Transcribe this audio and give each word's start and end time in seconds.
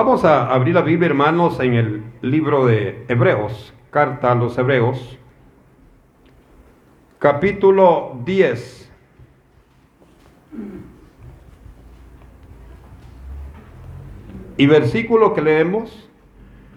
Vamos 0.00 0.24
a 0.24 0.54
abrir 0.54 0.76
la 0.76 0.82
Biblia, 0.82 1.08
hermanos, 1.08 1.58
en 1.58 1.74
el 1.74 2.04
libro 2.22 2.66
de 2.66 3.04
Hebreos, 3.08 3.74
carta 3.90 4.30
a 4.30 4.36
los 4.36 4.56
Hebreos, 4.56 5.18
capítulo 7.18 8.16
10. 8.24 8.92
Y 14.56 14.66
versículo 14.66 15.34
que 15.34 15.42
leemos, 15.42 16.08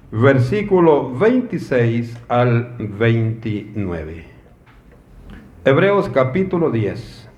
versículo 0.09 1.15
26 1.15 2.17
al 2.27 2.75
29. 2.79 4.25
Hebreos 5.63 6.09
capítulo 6.09 6.71
10, 6.71 7.29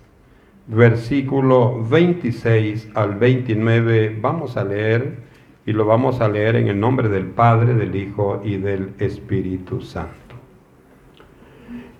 versículo 0.68 1.84
26 1.84 2.88
al 2.96 3.16
29. 3.16 4.18
Vamos 4.22 4.56
a 4.56 4.64
leer 4.64 5.33
y 5.66 5.72
lo 5.74 5.86
vamos 5.86 6.20
a 6.22 6.28
leer 6.28 6.56
en 6.58 6.68
el 6.68 6.80
nombre 6.80 7.10
del 7.10 7.28
Padre, 7.28 7.74
del 7.74 7.96
Hijo 7.96 8.42
y 8.44 8.58
del 8.58 8.94
Espíritu 9.00 9.82
Santo. 9.82 10.36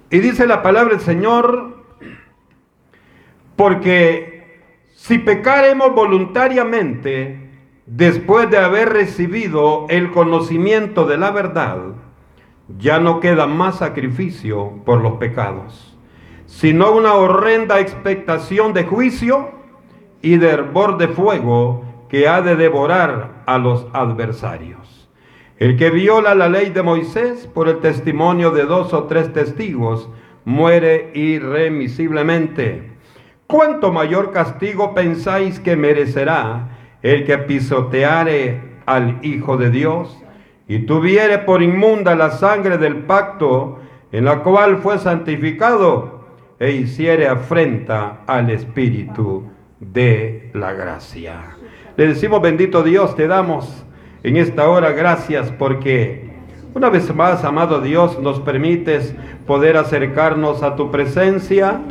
Y 0.10 0.20
dice 0.20 0.46
la 0.46 0.62
palabra 0.62 0.96
del 0.96 1.02
Señor, 1.02 1.84
porque 3.56 4.62
si 4.96 5.18
pecaremos 5.18 5.94
voluntariamente 5.96 7.50
después 7.86 8.50
de 8.50 8.58
haber 8.58 8.90
recibido 8.90 9.86
el 9.90 10.12
conocimiento 10.12 11.06
de 11.06 11.18
la 11.18 11.32
verdad, 11.32 11.80
ya 12.78 13.00
no 13.00 13.20
queda 13.20 13.48
más 13.48 13.80
sacrificio 13.80 14.82
por 14.86 15.02
los 15.02 15.14
pecados, 15.14 15.98
sino 16.46 16.92
una 16.92 17.14
horrenda 17.14 17.80
expectación 17.80 18.74
de 18.74 18.84
juicio 18.84 19.52
y 20.22 20.38
de 20.38 20.50
hervor 20.50 20.98
de 20.98 21.08
fuego 21.08 21.84
que 22.10 22.28
ha 22.28 22.42
de 22.42 22.56
devorar 22.56 23.33
a 23.46 23.58
los 23.58 23.88
adversarios. 23.94 25.10
El 25.58 25.78
que 25.78 25.90
viola 25.90 26.36
la 26.36 26.50
ley 26.50 26.72
de 26.72 26.84
Moisés 26.84 27.48
por 27.48 27.70
el 27.70 27.80
testimonio 27.80 28.52
de 28.52 28.64
dos 28.64 28.94
o 28.94 29.04
tres 29.04 29.32
testigos 29.34 30.10
muere 30.46 31.12
irremisiblemente. 31.14 32.92
¿Cuánto 33.48 33.92
mayor 33.92 34.32
castigo 34.32 34.94
pensáis 34.94 35.60
que 35.60 35.76
merecerá 35.76 36.70
el 37.02 37.26
que 37.26 37.38
pisoteare 37.38 38.62
al 38.86 39.20
Hijo 39.22 39.58
de 39.58 39.70
Dios 39.70 40.18
y 40.68 40.80
tuviere 40.80 41.40
por 41.40 41.62
inmunda 41.62 42.16
la 42.16 42.32
sangre 42.32 42.78
del 42.78 42.98
pacto 43.04 43.80
en 44.12 44.26
la 44.26 44.40
cual 44.40 44.78
fue 44.78 44.98
santificado 44.98 46.26
e 46.60 46.72
hiciere 46.72 47.28
afrenta 47.28 48.22
al 48.26 48.50
Espíritu 48.50 49.53
de 49.92 50.50
la 50.54 50.74
gracia? 50.74 51.58
Le 51.98 52.08
decimos, 52.08 52.42
bendito 52.42 52.84
Dios, 52.84 53.16
te 53.16 53.28
damos 53.28 53.86
en 54.24 54.38
esta 54.38 54.70
hora 54.70 54.92
gracias 54.92 55.52
porque 55.52 56.34
una 56.74 56.90
vez 56.90 57.14
más, 57.14 57.44
amado 57.44 57.82
Dios, 57.82 58.20
nos 58.20 58.40
permites 58.40 59.16
poder 59.46 59.78
acercarnos 59.78 60.64
a 60.64 60.76
tu 60.76 60.90
presencia 60.90 61.82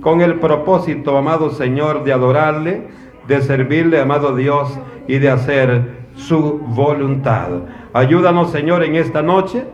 con 0.00 0.20
el 0.20 0.40
propósito, 0.40 1.16
amado 1.16 1.50
Señor, 1.50 2.02
de 2.02 2.12
adorarle, 2.12 2.88
de 3.28 3.40
servirle, 3.40 4.00
amado 4.00 4.34
Dios, 4.34 4.76
y 5.06 5.18
de 5.18 5.30
hacer 5.30 6.02
su 6.16 6.58
voluntad. 6.58 7.50
Ayúdanos, 7.92 8.50
Señor, 8.50 8.82
en 8.82 8.96
esta 8.96 9.22
noche, 9.22 9.64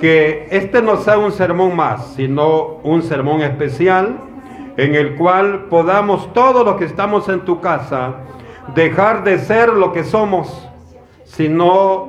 que 0.00 0.46
este 0.50 0.82
no 0.82 0.96
sea 0.96 1.18
un 1.18 1.32
sermón 1.32 1.74
más, 1.74 2.14
sino 2.14 2.78
un 2.84 3.02
sermón 3.02 3.42
especial 3.42 4.18
en 4.80 4.94
el 4.94 5.14
cual 5.14 5.66
podamos 5.68 6.32
todos 6.32 6.64
los 6.64 6.76
que 6.76 6.86
estamos 6.86 7.28
en 7.28 7.40
tu 7.40 7.60
casa, 7.60 8.14
dejar 8.74 9.24
de 9.24 9.38
ser 9.38 9.68
lo 9.68 9.92
que 9.92 10.04
somos, 10.04 10.66
sino 11.24 12.08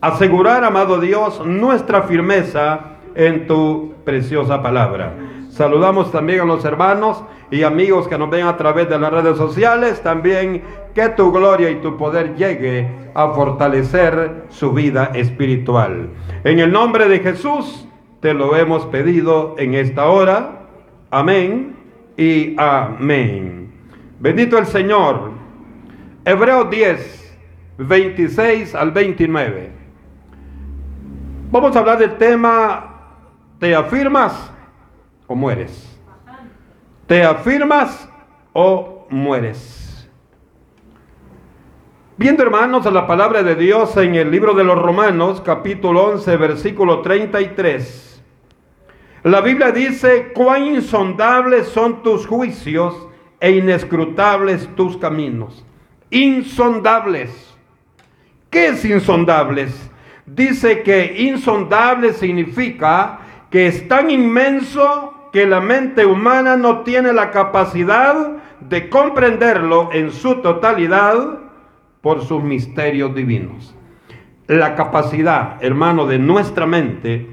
asegurar, 0.00 0.64
amado 0.64 0.98
Dios, 0.98 1.46
nuestra 1.46 2.02
firmeza 2.02 2.96
en 3.14 3.46
tu 3.46 3.94
preciosa 4.04 4.60
palabra. 4.60 5.14
Saludamos 5.50 6.10
también 6.10 6.40
a 6.40 6.44
los 6.44 6.64
hermanos 6.64 7.22
y 7.52 7.62
amigos 7.62 8.08
que 8.08 8.18
nos 8.18 8.30
ven 8.30 8.46
a 8.46 8.56
través 8.56 8.88
de 8.88 8.98
las 8.98 9.12
redes 9.12 9.36
sociales, 9.36 10.02
también 10.02 10.64
que 10.92 11.10
tu 11.10 11.30
gloria 11.30 11.70
y 11.70 11.76
tu 11.76 11.96
poder 11.96 12.34
llegue 12.34 12.88
a 13.14 13.28
fortalecer 13.28 14.46
su 14.48 14.72
vida 14.72 15.12
espiritual. 15.14 16.10
En 16.42 16.58
el 16.58 16.72
nombre 16.72 17.08
de 17.08 17.20
Jesús 17.20 17.86
te 18.18 18.34
lo 18.34 18.56
hemos 18.56 18.86
pedido 18.86 19.54
en 19.56 19.74
esta 19.74 20.06
hora. 20.06 20.59
Amén 21.10 21.76
y 22.16 22.54
amén. 22.56 23.72
Bendito 24.20 24.56
el 24.58 24.66
Señor. 24.66 25.32
Hebreos 26.24 26.70
10, 26.70 27.38
26 27.78 28.74
al 28.76 28.92
29. 28.92 29.72
Vamos 31.50 31.74
a 31.74 31.78
hablar 31.80 31.98
del 31.98 32.16
tema, 32.16 33.16
¿te 33.58 33.74
afirmas 33.74 34.52
o 35.26 35.34
mueres? 35.34 35.98
¿Te 37.08 37.24
afirmas 37.24 38.08
o 38.52 39.08
mueres? 39.10 40.08
Viendo 42.16 42.44
hermanos 42.44 42.86
a 42.86 42.90
la 42.92 43.08
palabra 43.08 43.42
de 43.42 43.56
Dios 43.56 43.96
en 43.96 44.14
el 44.14 44.30
libro 44.30 44.54
de 44.54 44.62
los 44.62 44.80
Romanos, 44.80 45.40
capítulo 45.40 46.04
11, 46.04 46.36
versículo 46.36 47.00
33. 47.00 48.09
La 49.22 49.40
Biblia 49.40 49.70
dice, 49.70 50.32
cuán 50.34 50.66
insondables 50.66 51.68
son 51.68 52.02
tus 52.02 52.26
juicios 52.26 53.08
e 53.38 53.50
inescrutables 53.52 54.68
tus 54.76 54.96
caminos 54.96 55.64
insondables. 56.10 57.56
¿Qué 58.50 58.68
es 58.68 58.84
insondables? 58.84 59.90
Dice 60.26 60.82
que 60.82 61.14
insondable 61.18 62.12
significa 62.12 63.20
que 63.50 63.68
es 63.68 63.88
tan 63.88 64.10
inmenso 64.10 65.14
que 65.32 65.46
la 65.46 65.60
mente 65.60 66.04
humana 66.04 66.56
no 66.56 66.80
tiene 66.80 67.12
la 67.12 67.30
capacidad 67.30 68.32
de 68.60 68.88
comprenderlo 68.88 69.90
en 69.92 70.10
su 70.10 70.36
totalidad 70.36 71.38
por 72.00 72.24
sus 72.24 72.42
misterios 72.42 73.14
divinos. 73.14 73.74
La 74.46 74.74
capacidad, 74.74 75.62
hermano, 75.62 76.06
de 76.06 76.18
nuestra 76.18 76.66
mente 76.66 77.29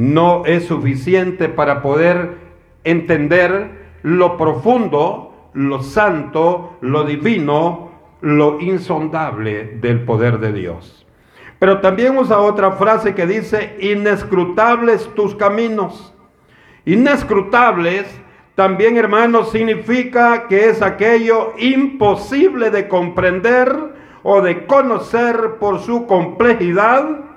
no 0.00 0.46
es 0.46 0.64
suficiente 0.64 1.50
para 1.50 1.82
poder 1.82 2.38
entender 2.84 3.98
lo 4.02 4.38
profundo, 4.38 5.50
lo 5.52 5.82
santo, 5.82 6.78
lo 6.80 7.04
divino, 7.04 7.90
lo 8.22 8.58
insondable 8.62 9.76
del 9.78 10.00
poder 10.06 10.38
de 10.38 10.54
Dios. 10.54 11.06
Pero 11.58 11.82
también 11.82 12.16
usa 12.16 12.38
otra 12.38 12.72
frase 12.72 13.14
que 13.14 13.26
dice, 13.26 13.76
inescrutables 13.78 15.06
tus 15.14 15.34
caminos. 15.34 16.14
Inescrutables 16.86 18.06
también, 18.54 18.96
hermanos, 18.96 19.50
significa 19.50 20.48
que 20.48 20.70
es 20.70 20.80
aquello 20.80 21.52
imposible 21.58 22.70
de 22.70 22.88
comprender 22.88 23.76
o 24.22 24.40
de 24.40 24.64
conocer 24.64 25.56
por 25.60 25.80
su 25.80 26.06
complejidad, 26.06 27.29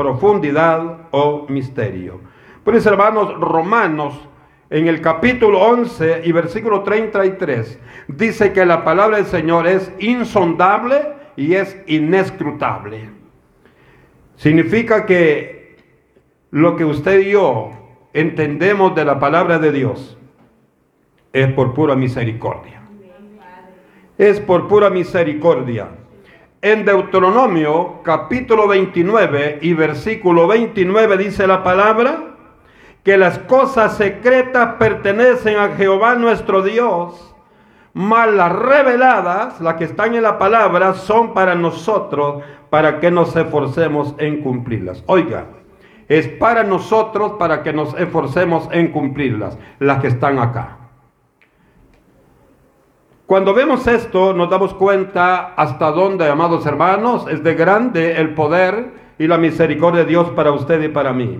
profundidad 0.00 1.08
o 1.10 1.46
misterio. 1.48 2.20
Por 2.64 2.74
eso, 2.74 2.90
hermanos, 2.90 3.38
Romanos 3.38 4.28
en 4.70 4.86
el 4.86 5.00
capítulo 5.00 5.60
11 5.60 6.22
y 6.24 6.32
versículo 6.32 6.82
33, 6.82 7.78
dice 8.08 8.52
que 8.52 8.64
la 8.64 8.84
palabra 8.84 9.16
del 9.16 9.26
Señor 9.26 9.66
es 9.66 9.92
insondable 9.98 11.02
y 11.36 11.54
es 11.54 11.76
inescrutable. 11.86 13.10
Significa 14.36 15.06
que 15.06 15.76
lo 16.50 16.76
que 16.76 16.84
usted 16.84 17.20
y 17.20 17.32
yo 17.32 17.72
entendemos 18.12 18.94
de 18.94 19.04
la 19.04 19.18
palabra 19.18 19.58
de 19.58 19.72
Dios 19.72 20.16
es 21.32 21.52
por 21.52 21.74
pura 21.74 21.96
misericordia. 21.96 22.80
Es 24.18 24.40
por 24.40 24.68
pura 24.68 24.88
misericordia. 24.88 25.88
En 26.62 26.84
Deuteronomio 26.84 28.02
capítulo 28.02 28.68
29 28.68 29.60
y 29.62 29.72
versículo 29.72 30.46
29 30.46 31.16
dice 31.16 31.46
la 31.46 31.64
palabra, 31.64 32.34
que 33.02 33.16
las 33.16 33.38
cosas 33.38 33.96
secretas 33.96 34.74
pertenecen 34.78 35.56
a 35.56 35.68
Jehová 35.70 36.16
nuestro 36.16 36.60
Dios, 36.60 37.34
mas 37.94 38.30
las 38.34 38.52
reveladas, 38.52 39.58
las 39.62 39.76
que 39.76 39.84
están 39.84 40.14
en 40.14 40.22
la 40.22 40.38
palabra, 40.38 40.92
son 40.92 41.32
para 41.32 41.54
nosotros, 41.54 42.42
para 42.68 43.00
que 43.00 43.10
nos 43.10 43.34
esforcemos 43.34 44.14
en 44.18 44.42
cumplirlas. 44.42 45.02
Oiga, 45.06 45.46
es 46.08 46.28
para 46.28 46.62
nosotros, 46.62 47.36
para 47.38 47.62
que 47.62 47.72
nos 47.72 47.98
esforcemos 47.98 48.68
en 48.70 48.88
cumplirlas, 48.88 49.56
las 49.78 50.02
que 50.02 50.08
están 50.08 50.38
acá. 50.38 50.79
Cuando 53.30 53.54
vemos 53.54 53.86
esto, 53.86 54.32
nos 54.32 54.50
damos 54.50 54.74
cuenta 54.74 55.54
hasta 55.54 55.92
dónde, 55.92 56.28
amados 56.28 56.66
hermanos, 56.66 57.28
es 57.30 57.44
de 57.44 57.54
grande 57.54 58.20
el 58.20 58.34
poder 58.34 58.90
y 59.20 59.28
la 59.28 59.38
misericordia 59.38 60.00
de 60.00 60.08
Dios 60.08 60.30
para 60.30 60.50
usted 60.50 60.82
y 60.82 60.88
para 60.88 61.12
mí. 61.12 61.38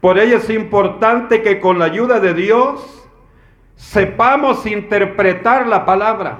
Por 0.00 0.18
ello 0.18 0.38
es 0.38 0.48
importante 0.48 1.42
que 1.42 1.60
con 1.60 1.78
la 1.78 1.84
ayuda 1.84 2.20
de 2.20 2.32
Dios 2.32 3.06
sepamos 3.76 4.64
interpretar 4.64 5.66
la 5.66 5.84
palabra. 5.84 6.38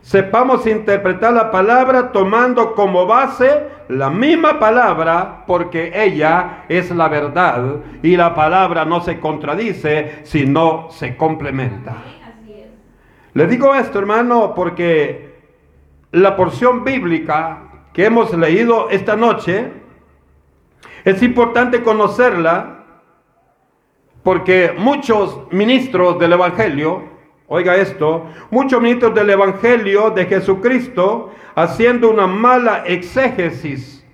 sepamos 0.00 0.66
interpretar 0.66 1.34
la 1.34 1.50
palabra 1.50 2.10
tomando 2.10 2.74
como 2.74 3.04
base 3.04 3.64
la 3.88 4.08
misma 4.08 4.58
palabra 4.58 5.44
porque 5.46 5.92
ella 5.94 6.64
es 6.70 6.90
la 6.90 7.08
verdad 7.08 7.82
y 8.02 8.16
la 8.16 8.34
palabra 8.34 8.86
no 8.86 9.02
se 9.02 9.20
contradice, 9.20 10.20
sino 10.22 10.86
se 10.90 11.18
complementa. 11.18 12.17
Le 13.38 13.46
digo 13.46 13.72
esto, 13.72 14.00
hermano, 14.00 14.52
porque 14.52 15.32
la 16.10 16.34
porción 16.34 16.82
bíblica 16.82 17.68
que 17.92 18.06
hemos 18.06 18.36
leído 18.36 18.90
esta 18.90 19.14
noche 19.14 19.70
es 21.04 21.22
importante 21.22 21.84
conocerla 21.84 22.84
porque 24.24 24.74
muchos 24.76 25.38
ministros 25.52 26.18
del 26.18 26.32
Evangelio 26.32 27.04
Oiga 27.46 27.76
esto, 27.76 28.26
muchos 28.50 28.82
ministros 28.82 29.14
del 29.14 29.30
Evangelio 29.30 30.10
de 30.10 30.26
Jesucristo 30.26 31.30
haciendo 31.54 32.10
una 32.10 32.26
mala 32.26 32.82
exégesis, 32.86 34.04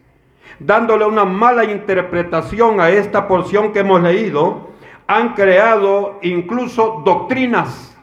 dándole 0.58 1.06
una 1.06 1.24
mala 1.24 1.64
interpretación 1.64 2.78
a 2.78 2.90
esta 2.90 3.26
porción 3.26 3.72
que 3.72 3.78
hemos 3.78 4.02
leído, 4.02 4.68
han 5.06 5.32
creado 5.32 6.18
incluso 6.20 7.02
doctrinas, 7.06 7.93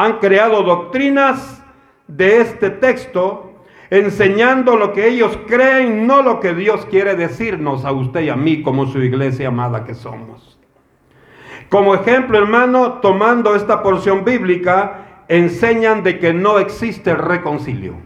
han 0.00 0.18
creado 0.18 0.62
doctrinas 0.62 1.62
de 2.08 2.40
este 2.40 2.70
texto, 2.70 3.52
enseñando 3.90 4.76
lo 4.76 4.94
que 4.94 5.06
ellos 5.06 5.38
creen, 5.46 6.06
no 6.06 6.22
lo 6.22 6.40
que 6.40 6.54
Dios 6.54 6.86
quiere 6.86 7.16
decirnos 7.16 7.84
a 7.84 7.92
usted 7.92 8.22
y 8.22 8.30
a 8.30 8.34
mí 8.34 8.62
como 8.62 8.86
su 8.86 9.02
iglesia 9.02 9.48
amada 9.48 9.84
que 9.84 9.94
somos. 9.94 10.58
Como 11.68 11.94
ejemplo, 11.94 12.38
hermano, 12.38 12.94
tomando 12.94 13.54
esta 13.54 13.82
porción 13.82 14.24
bíblica, 14.24 15.24
enseñan 15.28 16.02
de 16.02 16.18
que 16.18 16.32
no 16.32 16.58
existe 16.58 17.14
reconcilio. 17.14 17.96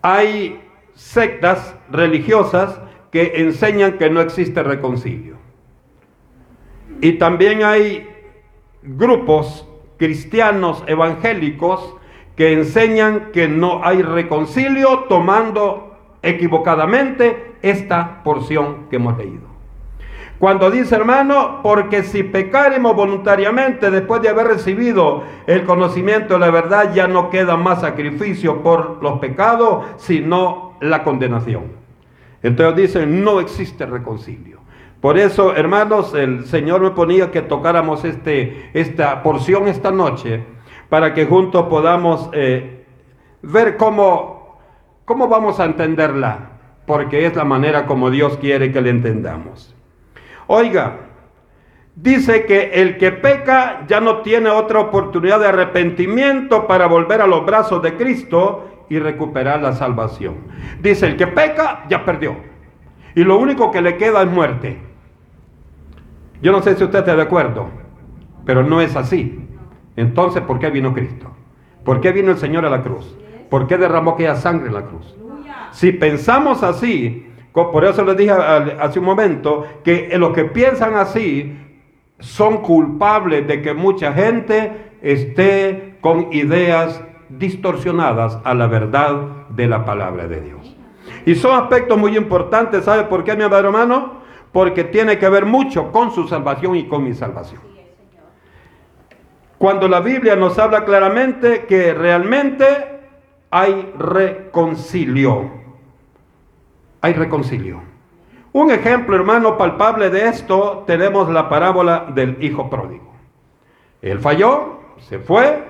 Hay 0.00 0.60
sectas 0.94 1.74
religiosas 1.90 2.80
que 3.10 3.32
enseñan 3.42 3.98
que 3.98 4.10
no 4.10 4.20
existe 4.20 4.62
reconcilio. 4.62 5.38
Y 7.00 7.14
también 7.14 7.64
hay 7.64 8.08
grupos 8.84 9.66
cristianos 9.96 10.84
evangélicos 10.86 11.94
que 12.36 12.52
enseñan 12.52 13.32
que 13.32 13.48
no 13.48 13.80
hay 13.84 14.02
reconcilio 14.02 15.04
tomando 15.08 15.96
equivocadamente 16.22 17.54
esta 17.62 18.22
porción 18.22 18.88
que 18.90 18.96
hemos 18.96 19.16
leído. 19.16 19.56
Cuando 20.38 20.70
dice 20.70 20.94
hermano, 20.94 21.60
porque 21.62 22.02
si 22.02 22.22
pecaremos 22.22 22.94
voluntariamente 22.94 23.90
después 23.90 24.20
de 24.20 24.28
haber 24.28 24.48
recibido 24.48 25.22
el 25.46 25.64
conocimiento 25.64 26.34
de 26.34 26.40
la 26.40 26.50
verdad, 26.50 26.92
ya 26.92 27.08
no 27.08 27.30
queda 27.30 27.56
más 27.56 27.80
sacrificio 27.80 28.62
por 28.62 29.02
los 29.02 29.18
pecados, 29.18 29.86
sino 29.96 30.76
la 30.80 31.02
condenación. 31.02 31.72
Entonces 32.42 32.76
dicen, 32.76 33.24
no 33.24 33.40
existe 33.40 33.86
reconcilio. 33.86 34.55
Por 35.00 35.18
eso, 35.18 35.54
hermanos, 35.54 36.14
el 36.14 36.46
Señor 36.46 36.80
me 36.80 36.90
ponía 36.90 37.30
que 37.30 37.42
tocáramos 37.42 38.04
este, 38.04 38.70
esta 38.72 39.22
porción 39.22 39.68
esta 39.68 39.90
noche 39.90 40.42
para 40.88 41.14
que 41.14 41.26
juntos 41.26 41.66
podamos 41.66 42.30
eh, 42.32 42.86
ver 43.42 43.76
cómo, 43.76 44.58
cómo 45.04 45.28
vamos 45.28 45.60
a 45.60 45.64
entenderla, 45.64 46.50
porque 46.86 47.26
es 47.26 47.36
la 47.36 47.44
manera 47.44 47.86
como 47.86 48.10
Dios 48.10 48.38
quiere 48.38 48.72
que 48.72 48.80
la 48.80 48.88
entendamos. 48.88 49.74
Oiga, 50.46 51.00
dice 51.94 52.46
que 52.46 52.70
el 52.74 52.98
que 52.98 53.12
peca 53.12 53.84
ya 53.86 54.00
no 54.00 54.22
tiene 54.22 54.50
otra 54.50 54.80
oportunidad 54.80 55.40
de 55.40 55.48
arrepentimiento 55.48 56.66
para 56.66 56.86
volver 56.86 57.20
a 57.20 57.26
los 57.26 57.44
brazos 57.44 57.82
de 57.82 57.96
Cristo 57.96 58.86
y 58.88 58.98
recuperar 58.98 59.60
la 59.60 59.72
salvación. 59.72 60.36
Dice, 60.80 61.06
el 61.06 61.16
que 61.16 61.26
peca 61.26 61.84
ya 61.88 62.04
perdió. 62.04 62.55
Y 63.16 63.24
lo 63.24 63.38
único 63.38 63.70
que 63.70 63.80
le 63.80 63.96
queda 63.96 64.22
es 64.22 64.30
muerte. 64.30 64.78
Yo 66.42 66.52
no 66.52 66.60
sé 66.60 66.76
si 66.76 66.84
usted 66.84 66.98
está 66.98 67.16
de 67.16 67.22
acuerdo, 67.22 67.70
pero 68.44 68.62
no 68.62 68.82
es 68.82 68.94
así. 68.94 69.48
Entonces, 69.96 70.42
¿por 70.42 70.58
qué 70.58 70.68
vino 70.68 70.92
Cristo? 70.92 71.30
¿Por 71.82 72.02
qué 72.02 72.12
vino 72.12 72.30
el 72.30 72.36
Señor 72.36 72.66
a 72.66 72.70
la 72.70 72.82
cruz? 72.82 73.16
¿Por 73.48 73.66
qué 73.66 73.78
derramó 73.78 74.12
aquella 74.12 74.36
sangre 74.36 74.68
en 74.68 74.74
la 74.74 74.82
cruz? 74.82 75.16
Si 75.72 75.92
pensamos 75.92 76.62
así, 76.62 77.26
por 77.52 77.86
eso 77.86 78.04
les 78.04 78.18
dije 78.18 78.32
hace 78.32 78.98
un 78.98 79.06
momento 79.06 79.64
que 79.82 80.14
los 80.18 80.34
que 80.34 80.44
piensan 80.44 80.94
así 80.96 81.58
son 82.18 82.58
culpables 82.58 83.46
de 83.46 83.62
que 83.62 83.72
mucha 83.72 84.12
gente 84.12 84.90
esté 85.00 85.96
con 86.02 86.34
ideas 86.34 87.02
distorsionadas 87.30 88.38
a 88.44 88.52
la 88.52 88.66
verdad 88.66 89.46
de 89.48 89.66
la 89.68 89.86
palabra 89.86 90.28
de 90.28 90.42
Dios. 90.42 90.75
Y 91.26 91.34
son 91.34 91.60
aspectos 91.60 91.98
muy 91.98 92.16
importantes, 92.16 92.84
¿sabe 92.84 93.04
por 93.04 93.22
qué, 93.22 93.36
mi 93.36 93.42
amado 93.42 93.66
hermano? 93.66 94.22
Porque 94.52 94.84
tiene 94.84 95.18
que 95.18 95.28
ver 95.28 95.44
mucho 95.44 95.92
con 95.92 96.10
su 96.12 96.26
salvación 96.26 96.76
y 96.76 96.86
con 96.86 97.04
mi 97.04 97.12
salvación. 97.12 97.60
Cuando 99.58 99.88
la 99.88 100.00
Biblia 100.00 100.36
nos 100.36 100.58
habla 100.58 100.86
claramente 100.86 101.66
que 101.66 101.92
realmente 101.92 102.64
hay 103.50 103.92
reconcilio 103.98 105.66
hay 107.06 107.12
reconcilio. 107.12 107.80
Un 108.52 108.70
ejemplo, 108.70 109.14
hermano, 109.16 109.56
palpable 109.56 110.10
de 110.10 110.28
esto, 110.28 110.84
tenemos 110.86 111.28
la 111.28 111.48
parábola 111.48 112.06
del 112.14 112.42
hijo 112.42 112.68
pródigo. 112.70 113.12
Él 114.02 114.18
falló, 114.18 114.80
se 114.98 115.18
fue, 115.18 115.62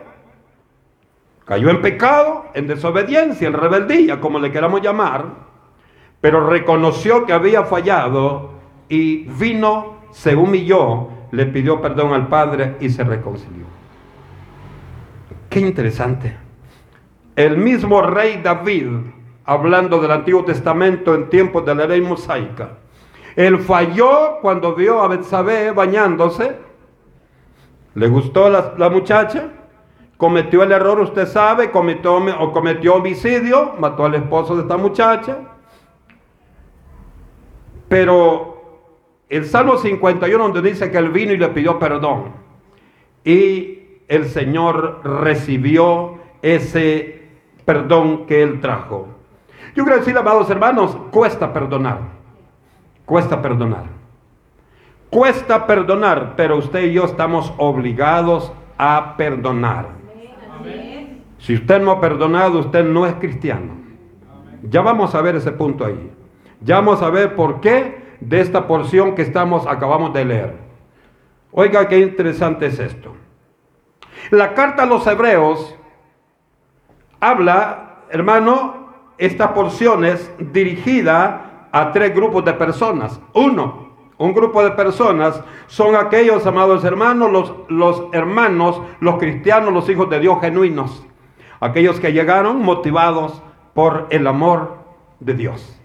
cayó 1.47 1.71
en 1.71 1.81
pecado, 1.81 2.47
en 2.53 2.67
desobediencia, 2.67 3.49
en 3.49 3.55
rebeldía, 3.55 4.21
como 4.21 4.39
le 4.39 4.53
queramos 4.53 4.83
llamar, 4.83 5.25
pero 6.21 6.47
reconoció 6.47 7.25
que 7.25 7.33
había 7.33 7.65
fallado 7.65 8.51
y 8.89 9.25
vino, 9.25 9.97
se 10.11 10.37
humilló, 10.37 11.09
le 11.31 11.47
pidió 11.47 11.81
perdón 11.81 12.13
al 12.13 12.29
Padre 12.29 12.77
y 12.81 12.91
se 12.91 13.05
reconcilió. 13.05 13.65
Qué 15.49 15.61
interesante. 15.61 16.37
El 17.35 17.57
mismo 17.57 18.03
rey 18.03 18.41
David 18.43 18.89
hablando 19.45 20.01
del 20.01 20.11
Antiguo 20.11 20.45
Testamento 20.45 21.15
en 21.15 21.29
tiempos 21.31 21.65
de 21.65 21.75
la 21.75 21.87
ley 21.87 22.01
mosaica. 22.01 22.71
Él 23.37 23.59
falló 23.59 24.39
cuando 24.41 24.75
vio 24.75 25.03
a 25.03 25.09
Betsabé 25.09 25.71
bañándose. 25.71 26.57
¿Le 27.95 28.09
gustó 28.09 28.51
la, 28.51 28.75
la, 28.77 28.89
muchacha? 28.91 29.51
Cometió 30.17 30.63
el 30.63 30.73
error, 30.73 30.99
usted 31.01 31.27
sabe, 31.27 31.71
cometió, 31.71 32.17
o 32.17 32.53
cometió 32.53 32.95
homicidio, 32.95 33.75
mató 33.79 34.07
al 34.07 34.15
esposo 34.15 34.57
de 34.57 34.63
esta 34.63 34.77
muchacha. 34.77 35.39
Pero 37.89 38.57
el 39.29 39.45
Salmo 39.45 39.77
51 39.77 40.43
donde 40.43 40.63
dice 40.63 40.91
que 40.91 40.99
él 40.99 41.11
vino 41.11 41.33
y 41.33 41.37
le 41.37 41.49
pidió 41.49 41.79
perdón. 41.79 42.33
Y 43.25 44.01
el 44.09 44.27
Señor 44.27 45.01
recibió 45.05 46.19
ese 46.43 47.29
perdón 47.65 48.27
que 48.27 48.43
él 48.43 48.61
trajo. 48.61 49.09
Yo 49.75 49.85
quiero 49.85 49.99
decir, 49.99 50.17
amados 50.17 50.49
hermanos, 50.49 50.97
cuesta 51.11 51.53
perdonar. 51.53 51.99
Cuesta 53.05 53.43
perdonar. 53.43 53.85
Cuesta 55.11 55.67
perdonar, 55.67 56.35
pero 56.37 56.57
usted 56.57 56.85
y 56.85 56.93
yo 56.93 57.05
estamos 57.05 57.53
obligados 57.59 58.53
a 58.79 59.15
perdonar. 59.17 60.06
Si 61.39 61.55
usted 61.55 61.81
no 61.81 61.91
ha 61.93 62.01
perdonado, 62.01 62.59
usted 62.59 62.85
no 62.85 63.07
es 63.07 63.15
cristiano. 63.15 63.75
Ya 64.63 64.81
vamos 64.81 65.15
a 65.15 65.21
ver 65.21 65.37
ese 65.37 65.53
punto 65.53 65.85
ahí. 65.85 66.11
Ya 66.61 66.77
vamos 66.77 67.03
a 67.03 67.11
ver 67.11 67.37
por 67.37 67.61
qué 67.61 68.17
de 68.21 68.41
esta 68.41 68.67
porción 68.67 69.15
que 69.15 69.23
estamos 69.23 69.67
acabamos 69.67 70.13
de 70.13 70.25
leer. 70.25 70.57
Oiga, 71.53 71.87
qué 71.89 72.01
interesante 72.01 72.67
es 72.67 72.79
esto. 72.79 73.15
La 74.31 74.55
carta 74.55 74.83
a 74.83 74.87
los 74.87 75.07
hebreos 75.07 75.77
habla, 77.21 78.03
hermano, 78.11 78.89
esta 79.19 79.55
porción 79.55 80.05
es 80.05 80.31
dirigida 80.39 81.69
a 81.71 81.93
tres 81.93 82.15
grupos 82.15 82.45
de 82.45 82.55
personas. 82.55 83.21
Uno, 83.33 83.86
un 84.19 84.33
grupo 84.33 84.63
de 84.65 84.71
personas 84.71 85.41
son 85.67 85.95
aquellos, 85.95 86.47
amados 86.47 86.85
hermanos, 86.85 87.31
los, 87.31 87.53
los 87.69 88.05
hermanos, 88.13 88.81
los 89.01 89.17
cristianos, 89.17 89.73
los 89.73 89.89
hijos 89.89 90.09
de 90.09 90.21
Dios 90.21 90.39
genuinos. 90.41 91.05
Aquellos 91.61 92.01
que 92.01 92.13
llegaron 92.13 92.63
motivados 92.63 93.43
por 93.75 94.07
el 94.11 94.27
amor 94.27 94.79
de 95.21 95.35
Dios. 95.35 95.79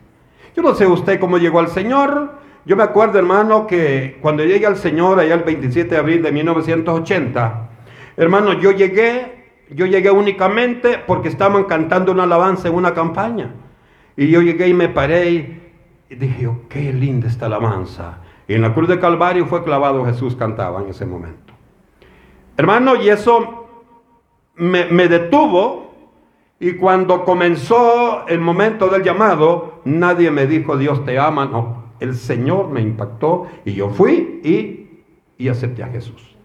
Yo 0.55 0.63
no 0.63 0.75
sé 0.75 0.88
usted 0.88 1.19
cómo 1.19 1.38
llegó 1.38 1.59
al 1.59 1.69
Señor. 1.69 2.39
Yo 2.65 2.75
me 2.75 2.83
acuerdo, 2.83 3.19
hermano, 3.19 3.67
que 3.67 4.17
cuando 4.21 4.43
llegué 4.43 4.65
al 4.65 4.77
Señor, 4.77 5.19
allá 5.19 5.33
el 5.35 5.43
27 5.43 5.89
de 5.89 5.97
abril 5.97 6.21
de 6.21 6.31
1980, 6.31 7.69
hermano, 8.17 8.53
yo 8.53 8.71
llegué 8.71 9.41
yo 9.73 9.85
llegué 9.85 10.11
únicamente 10.11 11.00
porque 11.07 11.29
estaban 11.29 11.63
cantando 11.63 12.11
una 12.11 12.23
alabanza 12.23 12.67
en 12.67 12.75
una 12.75 12.93
campaña. 12.93 13.51
Y 14.17 14.27
yo 14.27 14.41
llegué 14.41 14.67
y 14.67 14.73
me 14.73 14.89
paré 14.89 15.70
dije, 16.15 16.47
oh, 16.47 16.61
qué 16.69 16.91
linda 16.93 17.27
esta 17.27 17.45
alabanza. 17.45 18.19
Y 18.47 18.53
en 18.53 18.61
la 18.61 18.73
cruz 18.73 18.89
de 18.89 18.99
Calvario 18.99 19.45
fue 19.45 19.63
clavado 19.63 20.05
Jesús, 20.05 20.35
cantaba 20.35 20.81
en 20.81 20.89
ese 20.89 21.05
momento. 21.05 21.53
Hermano, 22.57 22.95
y 22.95 23.09
eso 23.09 23.67
me, 24.55 24.85
me 24.85 25.07
detuvo 25.07 25.91
y 26.59 26.73
cuando 26.73 27.25
comenzó 27.25 28.27
el 28.27 28.39
momento 28.39 28.87
del 28.89 29.01
llamado, 29.01 29.81
nadie 29.83 30.29
me 30.29 30.45
dijo 30.45 30.77
Dios 30.77 31.03
te 31.05 31.17
ama, 31.17 31.45
no. 31.45 31.81
El 31.99 32.13
Señor 32.13 32.69
me 32.69 32.81
impactó 32.81 33.47
y 33.65 33.73
yo 33.73 33.89
fui 33.89 34.41
y, 34.43 35.03
y 35.43 35.49
acepté 35.49 35.83
a 35.83 35.87
Jesús. 35.87 36.35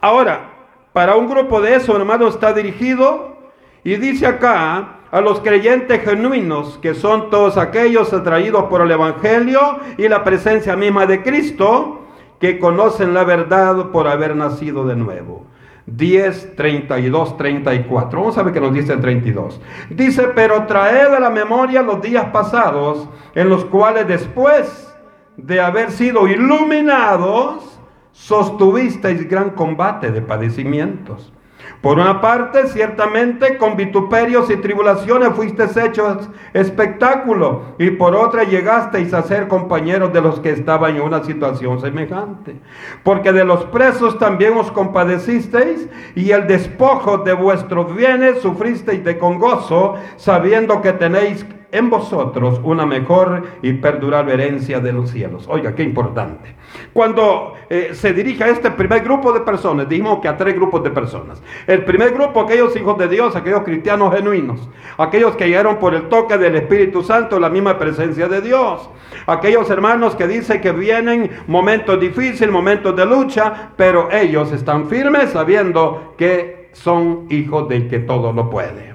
Ahora, 0.00 0.50
para 0.92 1.14
un 1.14 1.28
grupo 1.28 1.60
de 1.60 1.76
eso, 1.76 1.96
hermano, 1.96 2.26
está 2.26 2.52
dirigido 2.52 3.36
y 3.84 3.94
dice 3.94 4.26
acá 4.26 4.97
a 5.10 5.20
los 5.20 5.40
creyentes 5.40 6.02
genuinos, 6.02 6.78
que 6.78 6.94
son 6.94 7.30
todos 7.30 7.56
aquellos 7.56 8.12
atraídos 8.12 8.64
por 8.64 8.82
el 8.82 8.90
Evangelio 8.90 9.78
y 9.96 10.08
la 10.08 10.24
presencia 10.24 10.76
misma 10.76 11.06
de 11.06 11.22
Cristo, 11.22 12.02
que 12.38 12.58
conocen 12.58 13.14
la 13.14 13.24
verdad 13.24 13.90
por 13.90 14.06
haber 14.06 14.36
nacido 14.36 14.86
de 14.86 14.96
nuevo. 14.96 15.46
10, 15.86 16.54
32, 16.54 17.36
34. 17.38 18.20
Vamos 18.20 18.36
a 18.36 18.42
ver 18.42 18.52
qué 18.52 18.60
nos 18.60 18.74
dice 18.74 18.92
el 18.92 19.00
32. 19.00 19.60
Dice, 19.88 20.28
pero 20.34 20.66
traed 20.66 21.14
a 21.14 21.20
la 21.20 21.30
memoria 21.30 21.82
los 21.82 22.02
días 22.02 22.26
pasados, 22.26 23.08
en 23.34 23.48
los 23.48 23.64
cuales 23.64 24.06
después 24.06 24.94
de 25.38 25.60
haber 25.60 25.90
sido 25.90 26.28
iluminados, 26.28 27.80
sostuvisteis 28.12 29.26
gran 29.28 29.50
combate 29.50 30.10
de 30.10 30.20
padecimientos 30.20 31.32
por 31.80 31.98
una 31.98 32.20
parte, 32.20 32.66
ciertamente 32.68 33.56
con 33.56 33.76
vituperios 33.76 34.50
y 34.50 34.56
tribulaciones 34.56 35.30
fuisteis 35.34 35.76
hechos 35.76 36.28
espectáculo, 36.52 37.74
y 37.78 37.90
por 37.90 38.14
otra 38.14 38.44
llegasteis 38.44 39.14
a 39.14 39.22
ser 39.22 39.48
compañeros 39.48 40.12
de 40.12 40.20
los 40.20 40.40
que 40.40 40.50
estaban 40.50 40.96
en 40.96 41.02
una 41.02 41.22
situación 41.22 41.80
semejante. 41.80 42.56
Porque 43.02 43.32
de 43.32 43.44
los 43.44 43.64
presos 43.66 44.18
también 44.18 44.56
os 44.56 44.70
compadecisteis, 44.72 45.88
y 46.14 46.30
el 46.30 46.46
despojo 46.46 47.18
de 47.18 47.32
vuestros 47.32 47.94
bienes 47.94 48.40
sufristeis 48.40 49.04
de 49.04 49.18
con 49.18 49.38
gozo, 49.38 49.94
sabiendo 50.16 50.82
que 50.82 50.92
tenéis 50.92 51.46
en 51.70 51.90
vosotros 51.90 52.60
una 52.64 52.86
mejor 52.86 53.44
y 53.62 53.74
perdurable 53.74 54.34
herencia 54.34 54.80
de 54.80 54.92
los 54.92 55.10
cielos. 55.10 55.46
Oiga, 55.48 55.74
qué 55.74 55.82
importante. 55.82 56.56
Cuando 56.92 57.54
eh, 57.68 57.90
se 57.92 58.12
dirige 58.12 58.44
a 58.44 58.48
este 58.48 58.70
primer 58.70 59.02
grupo 59.02 59.32
de 59.32 59.40
personas, 59.40 59.88
dijimos 59.88 60.20
que 60.20 60.28
a 60.28 60.36
tres 60.36 60.54
grupos 60.54 60.82
de 60.82 60.90
personas. 60.90 61.42
El 61.66 61.84
primer 61.84 62.12
grupo, 62.12 62.40
aquellos 62.40 62.74
hijos 62.76 62.96
de 62.98 63.08
Dios, 63.08 63.36
aquellos 63.36 63.62
cristianos 63.62 64.14
genuinos, 64.14 64.68
aquellos 64.96 65.36
que 65.36 65.46
llegaron 65.46 65.76
por 65.76 65.94
el 65.94 66.08
toque 66.08 66.38
del 66.38 66.56
Espíritu 66.56 67.02
Santo, 67.02 67.38
la 67.38 67.50
misma 67.50 67.78
presencia 67.78 68.28
de 68.28 68.40
Dios. 68.40 68.88
Aquellos 69.26 69.68
hermanos 69.70 70.16
que 70.16 70.26
dicen 70.26 70.60
que 70.60 70.72
vienen 70.72 71.30
momentos 71.46 72.00
difíciles, 72.00 72.50
momentos 72.50 72.96
de 72.96 73.04
lucha, 73.04 73.70
pero 73.76 74.10
ellos 74.10 74.52
están 74.52 74.88
firmes 74.88 75.30
sabiendo 75.30 76.14
que 76.16 76.70
son 76.72 77.26
hijos 77.30 77.68
del 77.68 77.88
que 77.88 77.98
todo 77.98 78.32
lo 78.32 78.48
puede. 78.48 78.87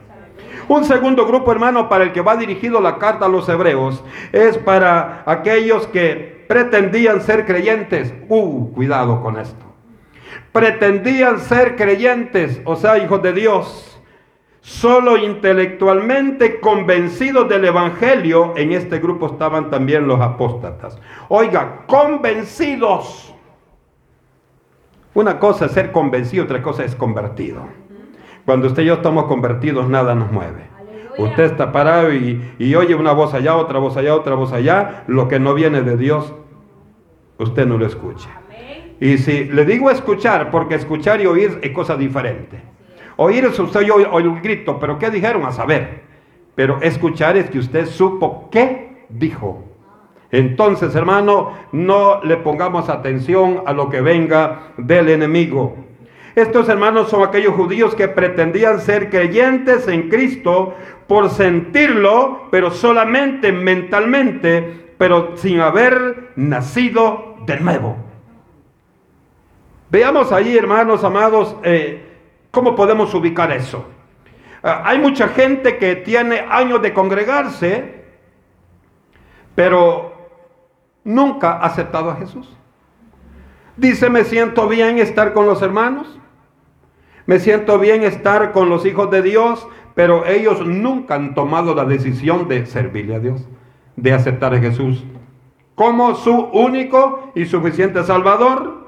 Un 0.74 0.86
segundo 0.86 1.28
grupo, 1.28 1.52
hermano, 1.52 1.88
para 1.88 2.04
el 2.04 2.14
que 2.14 2.22
va 2.22 2.36
dirigido 2.36 2.82
la 2.82 2.98
carta 2.98 3.28
a 3.28 3.30
los 3.30 3.48
hebreos, 3.48 4.04
es 4.32 4.58
para 4.58 5.22
aquellos 5.28 5.86
que 5.86 6.46
pretendían 6.48 7.22
ser 7.22 7.46
creyentes. 7.46 8.12
Uh, 8.28 8.74
cuidado 8.74 9.22
con 9.22 9.38
esto. 9.38 9.64
Pretendían 10.52 11.38
ser 11.38 11.76
creyentes, 11.76 12.60
o 12.66 12.76
sea, 12.76 12.98
hijos 12.98 13.22
de 13.22 13.34
Dios. 13.34 14.02
Solo 14.62 15.16
intelectualmente 15.16 16.60
convencidos 16.60 17.48
del 17.48 17.66
Evangelio, 17.66 18.54
en 18.58 18.72
este 18.72 18.98
grupo 18.98 19.28
estaban 19.28 19.70
también 19.70 20.08
los 20.08 20.20
apóstatas. 20.22 21.00
Oiga, 21.30 21.84
convencidos. 21.86 23.32
Una 25.14 25.38
cosa 25.38 25.68
es 25.68 25.74
ser 25.74 25.92
convencido, 25.92 26.46
otra 26.46 26.64
cosa 26.64 26.84
es 26.84 26.96
convertido. 26.96 27.83
Cuando 28.46 28.68
usted 28.68 28.84
y 28.84 28.88
yo 28.88 28.96
estamos 28.96 29.26
convertidos, 29.26 29.88
nada 29.88 30.16
nos 30.16 30.32
mueve. 30.32 30.74
Usted 31.18 31.44
está 31.44 31.72
parado 31.72 32.14
y, 32.14 32.76
oye 32.76 32.96
una 32.96 33.12
voz 33.12 33.34
allá, 33.34 33.56
otra 33.56 33.80
voz 33.80 33.96
allá, 33.98 34.16
otra 34.16 34.36
voz 34.36 34.52
allá. 34.52 35.04
Lo 35.08 35.28
que 35.28 35.40
no 35.40 35.54
viene 35.54 35.82
de 35.82 35.96
Dios, 35.96 36.34
usted 37.38 37.66
no 37.66 37.78
lo 37.78 37.86
escucha. 37.86 38.30
Y 39.00 39.18
si 39.18 39.46
le 39.46 39.66
digo 39.66 39.90
escuchar, 39.92 40.50
porque 40.50 40.76
escuchar 40.76 41.22
y 41.22 41.26
oír 41.26 41.60
es 41.62 41.72
cosa 41.72 41.96
diferente. 41.96 42.62
Oír 43.18 43.46
es 43.46 43.60
usted 43.60 43.82
oye, 43.82 44.08
oye 44.12 44.28
un 44.28 44.42
grito, 44.42 44.80
pero 44.80 44.98
¿qué 44.98 45.10
dijeron? 45.10 45.46
A 45.46 45.52
saber. 45.52 46.04
Pero 46.56 46.80
escuchar 46.82 47.38
es 47.38 47.50
que 47.50 47.60
usted 47.60 47.86
supo 47.86 48.50
qué 48.52 49.06
dijo. 49.10 49.64
Entonces, 50.32 50.96
hermano, 50.96 51.54
no 51.72 52.24
le 52.24 52.38
pongamos 52.38 52.90
atención 52.90 53.62
a 53.68 53.74
lo 53.74 53.90
que 53.90 54.02
venga 54.02 54.74
del 54.78 55.10
enemigo. 55.10 55.76
Estos 56.36 56.68
hermanos 56.68 57.10
son 57.10 57.24
aquellos 57.24 57.54
judíos 57.54 57.94
que 57.94 58.08
pretendían 58.08 58.80
ser 58.80 59.10
creyentes 59.10 59.88
en 59.88 60.10
Cristo 60.10 60.74
por 61.08 61.30
sentirlo, 61.30 62.48
pero 62.50 62.72
solamente 62.72 63.52
mentalmente, 63.52 64.96
pero 64.98 65.38
sin 65.38 65.60
haber 65.60 66.32
nacido 66.36 67.36
de 67.46 67.60
nuevo. 67.60 67.98
Veamos 69.92 70.32
ahí, 70.32 70.58
hermanos 70.58 71.04
amados, 71.04 71.56
eh, 71.64 72.04
cómo 72.50 72.76
podemos 72.76 73.14
ubicar 73.14 73.52
eso. 73.52 73.86
Ah, 74.64 74.82
hay 74.86 74.98
mucha 74.98 75.28
gente 75.28 75.78
que 75.78 75.98
tiene 75.98 76.40
años 76.50 76.82
de 76.82 76.94
congregarse, 76.94 78.06
pero 79.54 80.14
nunca 81.04 81.58
ha 81.58 81.66
aceptado 81.68 82.10
a 82.10 82.16
Jesús. 82.16 82.50
Dice, 83.76 84.10
me 84.10 84.24
siento 84.24 84.68
bien 84.68 84.98
estar 84.98 85.34
con 85.34 85.46
los 85.46 85.62
hermanos, 85.62 86.20
me 87.26 87.40
siento 87.40 87.80
bien 87.80 88.04
estar 88.04 88.52
con 88.52 88.70
los 88.70 88.86
hijos 88.86 89.10
de 89.12 89.22
Dios, 89.22 89.68
pero 89.96 90.26
ellos 90.26 90.66
nunca 90.66 91.16
han 91.16 91.34
tomado 91.36 91.76
la 91.76 91.86
decisión 91.86 92.48
de 92.48 92.66
servirle 92.66 93.16
a 93.16 93.20
Dios, 93.20 93.48
de 93.96 94.14
aceptar 94.14 94.54
a 94.54 94.60
Jesús 94.60 95.04
como 95.76 96.16
su 96.16 96.34
único 96.34 97.32
y 97.36 97.46
suficiente 97.46 98.04
Salvador. 98.04 98.84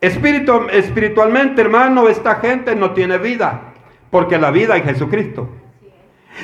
Espíritu, 0.00 0.66
espiritualmente, 0.70 1.60
hermano, 1.60 2.08
esta 2.08 2.36
gente 2.36 2.76
no 2.76 2.92
tiene 2.92 3.18
vida, 3.18 3.74
porque 4.10 4.38
la 4.38 4.50
vida 4.50 4.76
es 4.76 4.84
Jesucristo. 4.84 5.48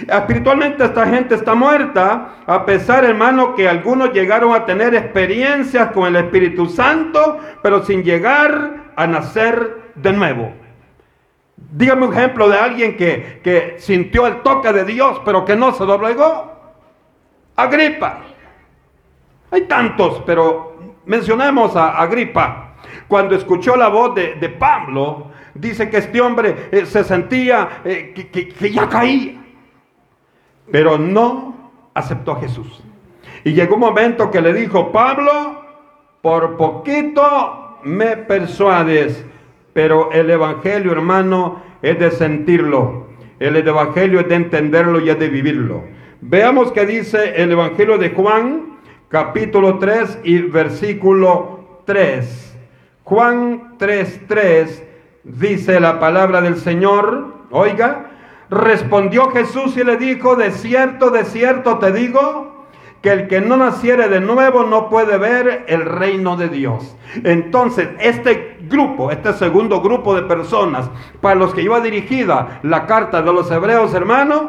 Espiritualmente 0.08 0.84
esta 0.84 1.06
gente 1.06 1.36
está 1.36 1.54
muerta, 1.54 2.38
a 2.46 2.66
pesar, 2.66 3.04
hermano, 3.04 3.54
que 3.54 3.68
algunos 3.68 4.12
llegaron 4.12 4.52
a 4.52 4.64
tener 4.64 4.94
experiencias 4.94 5.92
con 5.92 6.08
el 6.08 6.16
Espíritu 6.16 6.66
Santo, 6.66 7.38
pero 7.62 7.84
sin 7.84 8.02
llegar 8.02 8.92
a 8.96 9.06
nacer 9.06 9.83
de 9.94 10.12
nuevo. 10.12 10.52
Dígame 11.56 12.06
un 12.06 12.12
ejemplo 12.12 12.48
de 12.48 12.58
alguien 12.58 12.96
que, 12.96 13.40
que 13.42 13.76
sintió 13.78 14.26
el 14.26 14.42
toque 14.42 14.72
de 14.72 14.84
Dios, 14.84 15.20
pero 15.24 15.44
que 15.44 15.56
no 15.56 15.72
se 15.72 15.84
doblegó. 15.84 16.52
Agripa. 17.56 18.20
Hay 19.50 19.62
tantos, 19.62 20.22
pero 20.26 20.96
mencionemos 21.06 21.76
a 21.76 22.00
Agripa. 22.00 22.74
Cuando 23.06 23.34
escuchó 23.34 23.76
la 23.76 23.88
voz 23.88 24.14
de, 24.14 24.56
Pablo, 24.58 25.30
dice 25.54 25.88
que 25.88 25.98
este 25.98 26.20
hombre 26.20 26.68
eh, 26.72 26.86
se 26.86 27.04
sentía 27.04 27.82
eh, 27.84 28.12
que, 28.14 28.48
que 28.48 28.70
ya 28.70 28.88
caía, 28.88 29.34
pero 30.70 30.98
no 30.98 31.70
aceptó 31.94 32.32
a 32.32 32.40
Jesús. 32.40 32.82
Y 33.44 33.52
llegó 33.52 33.74
un 33.74 33.80
momento 33.80 34.30
que 34.30 34.40
le 34.40 34.52
dijo, 34.52 34.90
Pablo, 34.90 35.62
por 36.20 36.56
poquito 36.56 37.78
me 37.84 38.16
persuades 38.16 39.24
pero 39.75 40.11
el 40.12 40.31
Evangelio, 40.31 40.93
hermano, 40.93 41.62
es 41.83 41.99
de 41.99 42.11
sentirlo. 42.11 43.09
El 43.38 43.57
Evangelio 43.57 44.21
es 44.21 44.28
de 44.28 44.37
entenderlo 44.37 45.00
y 45.00 45.11
es 45.11 45.19
de 45.19 45.28
vivirlo. 45.28 45.83
Veamos 46.23 46.73
qué 46.73 46.87
dice 46.87 47.43
el 47.43 47.52
Evangelio 47.52 47.99
de 47.99 48.11
Juan, 48.11 48.78
capítulo 49.09 49.78
3 49.78 50.21
y 50.25 50.38
versículo 50.38 51.83
3. 51.85 52.57
Juan 53.02 53.76
3:3 53.78 54.83
dice 55.25 55.81
la 55.81 56.00
palabra 56.00 56.40
del 56.40 56.57
Señor. 56.57 57.35
Oiga, 57.50 58.12
respondió 58.49 59.31
Jesús 59.31 59.76
y 59.76 59.85
le 59.85 59.97
dijo, 59.97 60.37
de 60.37 60.50
cierto, 60.52 61.11
de 61.11 61.25
cierto 61.25 61.78
te 61.78 61.93
digo, 61.93 62.53
que 63.04 63.12
el 63.12 63.28
que 63.28 63.42
no 63.42 63.58
naciere 63.58 64.08
de 64.08 64.18
nuevo 64.18 64.64
no 64.64 64.88
puede 64.88 65.18
ver 65.18 65.66
el 65.68 65.84
reino 65.84 66.38
de 66.38 66.49
Dios. 66.49 66.96
Entonces, 67.23 67.90
este 68.00 68.56
grupo, 68.62 69.11
este 69.11 69.34
segundo 69.34 69.82
grupo 69.82 70.14
de 70.14 70.23
personas, 70.23 70.88
para 71.20 71.34
los 71.34 71.52
que 71.52 71.61
iba 71.61 71.80
dirigida 71.80 72.61
la 72.62 72.87
carta 72.87 73.20
de 73.20 73.30
los 73.30 73.50
hebreos, 73.50 73.92
hermanos, 73.92 74.44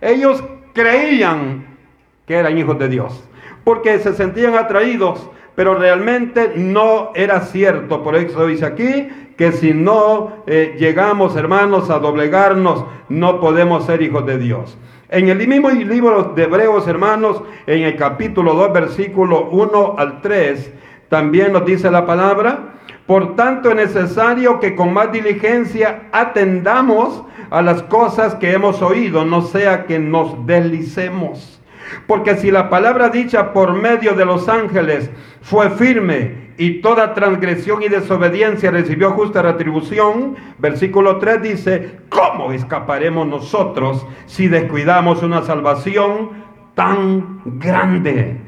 ellos 0.00 0.42
creían 0.72 1.78
que 2.26 2.34
eran 2.34 2.58
hijos 2.58 2.76
de 2.76 2.88
Dios, 2.88 3.22
porque 3.62 4.00
se 4.00 4.14
sentían 4.14 4.56
atraídos, 4.56 5.30
pero 5.54 5.76
realmente 5.76 6.54
no 6.56 7.12
era 7.14 7.42
cierto. 7.42 8.02
Por 8.02 8.16
eso 8.16 8.48
dice 8.48 8.66
aquí 8.66 9.08
que 9.36 9.52
si 9.52 9.72
no 9.74 10.42
eh, 10.48 10.74
llegamos, 10.76 11.36
hermanos, 11.36 11.88
a 11.90 12.00
doblegarnos, 12.00 12.84
no 13.08 13.40
podemos 13.40 13.86
ser 13.86 14.02
hijos 14.02 14.26
de 14.26 14.38
Dios. 14.38 14.76
En 15.08 15.28
el 15.28 15.46
mismo 15.46 15.70
libro 15.70 16.32
de 16.34 16.42
Hebreos, 16.44 16.88
hermanos, 16.88 17.40
en 17.68 17.82
el 17.82 17.94
capítulo 17.96 18.54
2, 18.54 18.72
versículo 18.72 19.48
1 19.50 19.94
al 19.98 20.20
3, 20.20 20.72
también 21.08 21.52
nos 21.52 21.64
dice 21.64 21.92
la 21.92 22.06
palabra, 22.06 22.74
Por 23.06 23.36
tanto 23.36 23.70
es 23.70 23.76
necesario 23.76 24.58
que 24.58 24.74
con 24.74 24.92
más 24.92 25.12
diligencia 25.12 26.08
atendamos 26.10 27.22
a 27.50 27.62
las 27.62 27.84
cosas 27.84 28.34
que 28.34 28.52
hemos 28.52 28.82
oído, 28.82 29.24
no 29.24 29.42
sea 29.42 29.86
que 29.86 30.00
nos 30.00 30.44
deslicemos. 30.44 31.62
Porque 32.08 32.34
si 32.36 32.50
la 32.50 32.68
palabra 32.68 33.08
dicha 33.08 33.52
por 33.52 33.74
medio 33.74 34.14
de 34.14 34.24
los 34.24 34.48
ángeles 34.48 35.08
fue 35.40 35.70
firme 35.70 36.45
y 36.58 36.80
toda 36.80 37.14
transgresión 37.14 37.82
y 37.82 37.88
desobediencia 37.88 38.70
recibió 38.70 39.10
justa 39.12 39.42
retribución, 39.42 40.36
versículo 40.58 41.18
3 41.18 41.42
dice, 41.42 42.00
¿cómo 42.08 42.52
escaparemos 42.52 43.26
nosotros 43.26 44.06
si 44.26 44.48
descuidamos 44.48 45.22
una 45.22 45.42
salvación 45.42 46.30
tan 46.74 47.40
grande? 47.44 48.40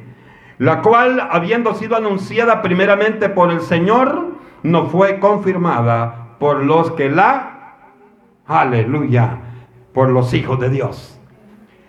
La 0.58 0.82
cual, 0.82 1.28
habiendo 1.30 1.74
sido 1.74 1.96
anunciada 1.96 2.62
primeramente 2.62 3.28
por 3.28 3.50
el 3.50 3.60
Señor, 3.60 4.32
no 4.62 4.86
fue 4.86 5.20
confirmada 5.20 6.36
por 6.38 6.64
los 6.64 6.92
que 6.92 7.10
la, 7.10 7.76
aleluya, 8.46 9.38
por 9.92 10.08
los 10.10 10.34
hijos 10.34 10.58
de 10.58 10.70
Dios. 10.70 11.17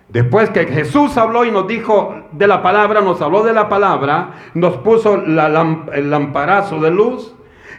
Después 0.10 0.50
que 0.50 0.66
Jesús 0.66 1.16
habló 1.18 1.46
y 1.46 1.52
nos 1.52 1.68
dijo 1.68 2.16
de 2.32 2.48
la 2.48 2.64
palabra, 2.64 3.02
nos 3.02 3.22
habló 3.22 3.44
de 3.44 3.54
la 3.54 3.70
palabra, 3.70 4.32
nos 4.56 4.78
puso 4.78 5.16
el 5.16 6.10
lamparazo 6.10 6.80
de 6.80 6.90
luz. 6.90 7.36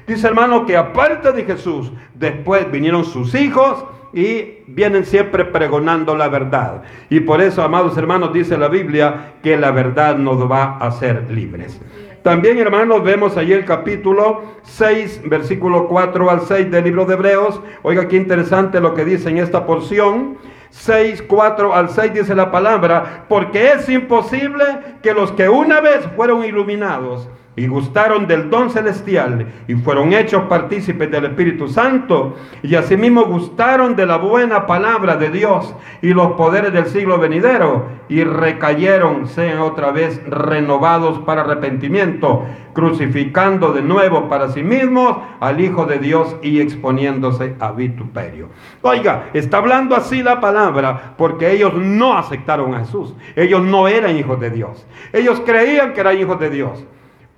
Dice 0.06 0.28
hermano 0.28 0.64
que 0.64 0.76
aparte 0.76 1.32
de 1.32 1.44
Jesús, 1.44 1.92
después 2.14 2.70
vinieron 2.70 3.04
sus 3.04 3.34
hijos 3.34 3.84
y 4.12 4.60
vienen 4.68 5.04
siempre 5.04 5.44
pregonando 5.44 6.16
la 6.16 6.28
verdad. 6.28 6.82
Y 7.08 7.20
por 7.20 7.40
eso, 7.40 7.62
amados 7.62 7.96
hermanos, 7.96 8.32
dice 8.32 8.56
la 8.56 8.68
Biblia 8.68 9.34
que 9.42 9.56
la 9.56 9.72
verdad 9.72 10.16
nos 10.16 10.50
va 10.50 10.78
a 10.80 10.86
hacer 10.86 11.30
libres. 11.30 11.80
También, 12.22 12.58
hermanos, 12.58 13.02
vemos 13.02 13.36
allí 13.36 13.54
el 13.54 13.64
capítulo 13.64 14.42
6, 14.62 15.22
versículo 15.24 15.88
4 15.88 16.30
al 16.30 16.42
6 16.42 16.70
del 16.70 16.84
libro 16.84 17.06
de 17.06 17.14
Hebreos. 17.14 17.60
Oiga, 17.82 18.08
qué 18.08 18.16
interesante 18.16 18.80
lo 18.80 18.94
que 18.94 19.04
dice 19.04 19.30
en 19.30 19.38
esta 19.38 19.64
porción. 19.66 20.36
6, 20.70 21.22
4 21.22 21.74
al 21.74 21.90
6 21.90 22.14
dice 22.14 22.34
la 22.34 22.50
palabra, 22.50 23.24
porque 23.28 23.72
es 23.72 23.88
imposible 23.88 24.64
que 25.02 25.12
los 25.12 25.32
que 25.32 25.48
una 25.48 25.80
vez 25.80 26.06
fueron 26.16 26.44
iluminados 26.44 27.28
y 27.60 27.66
gustaron 27.66 28.26
del 28.26 28.48
don 28.48 28.70
celestial 28.70 29.46
y 29.68 29.74
fueron 29.74 30.14
hechos 30.14 30.44
partícipes 30.44 31.10
del 31.10 31.26
Espíritu 31.26 31.68
Santo 31.68 32.34
y 32.62 32.74
asimismo 32.74 33.26
gustaron 33.26 33.94
de 33.96 34.06
la 34.06 34.16
buena 34.16 34.66
palabra 34.66 35.16
de 35.16 35.28
Dios 35.28 35.74
y 36.00 36.14
los 36.14 36.32
poderes 36.32 36.72
del 36.72 36.86
siglo 36.86 37.18
venidero 37.18 37.84
y 38.08 38.24
recayeron, 38.24 39.28
sean 39.28 39.58
otra 39.58 39.92
vez 39.92 40.22
renovados 40.26 41.18
para 41.18 41.42
arrepentimiento, 41.42 42.46
crucificando 42.72 43.74
de 43.74 43.82
nuevo 43.82 44.26
para 44.30 44.48
sí 44.48 44.62
mismos 44.62 45.18
al 45.38 45.60
Hijo 45.60 45.84
de 45.84 45.98
Dios 45.98 46.36
y 46.40 46.60
exponiéndose 46.60 47.56
a 47.60 47.72
vituperio. 47.72 48.48
Oiga, 48.80 49.28
está 49.34 49.58
hablando 49.58 49.94
así 49.94 50.22
la 50.22 50.40
palabra 50.40 51.12
porque 51.18 51.52
ellos 51.52 51.74
no 51.74 52.16
aceptaron 52.16 52.74
a 52.74 52.80
Jesús, 52.80 53.14
ellos 53.36 53.62
no 53.62 53.86
eran 53.86 54.16
hijos 54.16 54.40
de 54.40 54.48
Dios, 54.48 54.86
ellos 55.12 55.42
creían 55.44 55.92
que 55.92 56.00
eran 56.00 56.18
hijos 56.18 56.40
de 56.40 56.48
Dios 56.48 56.86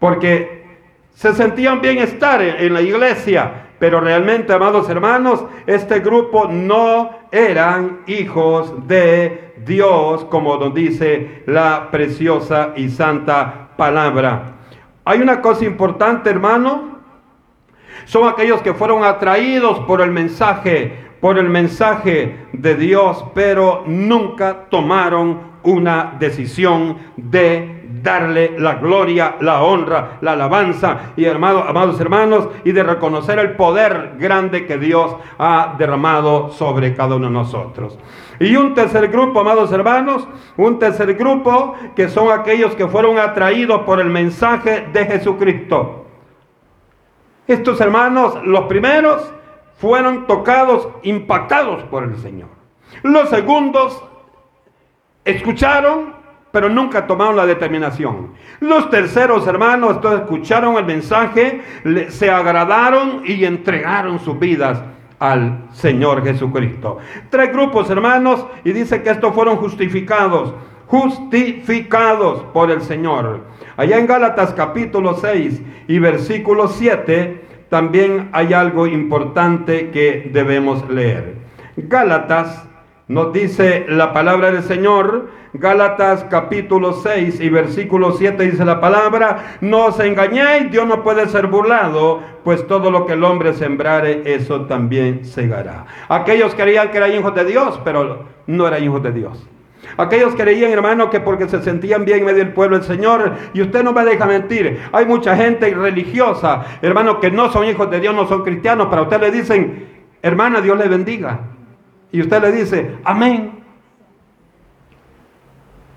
porque 0.02 0.64
se 1.14 1.32
sentían 1.32 1.80
bien 1.80 1.98
estar 1.98 2.42
en 2.42 2.74
la 2.74 2.80
iglesia, 2.80 3.68
pero 3.78 4.00
realmente, 4.00 4.52
amados 4.52 4.90
hermanos, 4.90 5.44
este 5.64 6.00
grupo 6.00 6.48
no 6.48 7.10
eran 7.30 8.00
hijos 8.08 8.88
de 8.88 9.52
Dios, 9.64 10.24
como 10.24 10.56
nos 10.56 10.74
dice 10.74 11.44
la 11.46 11.88
preciosa 11.92 12.72
y 12.74 12.88
santa 12.88 13.68
palabra. 13.76 14.56
Hay 15.04 15.20
una 15.20 15.40
cosa 15.40 15.66
importante, 15.66 16.30
hermano. 16.30 16.98
Son 18.04 18.28
aquellos 18.28 18.60
que 18.60 18.74
fueron 18.74 19.04
atraídos 19.04 19.78
por 19.86 20.00
el 20.00 20.10
mensaje, 20.10 21.10
por 21.20 21.38
el 21.38 21.48
mensaje 21.48 22.48
de 22.52 22.74
Dios, 22.74 23.24
pero 23.36 23.84
nunca 23.86 24.64
tomaron 24.68 25.51
una 25.64 26.16
decisión 26.18 26.96
de 27.16 27.82
darle 28.02 28.58
la 28.58 28.74
gloria, 28.74 29.36
la 29.40 29.62
honra, 29.62 30.18
la 30.20 30.32
alabanza 30.32 31.12
y 31.16 31.26
amados 31.26 32.00
hermanos, 32.00 32.48
y 32.64 32.72
de 32.72 32.82
reconocer 32.82 33.38
el 33.38 33.52
poder 33.52 34.14
grande 34.18 34.66
que 34.66 34.78
Dios 34.78 35.14
ha 35.38 35.74
derramado 35.78 36.50
sobre 36.50 36.94
cada 36.94 37.16
uno 37.16 37.26
de 37.26 37.32
nosotros. 37.32 37.98
Y 38.40 38.56
un 38.56 38.74
tercer 38.74 39.08
grupo, 39.08 39.40
amados 39.40 39.70
hermanos, 39.72 40.26
un 40.56 40.78
tercer 40.78 41.14
grupo 41.14 41.74
que 41.94 42.08
son 42.08 42.32
aquellos 42.32 42.74
que 42.74 42.88
fueron 42.88 43.18
atraídos 43.18 43.82
por 43.82 44.00
el 44.00 44.10
mensaje 44.10 44.88
de 44.92 45.06
Jesucristo. 45.06 46.06
Estos 47.46 47.80
hermanos, 47.80 48.36
los 48.44 48.62
primeros, 48.62 49.32
fueron 49.76 50.26
tocados, 50.26 50.88
impactados 51.02 51.84
por 51.84 52.04
el 52.04 52.16
Señor. 52.16 52.48
Los 53.02 53.30
segundos 53.30 54.02
escucharon, 55.24 56.14
pero 56.50 56.68
nunca 56.68 57.06
tomaron 57.06 57.36
la 57.36 57.46
determinación. 57.46 58.32
Los 58.60 58.90
terceros 58.90 59.46
hermanos 59.46 59.98
escucharon 60.04 60.76
el 60.76 60.84
mensaje, 60.84 61.62
se 62.08 62.30
agradaron 62.30 63.22
y 63.24 63.44
entregaron 63.44 64.18
sus 64.20 64.38
vidas 64.38 64.82
al 65.18 65.66
Señor 65.72 66.24
Jesucristo. 66.24 66.98
Tres 67.30 67.52
grupos 67.52 67.88
hermanos 67.90 68.44
y 68.64 68.72
dice 68.72 69.02
que 69.02 69.10
estos 69.10 69.34
fueron 69.34 69.56
justificados, 69.56 70.52
justificados 70.88 72.42
por 72.52 72.70
el 72.70 72.82
Señor. 72.82 73.44
Allá 73.76 73.98
en 73.98 74.06
Gálatas 74.06 74.52
capítulo 74.52 75.14
6 75.14 75.62
y 75.88 75.98
versículo 75.98 76.68
7 76.68 77.40
también 77.70 78.28
hay 78.32 78.52
algo 78.52 78.86
importante 78.86 79.90
que 79.90 80.28
debemos 80.30 80.86
leer. 80.90 81.36
Gálatas 81.76 82.68
nos 83.12 83.30
dice 83.30 83.84
la 83.90 84.14
palabra 84.14 84.50
del 84.50 84.62
Señor, 84.62 85.28
Gálatas 85.52 86.24
capítulo 86.30 86.94
6 86.94 87.40
y 87.40 87.50
versículo 87.50 88.12
7 88.12 88.42
dice 88.42 88.64
la 88.64 88.80
palabra, 88.80 89.58
no 89.60 89.84
os 89.84 90.00
engañéis, 90.00 90.70
Dios 90.70 90.86
no 90.86 91.02
puede 91.02 91.28
ser 91.28 91.48
burlado, 91.48 92.22
pues 92.42 92.66
todo 92.66 92.90
lo 92.90 93.04
que 93.04 93.12
el 93.12 93.22
hombre 93.22 93.52
sembrare, 93.52 94.22
eso 94.24 94.62
también 94.62 95.26
segará. 95.26 95.84
Aquellos 96.08 96.54
creían 96.54 96.90
que 96.90 96.96
eran 96.96 97.12
hijos 97.12 97.34
de 97.34 97.44
Dios, 97.44 97.78
pero 97.84 98.24
no 98.46 98.66
eran 98.66 98.82
hijos 98.82 99.02
de 99.02 99.12
Dios. 99.12 99.46
Aquellos 99.98 100.34
creían, 100.34 100.70
hermano, 100.70 101.10
que 101.10 101.20
porque 101.20 101.46
se 101.50 101.62
sentían 101.62 102.06
bien 102.06 102.20
en 102.20 102.24
medio 102.24 102.38
del 102.38 102.54
pueblo 102.54 102.78
del 102.78 102.86
Señor, 102.86 103.32
y 103.52 103.60
usted 103.60 103.84
no 103.84 103.92
me 103.92 104.06
deja 104.06 104.24
mentir, 104.24 104.80
hay 104.90 105.04
mucha 105.04 105.36
gente 105.36 105.68
religiosa, 105.74 106.64
hermano, 106.80 107.20
que 107.20 107.30
no 107.30 107.52
son 107.52 107.66
hijos 107.66 107.90
de 107.90 108.00
Dios, 108.00 108.14
no 108.14 108.26
son 108.26 108.42
cristianos, 108.42 108.86
pero 108.88 109.02
usted 109.02 109.20
le 109.20 109.30
dicen, 109.30 109.86
hermana, 110.22 110.62
Dios 110.62 110.78
le 110.78 110.88
bendiga. 110.88 111.51
Y 112.12 112.20
usted 112.20 112.42
le 112.42 112.52
dice, 112.52 112.96
amén. 113.04 113.62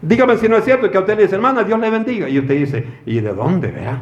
Dígame 0.02 0.38
si 0.38 0.48
no 0.48 0.58
es 0.58 0.64
cierto 0.64 0.90
que 0.90 0.98
a 0.98 1.02
usted 1.02 1.18
le 1.18 1.24
dice, 1.24 1.36
hermana, 1.36 1.64
Dios 1.64 1.80
le 1.80 1.90
bendiga. 1.90 2.30
Y 2.30 2.40
usted 2.40 2.58
dice, 2.58 2.88
¿y 3.06 3.20
de 3.20 3.34
dónde, 3.34 3.70
vea? 3.72 4.02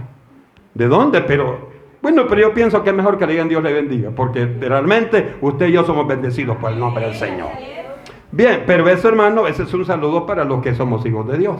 ¿De 0.73 0.87
dónde? 0.87 1.21
Pero, 1.21 1.71
bueno, 2.01 2.25
pero 2.27 2.41
yo 2.41 2.53
pienso 2.53 2.83
que 2.83 2.91
es 2.91 2.95
mejor 2.95 3.17
que 3.17 3.25
le 3.25 3.33
digan 3.33 3.49
Dios 3.49 3.63
le 3.63 3.73
bendiga, 3.73 4.11
porque 4.11 4.45
realmente 4.45 5.35
usted 5.41 5.67
y 5.67 5.71
yo 5.71 5.83
somos 5.83 6.07
bendecidos 6.07 6.57
por 6.57 6.71
el 6.71 6.79
nombre 6.79 7.05
del 7.05 7.15
Señor. 7.15 7.49
Bien, 8.31 8.63
pero 8.65 8.87
eso, 8.89 9.07
hermano, 9.07 9.47
ese 9.47 9.63
es 9.63 9.73
un 9.73 9.85
saludo 9.85 10.25
para 10.25 10.43
los 10.43 10.61
que 10.61 10.75
somos 10.75 11.05
hijos 11.05 11.27
de 11.27 11.37
Dios. 11.37 11.57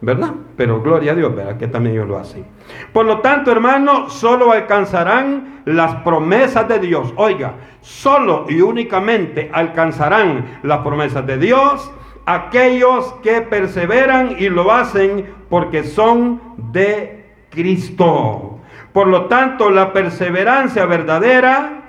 ¿Verdad? 0.00 0.32
Pero 0.56 0.80
gloria 0.80 1.12
a 1.12 1.14
Dios, 1.14 1.34
¿verdad? 1.34 1.56
Que 1.56 1.68
también 1.68 1.94
yo 1.94 2.04
lo 2.04 2.18
hacen. 2.18 2.46
Por 2.92 3.06
lo 3.06 3.20
tanto, 3.20 3.52
hermano, 3.52 4.08
solo 4.08 4.52
alcanzarán 4.52 5.62
las 5.64 5.96
promesas 5.96 6.68
de 6.68 6.78
Dios. 6.78 7.12
Oiga, 7.16 7.54
solo 7.80 8.46
y 8.48 8.60
únicamente 8.60 9.50
alcanzarán 9.52 10.60
las 10.62 10.78
promesas 10.78 11.26
de 11.26 11.38
Dios 11.38 11.90
aquellos 12.26 13.14
que 13.22 13.42
perseveran 13.42 14.36
y 14.38 14.48
lo 14.48 14.70
hacen 14.70 15.34
porque 15.48 15.84
son 15.84 16.40
de 16.56 17.26
Cristo. 17.50 18.60
Por 18.92 19.08
lo 19.08 19.26
tanto, 19.26 19.70
la 19.70 19.92
perseverancia 19.92 20.86
verdadera 20.86 21.82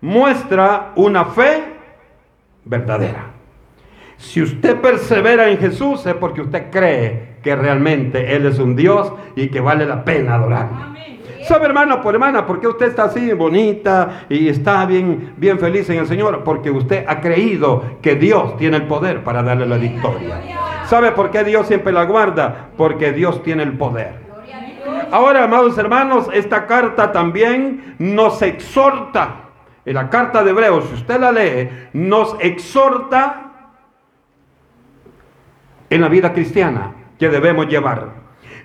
muestra 0.00 0.92
una 0.96 1.24
fe 1.26 1.64
verdadera. 2.64 3.26
Si 4.16 4.42
usted 4.42 4.76
persevera 4.80 5.48
en 5.48 5.58
Jesús 5.58 6.04
es 6.04 6.14
porque 6.14 6.42
usted 6.42 6.70
cree 6.70 7.29
que 7.42 7.56
realmente 7.56 8.36
Él 8.36 8.46
es 8.46 8.58
un 8.58 8.76
Dios 8.76 9.12
y 9.36 9.48
que 9.48 9.60
vale 9.60 9.86
la 9.86 10.04
pena 10.04 10.34
adorarlo. 10.34 10.90
¿Sabe, 11.42 11.66
hermano 11.66 12.00
por 12.02 12.14
hermana, 12.14 12.46
por 12.46 12.60
qué 12.60 12.68
usted 12.68 12.88
está 12.88 13.04
así 13.04 13.32
bonita 13.32 14.26
y 14.28 14.48
está 14.48 14.84
bien, 14.86 15.32
bien 15.36 15.58
feliz 15.58 15.88
en 15.90 15.98
el 15.98 16.06
Señor? 16.06 16.44
Porque 16.44 16.70
usted 16.70 17.04
ha 17.08 17.20
creído 17.20 17.82
que 18.02 18.14
Dios 18.14 18.56
tiene 18.56 18.76
el 18.76 18.86
poder 18.86 19.24
para 19.24 19.42
darle 19.42 19.66
la 19.66 19.76
victoria. 19.76 20.40
¿Sabe 20.86 21.12
por 21.12 21.30
qué 21.30 21.42
Dios 21.42 21.66
siempre 21.66 21.92
la 21.92 22.04
guarda? 22.04 22.68
Porque 22.76 23.12
Dios 23.12 23.42
tiene 23.42 23.62
el 23.62 23.76
poder. 23.76 24.30
Ahora, 25.10 25.44
amados 25.44 25.76
hermanos, 25.78 26.28
esta 26.32 26.66
carta 26.66 27.10
también 27.10 27.96
nos 27.98 28.42
exhorta. 28.42 29.46
En 29.84 29.94
la 29.94 30.10
carta 30.10 30.44
de 30.44 30.50
Hebreos, 30.50 30.84
si 30.88 30.94
usted 30.94 31.18
la 31.18 31.32
lee, 31.32 31.68
nos 31.94 32.36
exhorta 32.38 33.50
en 35.88 36.00
la 36.00 36.08
vida 36.08 36.32
cristiana 36.32 36.99
que 37.20 37.28
debemos 37.28 37.68
llevar. 37.68 38.14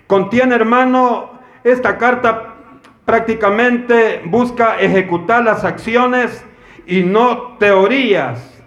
Contiene, 0.07 0.55
hermano, 0.55 1.29
esta 1.63 1.97
carta 1.97 2.55
prácticamente 3.03 4.23
busca 4.25 4.79
ejecutar 4.79 5.43
las 5.43 5.65
acciones 5.65 6.43
y 6.87 7.03
no 7.03 7.57
teorías. 7.59 8.63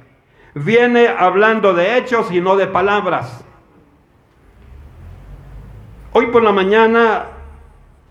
Viene 0.54 1.08
hablando 1.08 1.72
de 1.72 1.96
hechos 1.96 2.30
y 2.30 2.40
no 2.40 2.56
de 2.56 2.66
palabras. 2.66 3.44
Hoy 6.12 6.26
por 6.26 6.42
la 6.42 6.52
mañana, 6.52 7.24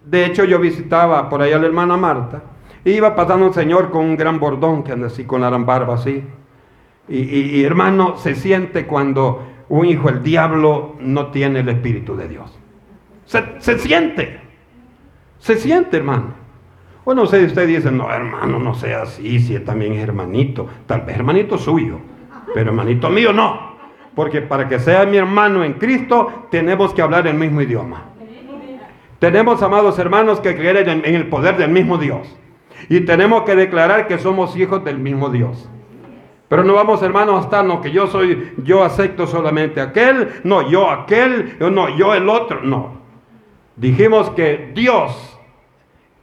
de 0.03 0.25
hecho 0.25 0.45
yo 0.45 0.57
visitaba 0.59 1.29
por 1.29 1.43
allá 1.43 1.57
a 1.57 1.59
la 1.59 1.67
hermana 1.67 1.95
Marta, 1.95 2.41
y 2.83 2.91
iba 2.91 3.15
pasando 3.15 3.45
un 3.47 3.53
señor 3.53 3.91
con 3.91 4.03
un 4.03 4.17
gran 4.17 4.39
bordón 4.39 4.83
que 4.83 4.93
anda 4.93 5.07
así 5.07 5.25
con 5.25 5.41
la 5.41 5.49
barba 5.49 5.95
así. 5.95 6.23
Y, 7.07 7.19
y 7.19 7.63
hermano, 7.63 8.17
se 8.17 8.33
siente 8.33 8.87
cuando 8.87 9.56
un 9.69 9.85
hijo 9.85 10.09
del 10.09 10.23
diablo 10.23 10.95
no 10.99 11.27
tiene 11.27 11.59
el 11.59 11.69
Espíritu 11.69 12.15
de 12.15 12.27
Dios. 12.27 12.57
Se, 13.25 13.77
siente. 13.79 14.39
Se 15.39 15.57
siente, 15.57 15.97
hermano. 15.97 16.33
Bueno, 17.03 17.23
usted, 17.23 17.45
usted 17.45 17.67
dice, 17.67 17.91
no, 17.91 18.11
hermano, 18.11 18.59
no 18.59 18.73
sea 18.73 19.03
así, 19.03 19.39
si 19.39 19.59
también 19.59 19.93
es 19.93 20.03
hermanito. 20.03 20.67
Tal 20.85 21.01
vez 21.01 21.15
hermanito 21.15 21.57
suyo, 21.57 21.99
pero 22.53 22.69
hermanito 22.69 23.09
mío 23.09 23.33
no. 23.33 23.77
Porque 24.15 24.41
para 24.41 24.67
que 24.67 24.79
sea 24.79 25.05
mi 25.05 25.17
hermano 25.17 25.63
en 25.63 25.73
Cristo, 25.73 26.47
tenemos 26.49 26.93
que 26.93 27.01
hablar 27.01 27.27
el 27.27 27.35
mismo 27.35 27.61
idioma. 27.61 28.05
Tenemos, 29.19 29.61
amados 29.63 29.97
hermanos, 29.99 30.39
que 30.39 30.55
creer 30.55 30.87
en 30.87 31.15
el 31.15 31.27
poder 31.27 31.57
del 31.57 31.71
mismo 31.71 31.97
Dios. 31.97 32.35
Y 32.89 33.01
tenemos 33.01 33.43
que 33.43 33.55
declarar 33.55 34.07
que 34.07 34.19
somos 34.19 34.55
hijos 34.55 34.83
del 34.83 34.99
mismo 34.99 35.29
Dios. 35.29 35.69
Pero 36.47 36.63
no 36.63 36.73
vamos, 36.73 37.01
hermanos, 37.03 37.39
a 37.39 37.43
estar, 37.43 37.65
no, 37.65 37.81
que 37.81 37.91
yo 37.91 38.07
soy, 38.07 38.53
yo 38.63 38.83
acepto 38.83 39.27
solamente 39.27 39.81
aquel, 39.81 40.41
no, 40.43 40.69
yo 40.69 40.89
aquel, 40.89 41.57
no, 41.59 41.89
yo 41.97 42.13
el 42.13 42.29
otro, 42.29 42.61
no. 42.63 43.01
Dijimos 43.75 44.29
que 44.31 44.71
Dios 44.73 45.37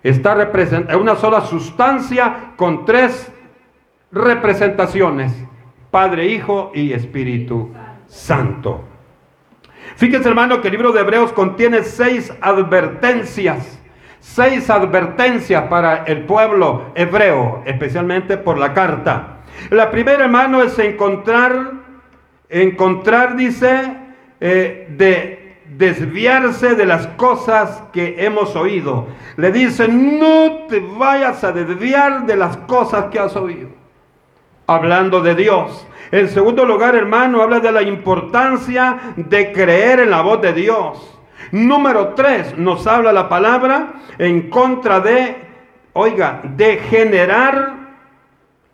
está 0.02 0.34
representado, 0.34 0.98
una 0.98 1.16
sola 1.16 1.42
sustancia 1.42 2.52
con 2.56 2.84
tres 2.84 3.30
representaciones, 4.12 5.32
Padre, 5.90 6.26
Hijo 6.26 6.72
y 6.74 6.92
Espíritu 6.92 7.72
Santo. 8.06 8.84
Fíjense, 9.96 10.28
hermano, 10.28 10.60
que 10.60 10.68
el 10.68 10.72
libro 10.72 10.92
de 10.92 11.00
Hebreos 11.00 11.32
contiene 11.32 11.82
seis 11.84 12.32
advertencias, 12.40 13.80
seis 14.20 14.70
advertencias 14.70 15.64
para 15.64 16.04
el 16.04 16.24
pueblo 16.24 16.86
hebreo, 16.94 17.62
especialmente 17.66 18.38
por 18.38 18.58
la 18.58 18.72
carta. 18.72 19.33
La 19.70 19.90
primera, 19.90 20.24
hermano, 20.24 20.62
es 20.62 20.78
encontrar, 20.78 21.72
encontrar, 22.48 23.36
dice, 23.36 23.96
eh, 24.40 24.86
de 24.90 25.44
desviarse 25.76 26.74
de 26.74 26.86
las 26.86 27.06
cosas 27.08 27.82
que 27.92 28.24
hemos 28.24 28.54
oído. 28.56 29.08
Le 29.36 29.50
dice, 29.50 29.88
no 29.88 30.66
te 30.68 30.80
vayas 30.80 31.42
a 31.44 31.52
desviar 31.52 32.26
de 32.26 32.36
las 32.36 32.56
cosas 32.58 33.06
que 33.06 33.18
has 33.18 33.34
oído. 33.36 33.68
Hablando 34.66 35.20
de 35.20 35.34
Dios. 35.34 35.86
En 36.10 36.28
segundo 36.28 36.64
lugar, 36.64 36.94
hermano, 36.94 37.42
habla 37.42 37.60
de 37.60 37.72
la 37.72 37.82
importancia 37.82 39.14
de 39.16 39.52
creer 39.52 40.00
en 40.00 40.10
la 40.10 40.22
voz 40.22 40.40
de 40.40 40.52
Dios. 40.52 41.18
Número 41.50 42.14
tres, 42.14 42.56
nos 42.56 42.86
habla 42.86 43.12
la 43.12 43.28
palabra 43.28 43.94
en 44.18 44.48
contra 44.48 45.00
de, 45.00 45.36
oiga, 45.92 46.40
de 46.42 46.78
generar 46.78 47.83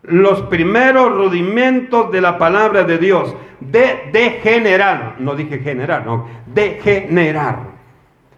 los 0.02 0.42
primeros 0.42 1.12
rudimentos 1.12 2.10
de 2.10 2.20
la 2.20 2.38
palabra 2.38 2.84
de 2.84 2.98
Dios, 2.98 3.34
de 3.60 4.08
degenerar, 4.12 5.16
no 5.18 5.34
dije 5.34 5.58
generar, 5.58 6.06
no, 6.06 6.26
degenerar. 6.46 7.70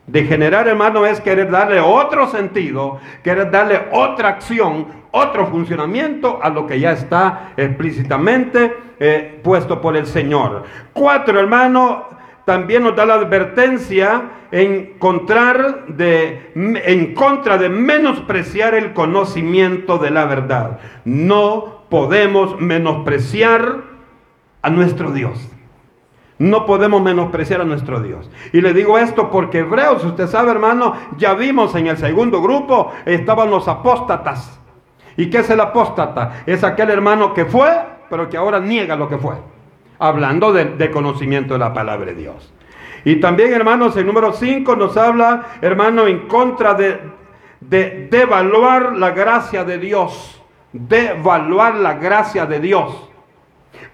Degenerar, 0.05 0.67
hermano, 0.67 1.07
es 1.07 1.21
querer 1.21 1.49
darle 1.49 1.79
otro 1.81 2.27
sentido, 2.27 2.99
querer 3.23 3.51
darle 3.53 3.83
otra 3.93 4.31
acción, 4.31 4.87
otro 5.13 5.47
funcionamiento 5.47 6.41
a 6.43 6.49
lo 6.49 6.67
que 6.67 6.81
ya 6.81 6.93
está 6.93 7.53
explícitamente 7.57 8.75
eh, 8.99 9.41
puesto 9.45 9.81
por 9.81 9.97
el 9.97 10.07
Señor. 10.07 10.65
Cuatro, 10.93 11.39
hermano, 11.39 12.09
también 12.45 12.83
nos 12.83 12.97
da 12.97 13.07
la 13.07 13.15
advertencia 13.15 14.31
en, 14.51 14.99
contra 14.99 15.87
de 15.99 17.69
menospreciar 17.71 18.75
el 18.75 18.93
conocimiento 18.93 19.99
de 19.99 20.11
la 20.11 20.25
verdad. 20.27 20.81
No 21.05 21.85
podemos 21.89 22.61
menospreciar 22.61 23.85
a 24.61 24.71
nuestro 24.71 25.13
Dios. 25.13 25.49
No 26.39 26.67
podemos 26.67 27.01
menospreciar 27.03 27.61
a 27.61 27.65
nuestro 27.65 28.01
Dios. 28.01 28.29
Y 28.53 28.61
le 28.61 28.75
digo 28.75 28.99
esto 28.99 29.31
porque 29.31 29.61
Hebreos, 29.61 30.05
usted 30.05 30.27
sabe 30.27 30.51
hermano, 30.51 30.95
ya 31.17 31.35
vimos 31.35 31.75
en 31.77 31.87
el 31.87 31.97
segundo 31.97 32.43
grupo, 32.43 32.91
estaban 33.05 33.51
los 33.51 33.69
apóstatas. 33.69 34.59
¿Y 35.17 35.31
qué 35.31 35.39
es 35.39 35.51
el 35.51 35.61
apóstata? 35.61 36.43
Es 36.47 36.65
aquel 36.65 36.91
hermano 36.91 37.33
que 37.35 37.45
fue, 37.45 37.71
pero 38.11 38.29
que 38.29 38.37
ahora 38.37 38.59
niega 38.59 38.97
lo 38.97 39.09
que 39.09 39.19
fue 39.19 39.37
hablando 40.03 40.53
de, 40.53 40.91
conocimiento 40.91 41.55
de 41.55 41.61
la 41.61 41.73
palabra 41.73 42.07
de 42.07 42.15
Dios. 42.17 42.53
Y 43.05 43.17
también, 43.17 43.53
hermanos, 43.53 43.97
el 43.97 44.05
número 44.05 44.33
5 44.33 44.75
nos 44.75 44.97
habla, 44.97 45.59
hermano, 45.61 46.09
en 46.09 46.27
contra 46.27 46.75
de, 46.75 47.01
de 47.61 48.09
devaluar 48.11 48.97
la 48.97 49.11
gracia 49.11 49.65
de 49.65 49.79
Dios. 49.79 50.43
Devaluar 50.73 51.77
la 51.77 51.95
gracia 51.95 52.47
de 52.47 52.59
Dios. 52.59 53.11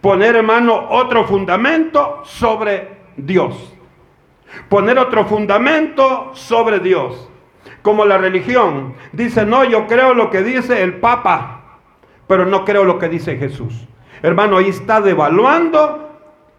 Poner, 0.01 0.35
hermano, 0.35 0.89
otro 0.89 1.25
fundamento 1.27 2.23
sobre 2.25 2.89
Dios. 3.17 3.75
Poner 4.71 4.99
otro 4.99 5.27
fundamento 5.27 6.31
sobre 6.33 6.79
Dios. 6.79 7.29
Como 7.83 8.07
la 8.07 8.17
religión. 8.17 8.95
Dice, 9.13 9.45
no, 9.45 9.63
yo 9.65 9.87
creo 9.87 10.15
lo 10.15 10.31
que 10.31 10.43
dice 10.43 10.83
el 10.83 10.95
Papa, 11.01 11.81
pero 12.27 12.47
no 12.47 12.65
creo 12.65 12.85
lo 12.85 12.99
que 12.99 13.11
dice 13.11 13.37
Jesús. 13.37 13.89
Hermano, 14.23 14.59
ahí 14.59 14.69
está 14.69 15.01
devaluando 15.01 16.09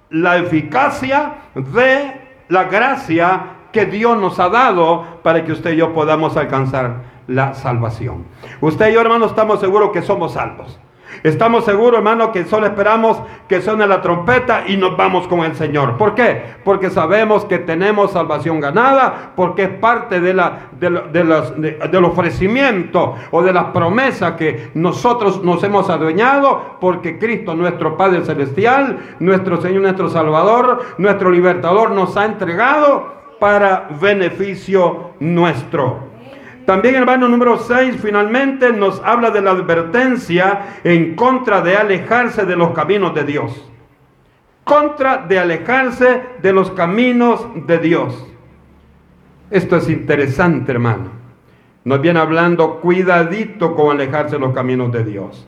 la 0.10 0.38
eficacia 0.38 1.36
de 1.56 2.30
la 2.48 2.64
gracia 2.66 3.42
que 3.72 3.86
Dios 3.86 4.18
nos 4.18 4.40
ha 4.40 4.50
dado 4.50 5.22
para 5.22 5.44
que 5.44 5.52
usted 5.52 5.74
y 5.74 5.78
yo 5.78 5.94
podamos 5.94 6.36
alcanzar 6.38 7.04
la 7.28 7.54
salvación. 7.54 8.26
Usted 8.62 8.90
y 8.90 8.94
yo, 8.94 9.02
hermano, 9.02 9.26
estamos 9.28 9.60
seguros 9.60 9.92
que 9.92 10.02
somos 10.02 10.34
salvos. 10.34 10.80
Estamos 11.24 11.66
seguros, 11.66 11.98
hermano, 11.98 12.32
que 12.32 12.46
solo 12.46 12.68
esperamos 12.68 13.22
que 13.48 13.62
suene 13.62 13.88
la 13.88 14.02
trompeta 14.02 14.64
y 14.68 14.78
nos 14.78 14.96
vamos 14.96 15.28
con 15.28 15.42
el 15.42 15.56
Señor. 15.56 15.98
¿Por 15.98 16.16
qué? 16.16 16.42
Porque 16.64 16.90
sabemos 16.90 17.46
que 17.46 17.60
tenemos 17.60 18.12
salvación 18.12 18.60
ganada, 18.60 19.34
porque 19.36 19.64
es 19.64 19.70
parte 19.70 20.22
de 20.22 20.34
la, 20.34 20.70
del 20.80 22.06
ofrecimiento 22.06 23.16
o 23.32 23.42
de 23.42 23.54
las 23.54 23.66
promesas 23.66 24.34
que 24.34 24.72
nosotros 24.74 25.44
nos 25.44 25.64
hemos 25.64 25.90
adueñado, 25.90 26.78
porque 26.80 27.20
Cristo, 27.20 27.56
nuestro 27.56 27.98
Padre 27.98 28.24
Celestial, 28.24 29.16
nuestro 29.20 29.62
Señor, 29.62 29.82
nuestro 29.82 30.10
Salvador, 30.10 30.82
nuestro 30.98 31.30
Libertador, 31.30 31.92
nos 31.92 32.16
ha 32.18 32.26
entregado 32.26 33.20
para 33.40 33.88
beneficio 34.00 35.12
nuestro. 35.20 36.09
También, 36.70 36.94
hermano 36.94 37.28
número 37.28 37.58
6, 37.58 37.96
finalmente 38.00 38.72
nos 38.72 39.02
habla 39.04 39.32
de 39.32 39.42
la 39.42 39.50
advertencia 39.50 40.76
en 40.84 41.16
contra 41.16 41.62
de 41.62 41.76
alejarse 41.76 42.46
de 42.46 42.56
los 42.56 42.74
caminos 42.74 43.16
de 43.16 43.24
Dios. 43.24 43.68
Contra 44.64 45.18
de 45.18 45.40
alejarse 45.40 46.22
de 46.40 46.54
los 46.54 46.70
caminos 46.70 47.44
de 47.66 47.80
Dios. 47.80 48.24
Esto 49.50 49.78
es 49.78 49.90
interesante, 49.90 50.72
hermano. 50.72 51.10
Nos 51.86 52.02
viene 52.02 52.20
hablando 52.20 52.80
cuidadito 52.82 53.74
con 53.74 53.90
alejarse 53.90 54.36
de 54.36 54.42
los 54.42 54.54
caminos 54.54 54.92
de 54.92 55.04
Dios. 55.04 55.48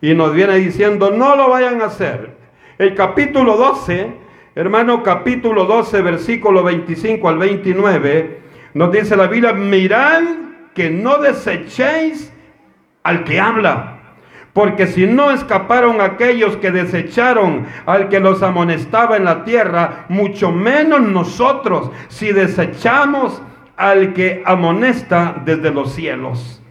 Y 0.00 0.14
nos 0.14 0.32
viene 0.32 0.54
diciendo, 0.54 1.10
no 1.10 1.36
lo 1.36 1.50
vayan 1.50 1.82
a 1.82 1.88
hacer. 1.88 2.34
El 2.78 2.94
capítulo 2.94 3.58
12, 3.58 4.10
hermano, 4.54 5.02
capítulo 5.02 5.66
12, 5.66 6.00
versículo 6.00 6.62
25 6.62 7.28
al 7.28 7.36
29, 7.36 8.40
nos 8.72 8.90
dice 8.90 9.14
la 9.16 9.26
Biblia, 9.26 9.52
mirad 9.52 10.22
que 10.74 10.90
no 10.90 11.18
desechéis 11.18 12.32
al 13.02 13.24
que 13.24 13.40
habla. 13.40 13.98
Porque 14.52 14.86
si 14.86 15.06
no 15.06 15.30
escaparon 15.30 16.00
aquellos 16.00 16.56
que 16.58 16.70
desecharon 16.70 17.66
al 17.86 18.08
que 18.08 18.20
los 18.20 18.42
amonestaba 18.42 19.16
en 19.16 19.24
la 19.24 19.44
tierra, 19.44 20.04
mucho 20.08 20.52
menos 20.52 21.00
nosotros 21.00 21.90
si 22.08 22.32
desechamos 22.32 23.40
al 23.76 24.12
que 24.12 24.42
amonesta 24.44 25.40
desde 25.44 25.70
los 25.70 25.92
cielos. 25.94 26.62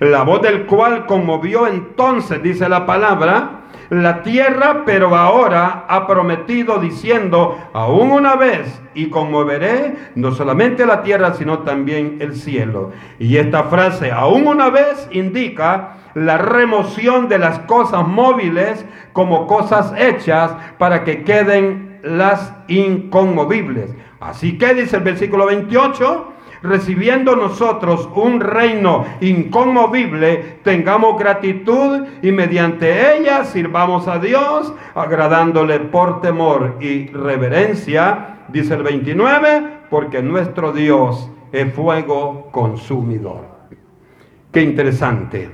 La 0.00 0.22
voz 0.22 0.42
del 0.42 0.66
cual 0.66 1.06
conmovió 1.06 1.66
entonces, 1.66 2.42
dice 2.42 2.68
la 2.68 2.84
palabra, 2.84 3.59
la 3.90 4.22
tierra, 4.22 4.84
pero 4.86 5.16
ahora 5.16 5.84
ha 5.88 6.06
prometido 6.06 6.78
diciendo, 6.78 7.58
aún 7.72 8.12
una 8.12 8.36
vez, 8.36 8.80
y 8.94 9.10
conmoveré 9.10 9.94
no 10.14 10.32
solamente 10.32 10.86
la 10.86 11.02
tierra, 11.02 11.34
sino 11.34 11.60
también 11.60 12.18
el 12.20 12.34
cielo. 12.34 12.92
Y 13.18 13.36
esta 13.36 13.64
frase, 13.64 14.10
aún 14.10 14.46
una 14.46 14.70
vez, 14.70 15.08
indica 15.10 15.96
la 16.14 16.38
remoción 16.38 17.28
de 17.28 17.38
las 17.38 17.60
cosas 17.60 18.06
móviles 18.06 18.84
como 19.12 19.46
cosas 19.46 19.92
hechas 19.96 20.52
para 20.78 21.04
que 21.04 21.22
queden 21.24 21.98
las 22.02 22.52
inconmovibles. 22.68 23.90
Así 24.20 24.58
que 24.58 24.74
dice 24.74 24.96
el 24.96 25.02
versículo 25.02 25.46
28, 25.46 26.32
recibiendo 26.62 27.36
nosotros 27.36 28.08
un 28.14 28.40
reino 28.40 29.04
inconmovible, 29.20 30.58
tengamos 30.62 31.18
gratitud 31.18 32.06
y 32.22 32.32
mediante 32.32 33.16
ella 33.16 33.44
sirvamos 33.44 34.08
a 34.08 34.18
Dios, 34.18 34.72
agradándole 34.94 35.80
por 35.80 36.20
temor 36.20 36.76
y 36.80 37.06
reverencia, 37.08 38.40
dice 38.48 38.74
el 38.74 38.82
29, 38.82 39.62
porque 39.88 40.22
nuestro 40.22 40.72
Dios 40.72 41.30
es 41.52 41.72
fuego 41.72 42.48
consumidor. 42.52 43.48
Qué 44.52 44.62
interesante. 44.62 45.50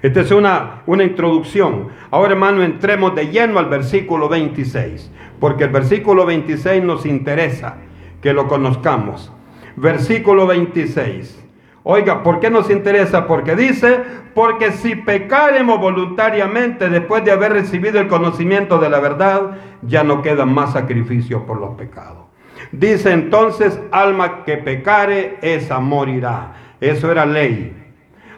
Esta 0.00 0.20
es 0.20 0.30
una, 0.30 0.82
una 0.86 1.02
introducción. 1.02 1.88
Ahora, 2.10 2.32
hermano, 2.32 2.62
entremos 2.62 3.14
de 3.16 3.28
lleno 3.28 3.58
al 3.58 3.66
versículo 3.66 4.28
26, 4.28 5.10
porque 5.40 5.64
el 5.64 5.70
versículo 5.70 6.24
26 6.24 6.84
nos 6.84 7.04
interesa 7.04 7.78
que 8.22 8.32
lo 8.32 8.46
conozcamos. 8.46 9.32
Versículo 9.80 10.46
26. 10.46 11.44
Oiga, 11.84 12.22
¿por 12.24 12.40
qué 12.40 12.50
nos 12.50 12.68
interesa? 12.68 13.26
Porque 13.26 13.54
dice, 13.54 14.00
porque 14.34 14.72
si 14.72 14.96
pecaremos 14.96 15.80
voluntariamente 15.80 16.88
después 16.88 17.24
de 17.24 17.30
haber 17.30 17.52
recibido 17.52 18.00
el 18.00 18.08
conocimiento 18.08 18.78
de 18.78 18.90
la 18.90 18.98
verdad, 18.98 19.52
ya 19.82 20.02
no 20.02 20.20
queda 20.20 20.44
más 20.44 20.72
sacrificio 20.72 21.46
por 21.46 21.60
los 21.60 21.76
pecados. 21.76 22.26
Dice 22.72 23.12
entonces, 23.12 23.80
alma 23.92 24.44
que 24.44 24.56
pecare, 24.56 25.38
esa 25.42 25.78
morirá. 25.78 26.54
Eso 26.80 27.10
era 27.12 27.24
ley. 27.24 27.74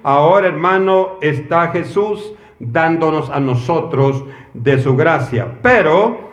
Ahora, 0.02 0.48
hermano, 0.48 1.18
está 1.22 1.68
Jesús 1.68 2.34
dándonos 2.58 3.30
a 3.30 3.40
nosotros 3.40 4.24
de 4.52 4.78
su 4.78 4.94
gracia. 4.94 5.56
Pero 5.62 6.29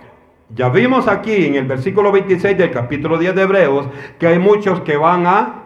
ya 0.50 0.70
vimos 0.70 1.08
aquí 1.08 1.46
en 1.46 1.56
el 1.56 1.66
versículo 1.66 2.12
26 2.12 2.58
del 2.58 2.72
capítulo 2.72 3.18
10 3.18 3.36
de 3.36 3.42
Hebreos 3.42 3.88
que 4.18 4.28
hay 4.28 4.40
muchos 4.40 4.82
que 4.82 4.98
van 4.98 5.28
a 5.28 5.64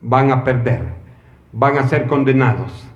van 0.00 0.30
a 0.30 0.44
perder, 0.44 0.82
van 1.52 1.76
a 1.78 1.88
ser 1.88 2.06
condenados. 2.06 2.88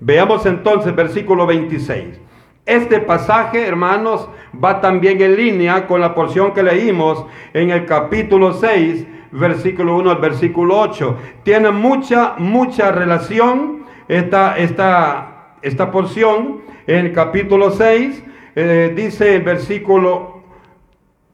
Veamos 0.00 0.44
entonces 0.44 0.94
versículo 0.94 1.46
26. 1.46 2.20
Este 2.66 3.00
pasaje, 3.00 3.66
hermanos, 3.66 4.28
va 4.62 4.80
también 4.80 5.20
en 5.22 5.36
línea 5.36 5.86
con 5.86 6.00
la 6.00 6.14
porción 6.14 6.52
que 6.52 6.62
leímos 6.62 7.24
en 7.52 7.70
el 7.70 7.86
capítulo 7.86 8.52
6 8.52 9.06
versículo 9.34 9.96
1 9.96 10.10
al 10.10 10.18
versículo 10.18 10.78
8. 10.78 11.16
Tiene 11.42 11.70
mucha, 11.70 12.34
mucha 12.38 12.92
relación 12.92 13.84
esta, 14.08 14.56
esta, 14.56 15.56
esta 15.62 15.90
porción 15.90 16.60
en 16.86 17.06
el 17.06 17.12
capítulo 17.12 17.70
6. 17.70 18.22
Eh, 18.56 18.92
dice 18.94 19.36
el 19.36 19.42
versículo 19.42 20.42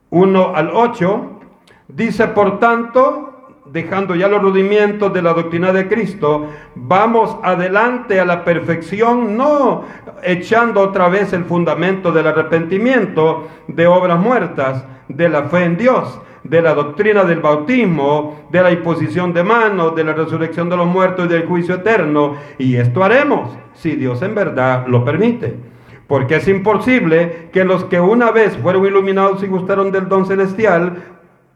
1 0.09 0.55
al 0.55 0.71
8. 0.73 1.39
Dice, 1.87 2.27
por 2.29 2.59
tanto, 2.59 3.31
dejando 3.65 4.15
ya 4.15 4.27
los 4.27 4.41
rudimentos 4.41 5.13
de 5.13 5.21
la 5.21 5.33
doctrina 5.33 5.71
de 5.71 5.87
Cristo, 5.87 6.47
vamos 6.75 7.37
adelante 7.43 8.19
a 8.19 8.25
la 8.25 8.43
perfección, 8.43 9.37
no 9.37 9.83
echando 10.23 10.81
otra 10.81 11.09
vez 11.09 11.33
el 11.33 11.45
fundamento 11.45 12.11
del 12.11 12.27
arrepentimiento, 12.27 13.47
de 13.67 13.87
obras 13.87 14.19
muertas, 14.19 14.85
de 15.07 15.29
la 15.29 15.43
fe 15.43 15.65
en 15.65 15.77
Dios 15.77 16.19
de 16.43 16.61
la 16.61 16.73
doctrina 16.73 17.23
del 17.23 17.39
bautismo, 17.39 18.47
de 18.49 18.63
la 18.63 18.71
imposición 18.71 19.33
de 19.33 19.43
manos, 19.43 19.95
de 19.95 20.03
la 20.03 20.13
resurrección 20.13 20.69
de 20.69 20.77
los 20.77 20.87
muertos 20.87 21.25
y 21.25 21.29
del 21.29 21.45
juicio 21.45 21.75
eterno. 21.75 22.35
Y 22.57 22.75
esto 22.75 23.03
haremos 23.03 23.55
si 23.73 23.95
Dios 23.95 24.21
en 24.21 24.33
verdad 24.33 24.87
lo 24.87 25.05
permite. 25.05 25.70
Porque 26.11 26.35
es 26.35 26.47
imposible 26.49 27.47
que 27.53 27.63
los 27.63 27.85
que 27.85 28.01
una 28.01 28.31
vez 28.31 28.57
fueron 28.57 28.85
iluminados 28.85 29.41
y 29.43 29.47
gustaron 29.47 29.93
del 29.93 30.09
don 30.09 30.25
celestial 30.25 31.03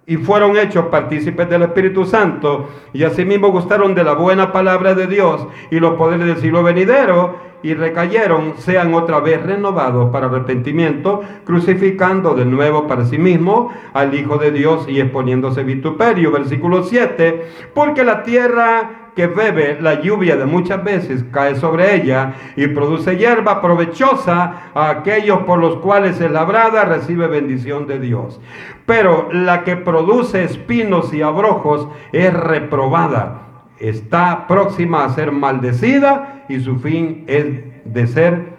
y 0.06 0.16
fueron 0.16 0.56
hechos 0.56 0.86
partícipes 0.86 1.50
del 1.50 1.64
Espíritu 1.64 2.06
Santo 2.06 2.70
y 2.94 3.04
asimismo 3.04 3.52
gustaron 3.52 3.94
de 3.94 4.06
la 4.06 4.14
buena 4.14 4.54
palabra 4.54 4.96
de 4.96 5.08
Dios 5.08 5.46
y 5.72 5.82
los 5.82 5.96
poderes 5.96 6.26
del 6.26 6.38
siglo 6.38 6.64
venidero 6.64 7.36
y 7.64 7.74
recayeron, 7.74 8.54
sean 8.60 8.94
otra 8.94 9.20
vez 9.20 9.44
renovados 9.44 10.10
para 10.10 10.28
arrepentimiento, 10.28 11.22
crucificando 11.44 12.34
de 12.34 12.46
nuevo 12.46 12.88
para 12.88 13.04
sí 13.04 13.18
mismo 13.18 13.74
al 13.92 14.14
Hijo 14.14 14.38
de 14.38 14.52
Dios 14.52 14.88
y 14.88 15.02
exponiéndose 15.02 15.66
vituperio. 15.66 16.32
Versículo 16.32 16.84
7, 16.84 17.46
porque 17.74 18.06
la 18.06 18.24
tierra 18.24 19.05
que 19.16 19.28
bebe 19.28 19.78
la 19.80 20.02
lluvia 20.02 20.36
de 20.36 20.46
muchas 20.46 20.84
veces 20.84 21.24
cae 21.32 21.56
sobre 21.56 21.96
ella 21.96 22.34
y 22.56 22.68
produce 22.68 23.16
hierba 23.16 23.62
provechosa 23.62 24.72
a 24.74 24.90
aquellos 24.90 25.40
por 25.44 25.60
los 25.60 25.78
cuales 25.78 26.20
es 26.20 26.30
labrada 26.30 26.84
recibe 26.84 27.28
bendición 27.28 27.88
de 27.88 28.00
Dios. 28.00 28.42
Pero 28.86 29.30
la 29.32 29.64
que 29.64 29.78
produce 29.78 30.44
espinos 30.44 31.14
y 31.14 31.22
abrojos 31.22 31.88
es 32.12 32.34
reprobada, 32.34 33.42
está 33.80 34.48
próxima 34.48 35.06
a 35.06 35.10
ser 35.10 35.32
maldecida 35.32 36.44
y 36.50 36.60
su 36.60 36.78
fin 36.80 37.24
es 37.28 37.46
de 37.86 38.08
ser, 38.08 38.54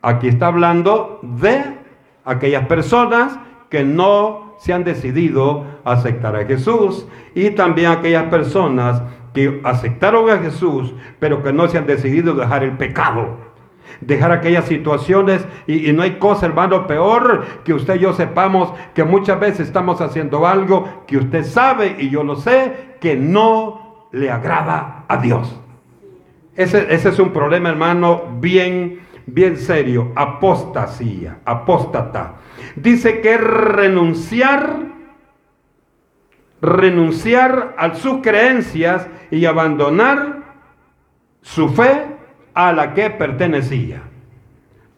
aquí 0.00 0.28
está 0.28 0.46
hablando 0.46 1.18
de 1.22 1.62
aquellas 2.24 2.66
personas 2.66 3.38
que 3.68 3.84
no 3.84 4.54
se 4.58 4.72
han 4.72 4.84
decidido 4.84 5.64
aceptar 5.84 6.36
a 6.36 6.44
Jesús 6.44 7.06
y 7.34 7.50
también 7.50 7.90
aquellas 7.90 8.24
personas 8.24 9.02
aceptaron 9.64 10.30
a 10.30 10.38
Jesús, 10.38 10.94
pero 11.18 11.42
que 11.42 11.52
no 11.52 11.68
se 11.68 11.78
han 11.78 11.86
decidido 11.86 12.34
dejar 12.34 12.64
el 12.64 12.72
pecado. 12.72 13.48
Dejar 14.00 14.30
aquellas 14.32 14.66
situaciones 14.66 15.46
y, 15.66 15.92
no 15.92 16.02
hay 16.02 16.18
cosa, 16.18 16.46
hermano, 16.46 16.86
peor 16.86 17.44
que 17.64 17.74
usted 17.74 17.96
y 17.96 18.00
yo 18.00 18.12
sepamos 18.12 18.72
que 18.94 19.02
muchas 19.02 19.40
veces 19.40 19.66
estamos 19.66 20.00
haciendo 20.00 20.46
algo 20.46 21.04
que 21.06 21.16
usted 21.16 21.44
sabe 21.44 21.96
y 21.98 22.08
yo 22.10 22.22
lo 22.22 22.36
sé, 22.36 22.96
que 23.00 23.16
no 23.16 24.08
le 24.12 24.30
agrada 24.30 25.04
a 25.08 25.16
Dios. 25.16 25.60
Ese, 26.54 26.92
ese 26.92 27.08
es 27.08 27.18
un 27.18 27.32
problema, 27.32 27.70
hermano, 27.70 28.22
bien, 28.40 29.00
bien 29.26 29.56
serio. 29.56 30.12
Apostasía, 30.14 31.38
apóstata. 31.44 32.34
Dice 32.76 33.20
que 33.20 33.36
renunciar 33.36 34.97
renunciar 36.60 37.74
a 37.76 37.94
sus 37.94 38.20
creencias 38.22 39.06
y 39.30 39.44
abandonar 39.44 40.42
su 41.42 41.68
fe 41.68 42.06
a 42.54 42.72
la 42.72 42.94
que 42.94 43.10
pertenecía. 43.10 44.02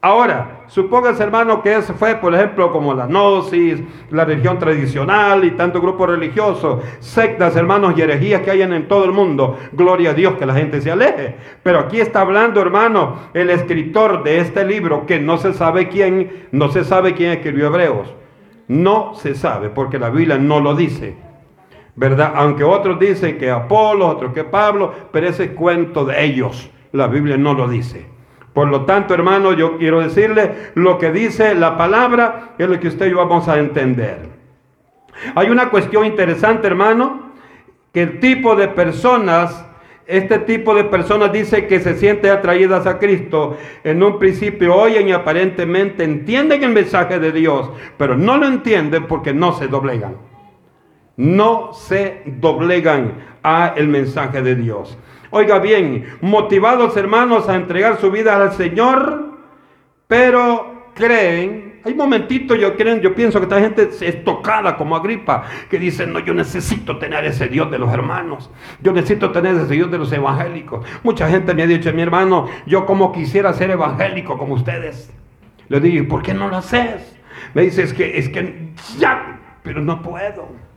Ahora, 0.03 0.63
supongas 0.69 1.21
hermano 1.21 1.63
que 1.63 1.77
eso 1.77 1.93
fue, 1.93 2.15
por 2.15 2.35
ejemplo, 2.35 2.73
como 2.73 2.95
la 2.95 3.07
gnosis, 3.07 3.83
la 4.09 4.25
religión 4.25 4.59
tradicional 4.59 5.45
y 5.45 5.51
tanto 5.51 5.79
grupo 5.79 6.07
religioso, 6.07 6.81
sectas, 7.01 7.55
hermanos 7.55 7.93
y 7.95 8.01
herejías 8.01 8.41
que 8.41 8.51
hayan 8.51 8.73
en 8.73 8.89
todo 8.89 9.05
el 9.05 9.13
mundo. 9.13 9.59
Gloria 9.73 10.11
a 10.11 10.15
Dios 10.15 10.37
que 10.39 10.47
la 10.47 10.55
gente 10.55 10.81
se 10.81 10.91
aleje. 10.91 11.37
Pero 11.63 11.81
aquí 11.81 12.01
está 12.01 12.23
hablando, 12.23 12.63
hermano, 12.63 13.17
el 13.35 13.51
escritor 13.51 14.25
de 14.25 14.39
este 14.39 14.65
libro, 14.65 15.05
que 15.05 15.21
no 15.21 15.37
se 15.37 15.53
sabe 15.53 15.89
quién, 15.89 16.47
no 16.51 16.71
se 16.71 16.85
sabe 16.85 17.13
quién 17.13 17.33
escribió 17.33 17.67
Hebreos. 17.67 18.15
No 18.69 19.13
se 19.17 19.35
sabe, 19.35 19.69
porque 19.69 19.99
la 19.99 20.09
Biblia 20.09 20.39
no 20.39 20.61
lo 20.61 20.75
dice. 20.75 21.30
¿Verdad? 22.01 22.33
Aunque 22.35 22.65
otros 22.65 22.99
dicen 22.99 23.37
que 23.37 23.51
Apolo, 23.51 24.09
otros 24.09 24.33
que 24.33 24.43
Pablo, 24.43 24.91
pero 25.13 25.29
ese 25.29 25.45
es 25.45 25.51
cuento 25.51 26.07
de 26.07 26.25
ellos. 26.25 26.71
La 26.93 27.09
Biblia 27.09 27.37
no 27.37 27.53
lo 27.53 27.69
dice. 27.69 28.07
Por 28.55 28.69
lo 28.69 28.87
tanto, 28.87 29.13
hermano, 29.13 29.53
yo 29.53 29.77
quiero 29.77 30.01
decirle 30.01 30.71
lo 30.77 30.97
que 30.97 31.13
dice 31.13 31.55
la 31.55 31.77
palabra, 31.77 32.55
es 32.57 32.67
lo 32.71 32.81
que 32.81 32.89
usted 32.89 33.07
y 33.07 33.11
yo 33.11 33.19
vamos 33.19 33.49
a 33.49 33.59
entender. 33.59 34.31
Hay 35.35 35.51
una 35.51 35.69
cuestión 35.69 36.07
interesante, 36.07 36.69
hermano, 36.69 37.33
que 37.93 38.01
el 38.01 38.19
tipo 38.19 38.57
de 38.57 38.69
personas, 38.69 39.67
este 40.07 40.39
tipo 40.39 40.75
de 40.75 40.85
personas 40.85 41.31
dice 41.35 41.67
que 41.67 41.81
se 41.81 41.99
sienten 41.99 42.31
atraídas 42.33 42.87
a 42.87 42.99
Cristo. 42.99 43.59
En 43.85 44.03
un 44.03 44.19
principio 44.19 44.75
oyen 44.75 45.07
y 45.09 45.13
aparentemente 45.13 46.03
entienden 46.03 46.65
el 46.65 46.71
mensaje 46.71 47.19
de 47.19 47.31
Dios, 47.31 47.69
pero 47.99 48.17
no 48.17 48.39
lo 48.39 48.47
entienden 48.47 49.07
porque 49.07 49.35
no 49.35 49.53
se 49.53 49.69
doblegan 49.69 50.30
no 51.21 51.75
se 51.75 52.23
doblegan 52.25 53.13
a 53.43 53.75
el 53.77 53.89
mensaje 53.89 54.41
de 54.41 54.55
Dios. 54.55 54.97
Oiga 55.29 55.59
bien, 55.59 56.07
motivados 56.23 56.97
hermanos 56.97 57.47
a 57.47 57.57
entregar 57.57 58.01
su 58.01 58.11
vida 58.11 58.37
al 58.37 58.53
Señor, 58.53 59.39
pero 60.07 60.91
creen, 60.95 61.81
hay 61.85 61.95
momentitos 61.95 62.59
yo 62.59 62.75
creen, 62.75 63.03
yo 63.03 63.15
pienso 63.15 63.39
que 63.39 63.45
esta 63.45 63.61
gente 63.61 63.91
es 64.01 64.25
tocada 64.25 64.79
como 64.79 64.97
Agripa, 64.97 65.45
que 65.69 65.79
dice, 65.79 66.07
no, 66.07 66.21
yo 66.21 66.33
necesito 66.33 66.99
tener 66.99 67.23
ese 67.27 67.49
Dios 67.49 67.71
de 67.71 67.79
los 67.79 67.93
hermanos, 67.93 68.51
yo 68.81 68.93
necesito 68.93 69.31
tener 69.31 69.57
ese 69.57 69.75
Dios 69.75 69.91
de 69.91 69.99
los 69.99 70.11
evangélicos. 70.11 70.87
Mucha 71.03 71.29
gente 71.29 71.55
me 71.55 71.65
ha 71.65 71.67
dicho, 71.67 71.93
mi 71.93 72.01
hermano, 72.01 72.47
yo 72.65 72.87
como 72.87 73.13
quisiera 73.13 73.53
ser 73.53 73.71
evangélico 73.71 74.39
como 74.39 74.55
ustedes. 74.55 75.13
Le 75.69 75.81
digo, 75.81 76.09
¿por 76.09 76.23
qué 76.23 76.33
no 76.33 76.49
lo 76.49 76.57
haces? 76.57 77.15
Me 77.53 77.63
dice, 77.63 77.83
es 77.83 77.93
que, 77.93 78.17
es 78.19 78.31
que 78.31 78.71
ya, 78.99 79.39
pero 79.63 79.83
no 79.83 80.01
puedo. 80.01 80.70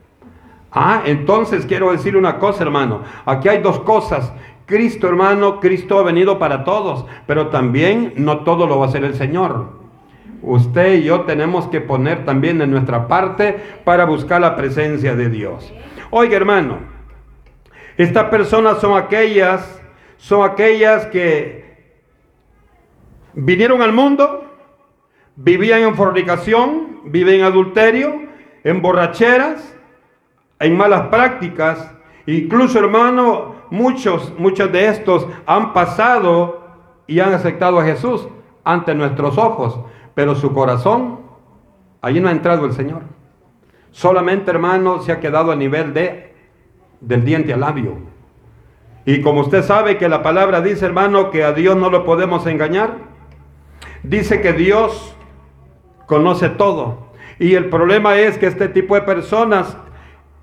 Ah, 0.73 1.03
entonces 1.05 1.65
quiero 1.65 1.91
decir 1.91 2.17
una 2.17 2.39
cosa, 2.39 2.63
hermano. 2.63 3.03
Aquí 3.25 3.47
hay 3.47 3.61
dos 3.61 3.79
cosas. 3.81 4.33
Cristo, 4.65 5.07
hermano, 5.07 5.59
Cristo 5.59 5.99
ha 5.99 6.03
venido 6.03 6.39
para 6.39 6.63
todos, 6.63 7.05
pero 7.27 7.47
también 7.47 8.13
no 8.17 8.39
todo 8.39 8.65
lo 8.65 8.79
va 8.79 8.85
a 8.85 8.89
hacer 8.89 9.03
el 9.03 9.13
Señor. 9.13 9.83
Usted 10.41 10.95
y 10.95 11.03
yo 11.03 11.21
tenemos 11.21 11.67
que 11.67 11.79
poner 11.79 12.25
también 12.25 12.61
en 12.61 12.71
nuestra 12.71 13.07
parte 13.07 13.57
para 13.83 14.05
buscar 14.05 14.41
la 14.41 14.55
presencia 14.55 15.15
de 15.15 15.29
Dios. 15.29 15.73
Oiga, 16.09 16.35
hermano, 16.35 16.91
Estas 17.95 18.25
personas 18.25 18.81
son 18.81 18.97
aquellas, 18.97 19.79
son 20.17 20.49
aquellas 20.49 21.05
que 21.07 21.63
vinieron 23.33 23.83
al 23.83 23.93
mundo, 23.93 24.45
vivían 25.35 25.81
en 25.81 25.95
fornicación, 25.95 27.01
viven 27.05 27.35
en 27.35 27.43
adulterio, 27.43 28.23
en 28.63 28.81
borracheras, 28.81 29.72
en 30.63 30.77
malas 30.77 31.07
prácticas. 31.07 31.93
Incluso, 32.25 32.79
hermano, 32.79 33.55
muchos, 33.69 34.33
muchos 34.37 34.71
de 34.71 34.87
estos 34.87 35.27
han 35.45 35.73
pasado 35.73 36.61
y 37.07 37.19
han 37.19 37.33
aceptado 37.33 37.79
a 37.79 37.83
Jesús 37.83 38.27
ante 38.63 38.95
nuestros 38.95 39.37
ojos, 39.37 39.79
pero 40.15 40.35
su 40.35 40.53
corazón, 40.53 41.19
allí 42.01 42.19
no 42.19 42.29
ha 42.29 42.31
entrado 42.31 42.65
el 42.65 42.73
Señor. 42.73 43.01
Solamente, 43.91 44.51
hermano, 44.51 45.01
se 45.01 45.11
ha 45.11 45.19
quedado 45.19 45.51
a 45.51 45.55
nivel 45.55 45.93
de 45.93 46.33
del 47.05 47.25
diente 47.25 47.53
al 47.53 47.61
labio. 47.61 47.97
Y 49.05 49.21
como 49.21 49.41
usted 49.41 49.63
sabe 49.63 49.97
que 49.97 50.07
la 50.07 50.23
palabra 50.23 50.61
dice, 50.61 50.85
hermano, 50.85 51.29
que 51.29 51.43
a 51.43 51.51
Dios 51.51 51.75
no 51.75 51.89
lo 51.89 52.05
podemos 52.05 52.47
engañar, 52.47 52.95
dice 54.03 54.41
que 54.41 54.53
Dios 54.53 55.15
conoce 56.07 56.49
todo. 56.49 57.11
Y 57.39 57.55
el 57.55 57.69
problema 57.69 58.17
es 58.17 58.37
que 58.37 58.47
este 58.47 58.69
tipo 58.69 58.95
de 58.95 59.01
personas, 59.01 59.77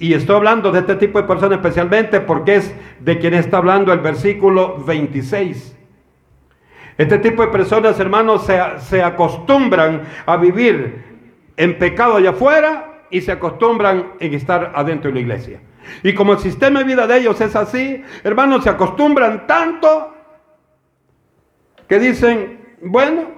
y 0.00 0.14
estoy 0.14 0.34
hablando 0.34 0.72
de 0.72 0.80
este 0.80 0.96
tipo 0.96 1.20
de 1.20 1.28
personas 1.28 1.58
especialmente 1.58 2.20
porque 2.20 2.56
es 2.56 2.74
de 3.00 3.18
quien 3.18 3.34
está 3.34 3.58
hablando 3.58 3.92
el 3.92 4.00
versículo 4.00 4.78
26. 4.78 5.76
Este 6.96 7.18
tipo 7.18 7.42
de 7.42 7.48
personas, 7.48 8.00
hermanos, 8.00 8.46
se, 8.46 8.58
se 8.78 9.02
acostumbran 9.02 10.02
a 10.24 10.38
vivir 10.38 11.04
en 11.56 11.78
pecado 11.78 12.16
allá 12.16 12.30
afuera 12.30 13.02
y 13.10 13.20
se 13.20 13.30
acostumbran 13.30 14.14
en 14.20 14.32
estar 14.32 14.72
adentro 14.74 15.10
de 15.10 15.16
la 15.16 15.20
iglesia. 15.20 15.60
Y 16.02 16.14
como 16.14 16.32
el 16.32 16.38
sistema 16.38 16.78
de 16.78 16.86
vida 16.86 17.06
de 17.06 17.18
ellos 17.18 17.38
es 17.42 17.54
así, 17.54 18.02
hermanos, 18.24 18.64
se 18.64 18.70
acostumbran 18.70 19.46
tanto 19.46 20.14
que 21.86 21.98
dicen, 21.98 22.58
bueno, 22.80 23.32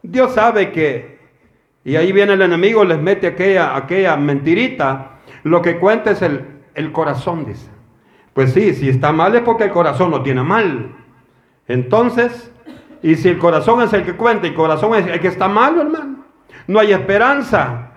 Dios 0.00 0.34
sabe 0.34 0.70
que, 0.70 1.18
y 1.84 1.96
ahí 1.96 2.12
viene 2.12 2.34
el 2.34 2.42
enemigo, 2.42 2.84
les 2.84 2.98
mete 2.98 3.26
aquella, 3.26 3.74
aquella 3.74 4.16
mentirita, 4.16 5.13
lo 5.44 5.62
que 5.62 5.78
cuenta 5.78 6.10
es 6.10 6.22
el, 6.22 6.44
el 6.74 6.92
corazón, 6.92 7.46
dice. 7.46 7.68
Pues 8.32 8.52
sí, 8.52 8.74
si 8.74 8.88
está 8.88 9.12
mal 9.12 9.34
es 9.36 9.42
porque 9.42 9.64
el 9.64 9.70
corazón 9.70 10.10
lo 10.10 10.22
tiene 10.22 10.42
mal. 10.42 10.90
Entonces, 11.68 12.52
y 13.02 13.14
si 13.14 13.28
el 13.28 13.38
corazón 13.38 13.80
es 13.82 13.92
el 13.92 14.04
que 14.04 14.14
cuenta 14.14 14.46
y 14.46 14.50
el 14.50 14.56
corazón 14.56 14.94
es 14.96 15.06
el 15.06 15.20
que 15.20 15.28
está 15.28 15.46
malo, 15.46 15.82
hermano, 15.82 16.24
no 16.66 16.80
hay 16.80 16.92
esperanza, 16.92 17.92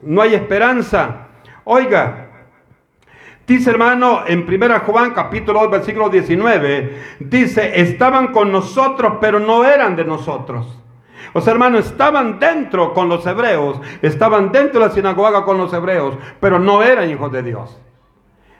no 0.00 0.22
hay 0.22 0.34
esperanza. 0.34 1.28
Oiga, 1.64 2.22
Dice 3.46 3.70
hermano 3.70 4.22
en 4.26 4.46
1 4.48 4.80
Juan 4.86 5.10
capítulo 5.10 5.60
2 5.62 5.70
versículo 5.70 6.08
19, 6.08 7.02
dice, 7.18 7.80
estaban 7.80 8.28
con 8.28 8.52
nosotros 8.52 9.14
pero 9.20 9.40
no 9.40 9.64
eran 9.64 9.96
de 9.96 10.04
nosotros. 10.04 10.78
O 11.32 11.40
sea, 11.40 11.52
hermano, 11.52 11.78
estaban 11.78 12.38
dentro 12.38 12.92
con 12.92 13.08
los 13.08 13.26
hebreos, 13.26 13.80
estaban 14.02 14.52
dentro 14.52 14.80
de 14.80 14.86
la 14.86 14.92
sinagoga 14.92 15.44
con 15.44 15.58
los 15.58 15.72
hebreos, 15.72 16.16
pero 16.40 16.58
no 16.58 16.82
eran 16.82 17.10
hijos 17.10 17.32
de 17.32 17.42
Dios. 17.42 17.80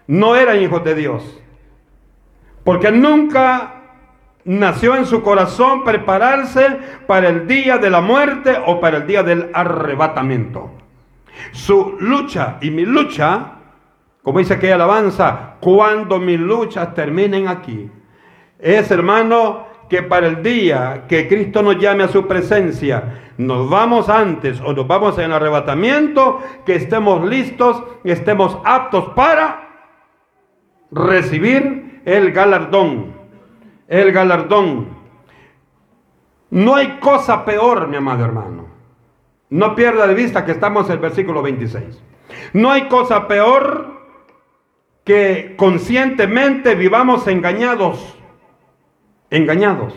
No 0.07 0.37
eran 0.37 0.61
hijos 0.61 0.83
de 0.85 0.95
Dios. 0.95 1.41
Porque 2.65 2.91
nunca 2.91 3.83
nació 4.45 4.97
en 4.97 5.07
su 5.07 5.23
corazón 5.23 5.85
prepararse 5.85 6.79
para 7.07 7.29
el 7.29 7.47
día 7.47 7.79
de 7.79 7.91
la 7.91 8.01
muerte 8.01 8.57
o 8.67 8.81
para 8.81 8.99
el 8.99 9.07
día 9.07 9.23
del 9.23 9.51
arrebatamiento. 9.53 10.71
Su 11.53 11.97
lucha 12.01 12.59
y 12.61 12.71
mi 12.71 12.85
lucha 12.85 13.59
como 14.23 14.39
dice 14.39 14.55
aquella 14.55 14.77
alabanza, 14.77 15.57
cuando 15.61 16.19
mis 16.19 16.39
luchas 16.39 16.95
terminen 16.95 17.49
aquí. 17.49 17.91
Es, 18.59 18.91
hermano, 18.93 19.67
que 19.93 20.03
para 20.03 20.27
el 20.27 20.43
día 20.43 21.05
que 21.07 21.29
Cristo 21.29 21.63
nos 21.63 21.77
llame 21.77 22.05
a 22.05 22.09
su 22.09 22.27
presencia, 22.27 23.35
nos 23.37 23.69
vamos 23.69 24.09
antes 24.09 24.59
o 24.63 24.73
nos 24.73 24.87
vamos 24.87 25.19
en 25.19 25.33
arrebatamiento, 25.33 26.41
que 26.65 26.77
estemos 26.77 27.23
listos, 27.29 27.83
estemos 28.03 28.57
aptos 28.65 29.11
para 29.15 29.69
recibir 30.91 32.01
el 32.07 32.33
galardón. 32.33 33.13
El 33.87 34.13
galardón. 34.13 34.89
No 36.49 36.75
hay 36.75 36.99
cosa 36.99 37.45
peor, 37.45 37.87
mi 37.87 37.99
amado 37.99 38.25
hermano. 38.25 38.69
No 39.51 39.75
pierda 39.75 40.07
de 40.07 40.15
vista 40.15 40.47
que 40.47 40.53
estamos 40.53 40.87
en 40.87 40.93
el 40.93 41.01
versículo 41.01 41.43
26. 41.43 42.03
No 42.55 42.71
hay 42.71 42.89
cosa 42.89 43.29
peor 43.29 44.01
que 45.05 45.53
conscientemente 45.59 46.77
vivamos 46.77 47.29
engañados. 47.29 48.22
Engañados. 49.33 49.95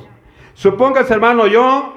Supóngase, 0.53 1.13
hermano, 1.13 1.45
yo 1.45 1.93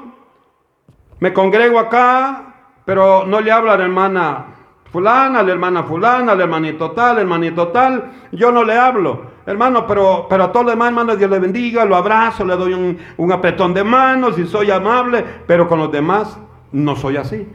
me 1.20 1.32
congrego 1.32 1.78
acá, 1.78 2.72
pero 2.84 3.24
no 3.26 3.40
le 3.40 3.52
hablo 3.52 3.70
a 3.70 3.76
la 3.76 3.84
hermana 3.84 4.46
fulana, 4.90 5.38
a 5.38 5.42
la 5.44 5.52
hermana 5.52 5.84
fulana, 5.84 6.32
al 6.32 6.40
hermanito 6.40 6.90
tal, 6.90 7.18
hermanito 7.18 7.68
tal. 7.68 8.10
Yo 8.32 8.50
no 8.50 8.64
le 8.64 8.76
hablo. 8.76 9.38
Hermano, 9.46 9.86
pero, 9.86 10.26
pero 10.28 10.44
a 10.44 10.52
todos 10.52 10.66
los 10.66 10.72
demás, 10.72 10.88
hermano, 10.88 11.14
Dios 11.14 11.30
le 11.30 11.38
bendiga, 11.38 11.84
lo 11.84 11.94
abrazo, 11.94 12.44
le 12.44 12.56
doy 12.56 12.74
un, 12.74 12.98
un 13.16 13.32
apretón 13.32 13.72
de 13.72 13.84
manos 13.84 14.36
y 14.36 14.44
soy 14.44 14.72
amable, 14.72 15.24
pero 15.46 15.68
con 15.68 15.78
los 15.78 15.92
demás 15.92 16.36
no 16.72 16.96
soy 16.96 17.18
así. 17.18 17.46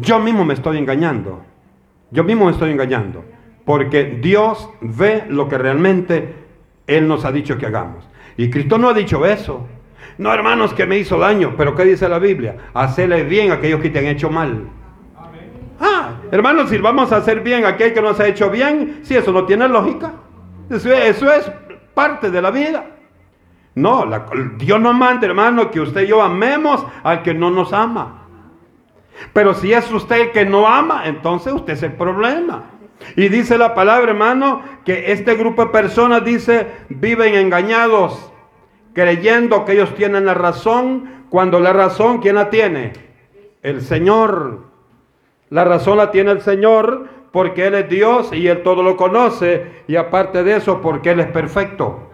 Yo 0.00 0.18
mismo 0.18 0.44
me 0.44 0.54
estoy 0.54 0.76
engañando. 0.76 1.40
Yo 2.10 2.24
mismo 2.24 2.46
me 2.46 2.50
estoy 2.50 2.72
engañando. 2.72 3.24
Porque 3.64 4.18
Dios 4.20 4.68
ve 4.80 5.24
lo 5.28 5.48
que 5.48 5.56
realmente 5.56 6.34
Él 6.88 7.06
nos 7.06 7.24
ha 7.24 7.30
dicho 7.30 7.56
que 7.58 7.66
hagamos. 7.66 8.08
Y 8.38 8.48
Cristo 8.48 8.78
no 8.78 8.88
ha 8.88 8.94
dicho 8.94 9.26
eso. 9.26 9.66
No, 10.16 10.32
hermanos, 10.32 10.72
que 10.72 10.86
me 10.86 10.96
hizo 10.96 11.18
daño. 11.18 11.54
Pero 11.58 11.74
¿qué 11.74 11.84
dice 11.84 12.08
la 12.08 12.20
Biblia? 12.20 12.56
Hacerle 12.72 13.24
bien 13.24 13.50
a 13.50 13.54
aquellos 13.54 13.80
que 13.80 13.90
te 13.90 13.98
han 13.98 14.06
hecho 14.06 14.30
mal. 14.30 14.70
Ah, 15.80 16.12
hermanos, 16.30 16.70
si 16.70 16.78
vamos 16.78 17.12
a 17.12 17.16
hacer 17.16 17.40
bien 17.40 17.64
a 17.64 17.70
aquel 17.70 17.92
que 17.92 18.00
nos 18.00 18.18
ha 18.18 18.26
hecho 18.26 18.48
bien, 18.48 19.00
si 19.02 19.16
eso 19.16 19.32
no 19.32 19.44
tiene 19.44 19.68
lógica. 19.68 20.12
Eso, 20.70 20.92
es 20.92 21.50
parte 21.94 22.30
de 22.30 22.40
la 22.40 22.52
vida. 22.52 22.86
No, 23.74 24.04
Dios 24.56 24.80
nos 24.80 24.94
manda, 24.94 25.26
hermano, 25.26 25.70
que 25.70 25.80
usted 25.80 26.02
y 26.02 26.06
yo 26.06 26.22
amemos 26.22 26.84
al 27.02 27.22
que 27.22 27.34
no 27.34 27.50
nos 27.50 27.72
ama. 27.72 28.26
Pero 29.32 29.54
si 29.54 29.72
es 29.72 29.90
usted 29.90 30.20
el 30.20 30.30
que 30.30 30.44
no 30.44 30.68
ama, 30.68 31.02
entonces 31.06 31.52
usted 31.52 31.72
es 31.72 31.82
el 31.82 31.92
problema. 31.92 32.64
Y 33.16 33.28
dice 33.28 33.58
la 33.58 33.74
palabra, 33.74 34.10
hermano, 34.10 34.62
que 34.84 35.12
este 35.12 35.34
grupo 35.34 35.66
de 35.66 35.70
personas, 35.70 36.24
dice, 36.24 36.66
viven 36.88 37.34
engañados, 37.34 38.27
creyendo 38.98 39.64
que 39.64 39.74
ellos 39.74 39.94
tienen 39.94 40.26
la 40.26 40.34
razón, 40.34 41.26
cuando 41.30 41.60
la 41.60 41.72
razón, 41.72 42.18
¿quién 42.18 42.34
la 42.34 42.50
tiene? 42.50 42.94
El 43.62 43.80
Señor. 43.80 44.64
La 45.50 45.62
razón 45.62 45.98
la 45.98 46.10
tiene 46.10 46.32
el 46.32 46.40
Señor 46.40 47.06
porque 47.30 47.68
Él 47.68 47.74
es 47.76 47.88
Dios 47.88 48.32
y 48.32 48.48
Él 48.48 48.64
todo 48.64 48.82
lo 48.82 48.96
conoce. 48.96 49.84
Y 49.86 49.94
aparte 49.94 50.42
de 50.42 50.56
eso, 50.56 50.80
porque 50.80 51.12
Él 51.12 51.20
es 51.20 51.28
perfecto. 51.28 52.10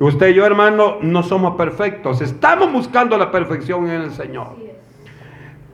Usted 0.00 0.30
y 0.30 0.34
yo, 0.34 0.44
hermano, 0.44 0.96
no 1.02 1.22
somos 1.22 1.54
perfectos. 1.54 2.20
Estamos 2.20 2.72
buscando 2.72 3.16
la 3.16 3.30
perfección 3.30 3.88
en 3.88 4.00
el 4.00 4.10
Señor. 4.10 4.56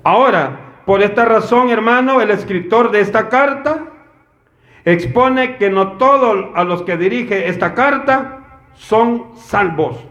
Ahora, 0.04 0.82
por 0.84 1.00
esta 1.00 1.24
razón, 1.24 1.70
hermano, 1.70 2.20
el 2.20 2.30
escritor 2.30 2.90
de 2.90 3.00
esta 3.00 3.30
carta 3.30 3.86
expone 4.84 5.56
que 5.56 5.70
no 5.70 5.92
todos 5.92 6.48
a 6.54 6.64
los 6.64 6.82
que 6.82 6.98
dirige 6.98 7.48
esta 7.48 7.72
carta 7.72 8.60
son 8.74 9.28
salvos. 9.36 10.07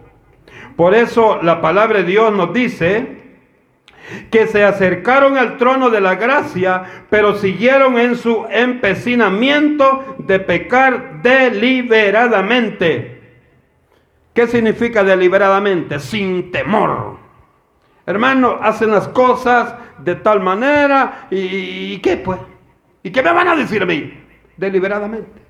Por 0.77 0.95
eso 0.95 1.41
la 1.41 1.59
palabra 1.59 1.99
de 1.99 2.05
Dios 2.05 2.31
nos 2.31 2.53
dice 2.53 3.17
que 4.31 4.47
se 4.47 4.63
acercaron 4.63 5.37
al 5.37 5.57
trono 5.57 5.89
de 5.89 5.99
la 5.99 6.15
gracia, 6.15 7.03
pero 7.09 7.35
siguieron 7.35 7.99
en 7.99 8.15
su 8.15 8.45
empecinamiento 8.49 10.15
de 10.19 10.39
pecar 10.39 11.21
deliberadamente. 11.21 13.21
¿Qué 14.33 14.47
significa 14.47 15.03
deliberadamente? 15.03 15.99
Sin 15.99 16.49
temor. 16.51 17.17
Hermano, 18.05 18.57
hacen 18.61 18.91
las 18.91 19.09
cosas 19.09 19.75
de 19.97 20.15
tal 20.15 20.39
manera 20.39 21.27
y, 21.29 21.93
y 21.93 21.99
¿qué 21.99 22.15
pues? 22.15 22.39
¿Y 23.03 23.11
qué 23.11 23.21
me 23.21 23.33
van 23.33 23.49
a 23.49 23.57
decir 23.57 23.83
a 23.83 23.85
mí? 23.85 24.13
deliberadamente, 24.57 25.41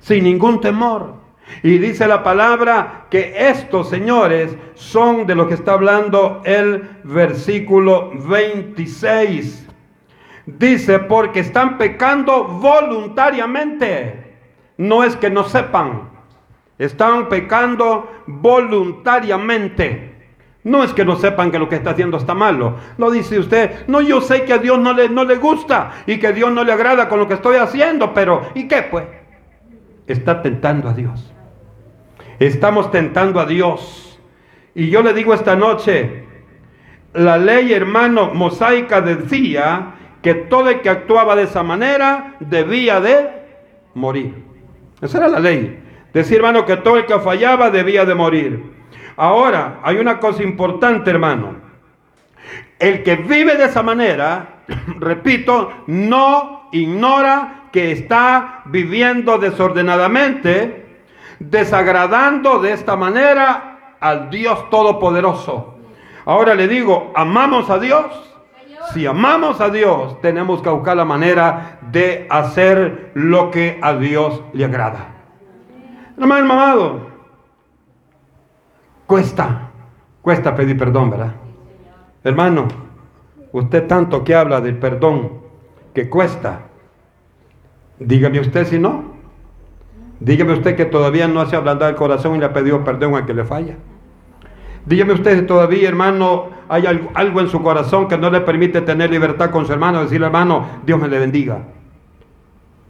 sin 0.00 0.24
ningún 0.24 0.60
temor. 0.60 1.14
Y 1.62 1.78
dice 1.78 2.06
la 2.06 2.22
palabra 2.22 3.06
que 3.10 3.34
estos 3.36 3.88
señores 3.88 4.56
son 4.74 5.26
de 5.26 5.34
lo 5.34 5.48
que 5.48 5.54
está 5.54 5.72
hablando 5.72 6.42
el 6.44 6.88
versículo 7.04 8.12
26. 8.14 9.66
Dice, 10.46 10.98
porque 11.00 11.40
están 11.40 11.76
pecando 11.76 12.44
voluntariamente. 12.44 14.36
No 14.78 15.04
es 15.04 15.16
que 15.16 15.28
no 15.28 15.44
sepan, 15.44 16.10
están 16.78 17.28
pecando 17.28 18.10
voluntariamente. 18.26 20.14
No 20.64 20.82
es 20.82 20.92
que 20.92 21.04
no 21.04 21.16
sepan 21.16 21.50
que 21.50 21.58
lo 21.58 21.68
que 21.68 21.76
está 21.76 21.90
haciendo 21.90 22.16
está 22.16 22.34
malo. 22.34 22.76
No 22.96 23.10
dice 23.10 23.38
usted, 23.38 23.86
no, 23.88 24.00
yo 24.00 24.20
sé 24.20 24.44
que 24.44 24.52
a 24.52 24.58
Dios 24.58 24.78
no 24.78 24.92
le, 24.92 25.08
no 25.08 25.24
le 25.24 25.36
gusta 25.36 25.92
y 26.06 26.18
que 26.18 26.32
Dios 26.32 26.52
no 26.52 26.64
le 26.64 26.72
agrada 26.72 27.08
con 27.08 27.18
lo 27.18 27.28
que 27.28 27.34
estoy 27.34 27.56
haciendo, 27.56 28.12
pero 28.12 28.42
¿y 28.54 28.68
qué 28.68 28.82
pues? 28.82 29.06
Está 30.06 30.42
tentando 30.42 30.88
a 30.88 30.94
Dios. 30.94 31.32
Estamos 32.38 32.90
tentando 32.92 33.40
a 33.40 33.46
Dios. 33.46 34.18
Y 34.74 34.90
yo 34.90 35.02
le 35.02 35.12
digo 35.12 35.34
esta 35.34 35.56
noche, 35.56 36.24
la 37.14 37.36
ley, 37.36 37.72
hermano, 37.72 38.32
mosaica 38.32 39.00
decía 39.00 39.94
que 40.22 40.34
todo 40.34 40.70
el 40.70 40.80
que 40.80 40.90
actuaba 40.90 41.34
de 41.34 41.44
esa 41.44 41.62
manera 41.62 42.36
debía 42.38 43.00
de 43.00 43.28
morir. 43.94 44.44
Esa 45.00 45.18
era 45.18 45.28
la 45.28 45.40
ley. 45.40 45.82
Decía, 46.12 46.36
hermano, 46.36 46.64
que 46.64 46.76
todo 46.76 46.96
el 46.96 47.06
que 47.06 47.18
fallaba 47.18 47.70
debía 47.70 48.04
de 48.04 48.14
morir. 48.14 48.72
Ahora, 49.16 49.80
hay 49.82 49.96
una 49.96 50.20
cosa 50.20 50.42
importante, 50.42 51.10
hermano. 51.10 51.56
El 52.78 53.02
que 53.02 53.16
vive 53.16 53.56
de 53.56 53.64
esa 53.64 53.82
manera, 53.82 54.62
repito, 55.00 55.72
no 55.88 56.68
ignora 56.70 57.64
que 57.72 57.90
está 57.90 58.62
viviendo 58.66 59.38
desordenadamente, 59.38 60.87
desagradando 61.38 62.58
de 62.60 62.72
esta 62.72 62.96
manera 62.96 63.96
al 64.00 64.30
Dios 64.30 64.70
Todopoderoso. 64.70 65.74
Ahora 66.24 66.54
le 66.54 66.68
digo, 66.68 67.12
¿amamos 67.14 67.70
a 67.70 67.78
Dios? 67.78 68.06
Si 68.92 69.06
amamos 69.06 69.60
a 69.60 69.68
Dios, 69.68 70.20
tenemos 70.20 70.62
que 70.62 70.70
buscar 70.70 70.96
la 70.96 71.04
manera 71.04 71.78
de 71.90 72.26
hacer 72.30 73.12
lo 73.14 73.50
que 73.50 73.78
a 73.82 73.94
Dios 73.94 74.42
le 74.52 74.64
agrada. 74.64 75.14
Hermano 76.16 76.52
amado, 76.52 77.06
cuesta, 79.06 79.70
cuesta 80.22 80.54
pedir 80.54 80.76
perdón, 80.76 81.10
¿verdad? 81.10 81.32
Hermano, 82.24 82.66
usted 83.52 83.86
tanto 83.86 84.24
que 84.24 84.34
habla 84.34 84.60
del 84.60 84.78
perdón, 84.78 85.32
que 85.94 86.08
cuesta. 86.08 86.62
Dígame 87.98 88.40
usted 88.40 88.66
si 88.66 88.78
no. 88.78 89.17
Dígame 90.20 90.52
usted 90.52 90.76
que 90.76 90.84
todavía 90.84 91.28
no 91.28 91.46
se 91.46 91.54
ha 91.54 91.58
ablandado 91.58 91.90
el 91.90 91.96
corazón 91.96 92.36
y 92.36 92.38
le 92.38 92.46
ha 92.46 92.52
pedido 92.52 92.82
perdón 92.82 93.14
a 93.14 93.24
que 93.24 93.34
le 93.34 93.44
falla. 93.44 93.76
Dígame 94.84 95.12
usted 95.12 95.40
si 95.40 95.46
todavía, 95.46 95.88
hermano, 95.88 96.48
hay 96.68 96.84
algo 97.14 97.40
en 97.40 97.48
su 97.48 97.62
corazón 97.62 98.08
que 98.08 98.16
no 98.16 98.30
le 98.30 98.40
permite 98.40 98.80
tener 98.80 99.10
libertad 99.10 99.50
con 99.50 99.66
su 99.66 99.72
hermano, 99.72 100.02
decirle, 100.02 100.26
hermano, 100.26 100.66
Dios 100.84 100.98
me 100.98 101.08
le 101.08 101.18
bendiga. 101.18 101.58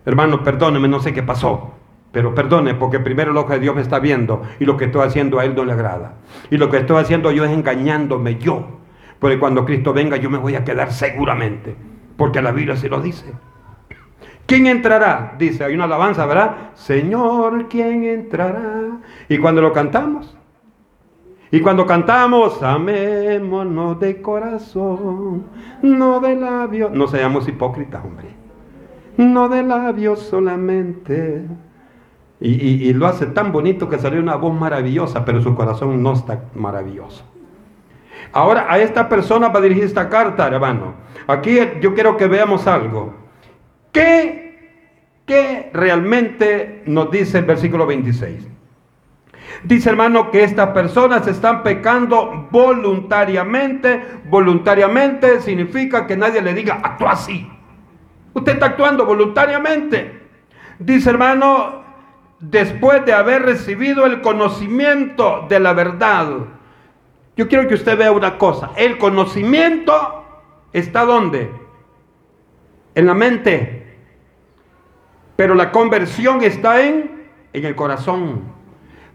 Hermano, 0.07 0.43
perdóneme, 0.43 0.89
no 0.89 1.01
sé 1.01 1.13
qué 1.13 1.23
pasó. 1.23 1.75
Pero 2.13 2.35
perdone, 2.35 2.75
porque 2.75 3.01
primero 3.01 3.33
lo 3.33 3.47
que 3.47 3.59
Dios 3.59 3.75
me 3.75 3.83
está 3.83 3.99
viendo 3.99 4.43
y 4.59 4.65
lo 4.65 4.77
que 4.77 4.87
estoy 4.87 5.07
haciendo 5.07 5.39
a 5.39 5.45
Él 5.45 5.55
no 5.55 5.65
le 5.65 5.73
agrada. 5.73 6.15
Y 6.51 6.57
lo 6.57 6.71
que 6.71 6.79
estoy 6.79 6.97
haciendo 6.99 7.31
yo 7.31 7.45
es 7.45 7.51
engañándome 7.51 8.39
yo. 8.39 8.79
Porque 9.19 9.39
cuando 9.39 9.65
Cristo 9.65 9.93
venga 9.93 10.17
yo 10.17 10.31
me 10.31 10.39
voy 10.39 10.55
a 10.55 10.65
quedar 10.65 10.93
seguramente. 10.93 11.77
Porque 12.17 12.41
la 12.41 12.53
Biblia 12.53 12.77
se 12.77 12.89
lo 12.89 13.01
dice. 13.01 13.35
¿Quién 14.49 14.67
entrará? 14.67 15.35
Dice, 15.39 15.63
hay 15.63 15.75
una 15.75 15.85
alabanza, 15.85 16.27
¿verdad? 16.27 16.71
Señor, 16.75 17.69
¿quién 17.69 18.03
entrará? 18.03 18.99
Y 19.29 19.39
cuando 19.39 19.61
lo 19.61 19.73
cantamos, 19.73 20.37
y 21.51 21.61
cuando 21.61 21.87
cantamos, 21.87 22.63
amémonos 22.63 24.01
de 24.01 24.21
corazón, 24.21 25.45
no 25.83 26.21
de 26.21 26.35
labios, 26.35 26.91
no 26.91 27.07
seamos 27.07 27.47
hipócritas, 27.47 28.05
hombre, 28.05 28.29
no 29.19 29.49
de 29.49 29.63
labios 29.63 30.21
solamente 30.21 31.45
y, 32.41 32.93
lo 32.93 33.07
hace 33.07 33.27
tan 33.27 33.51
bonito 33.51 33.89
que 33.89 33.99
salió 33.99 34.21
una 34.21 34.37
voz 34.37 34.55
maravillosa, 34.55 35.25
pero 35.25 35.43
su 35.43 35.55
corazón 35.55 36.03
no 36.03 36.13
está 36.13 36.45
maravilloso. 36.55 37.25
Ahora 38.33 38.67
a 38.69 38.79
esta 38.79 39.09
persona 39.09 39.49
va 39.49 39.59
a 39.59 39.63
dirigir 39.63 39.85
esta 39.85 40.09
carta, 40.09 40.47
hermano. 40.47 40.95
Aquí 41.27 41.59
yo 41.81 41.95
quiero 41.95 42.17
que 42.17 42.29
veamos 42.29 42.67
algo. 42.67 43.15
¿Qué, 43.93 44.85
qué 45.27 45.71
realmente 45.73 46.83
nos 46.87 47.11
dice 47.11 47.39
el 47.39 47.45
versículo 47.45 47.87
26? 47.87 48.49
Dice 49.65 49.91
hermano 49.91 50.31
que 50.31 50.45
estas 50.45 50.69
personas 50.71 51.27
están 51.27 51.63
pecando 51.63 52.49
voluntariamente. 52.51 54.03
Voluntariamente 54.27 55.41
significa 55.41 56.07
que 56.07 56.17
nadie 56.17 56.41
le 56.43 56.55
diga, 56.55 56.81
actúa 56.83 57.13
así. 57.13 57.51
Usted 58.35 58.53
está 58.53 58.67
actuando 58.67 59.05
voluntariamente. 59.05 60.23
Dice 60.79 61.11
hermano, 61.11 61.83
después 62.39 63.05
de 63.05 63.13
haber 63.13 63.43
recibido 63.43 64.07
el 64.07 64.21
conocimiento 64.21 65.47
de 65.49 65.61
la 65.61 65.73
verdad. 65.73 66.29
Yo 67.37 67.49
quiero 67.49 67.69
que 67.69 67.75
usted 67.75 67.99
vea 67.99 68.13
una 68.13 68.39
cosa. 68.39 68.71
El 68.77 68.99
conocimiento 68.99 70.25
está 70.73 71.05
donde? 71.05 71.51
En 72.95 73.07
la 73.07 73.15
mente. 73.15 73.78
Pero 75.39 75.55
la 75.55 75.71
conversión 75.71 76.43
está 76.43 76.85
en, 76.85 77.29
en 77.53 77.65
el 77.65 77.77
corazón. 77.77 78.41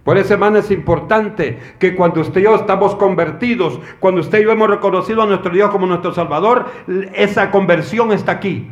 Por 0.06 0.18
eso, 0.18 0.36
hermano, 0.36 0.60
es 0.60 0.72
importante 0.72 1.60
que 1.80 1.96
cuando 1.98 2.22
usted 2.22 2.40
y 2.40 2.46
yo 2.46 2.56
estamos 2.56 2.96
convertidos, 2.96 3.78
cuando 4.00 4.22
usted 4.22 4.40
y 4.40 4.44
yo 4.46 4.54
hemos 4.54 4.70
reconocido 4.70 5.22
a 5.22 5.26
nuestro 5.26 5.52
Dios 5.52 5.70
como 5.70 5.86
nuestro 5.86 6.14
Salvador, 6.14 6.68
esa 7.14 7.52
conversión 7.52 8.14
está 8.14 8.32
aquí. 8.32 8.72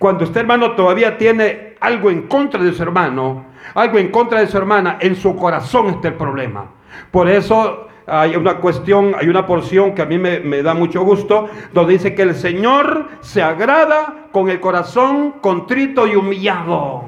Cuando 0.00 0.24
usted, 0.24 0.40
hermano, 0.40 0.72
todavía 0.72 1.18
tiene 1.18 1.76
algo 1.78 2.10
en 2.10 2.22
contra 2.22 2.60
de 2.60 2.72
su 2.72 2.82
hermano, 2.82 3.44
algo 3.74 3.98
en 3.98 4.08
contra 4.08 4.40
de 4.40 4.48
su 4.48 4.58
hermana, 4.58 4.98
en 4.98 5.14
su 5.14 5.36
corazón 5.36 5.86
está 5.86 6.08
el 6.08 6.14
problema. 6.14 6.68
Por 7.12 7.28
eso 7.28 7.86
hay 8.12 8.36
una 8.36 8.58
cuestión, 8.58 9.14
hay 9.18 9.28
una 9.30 9.46
porción 9.46 9.94
que 9.94 10.02
a 10.02 10.04
mí 10.04 10.18
me, 10.18 10.62
da 10.62 10.74
mucho 10.74 11.02
gusto, 11.02 11.48
donde 11.72 11.94
dice 11.94 12.14
que 12.14 12.20
el 12.20 12.34
Señor 12.34 13.08
se 13.20 13.42
agrada 13.42 14.26
con 14.30 14.50
el 14.50 14.60
corazón 14.60 15.36
contrito 15.40 16.06
y 16.06 16.14
humillado. 16.14 17.04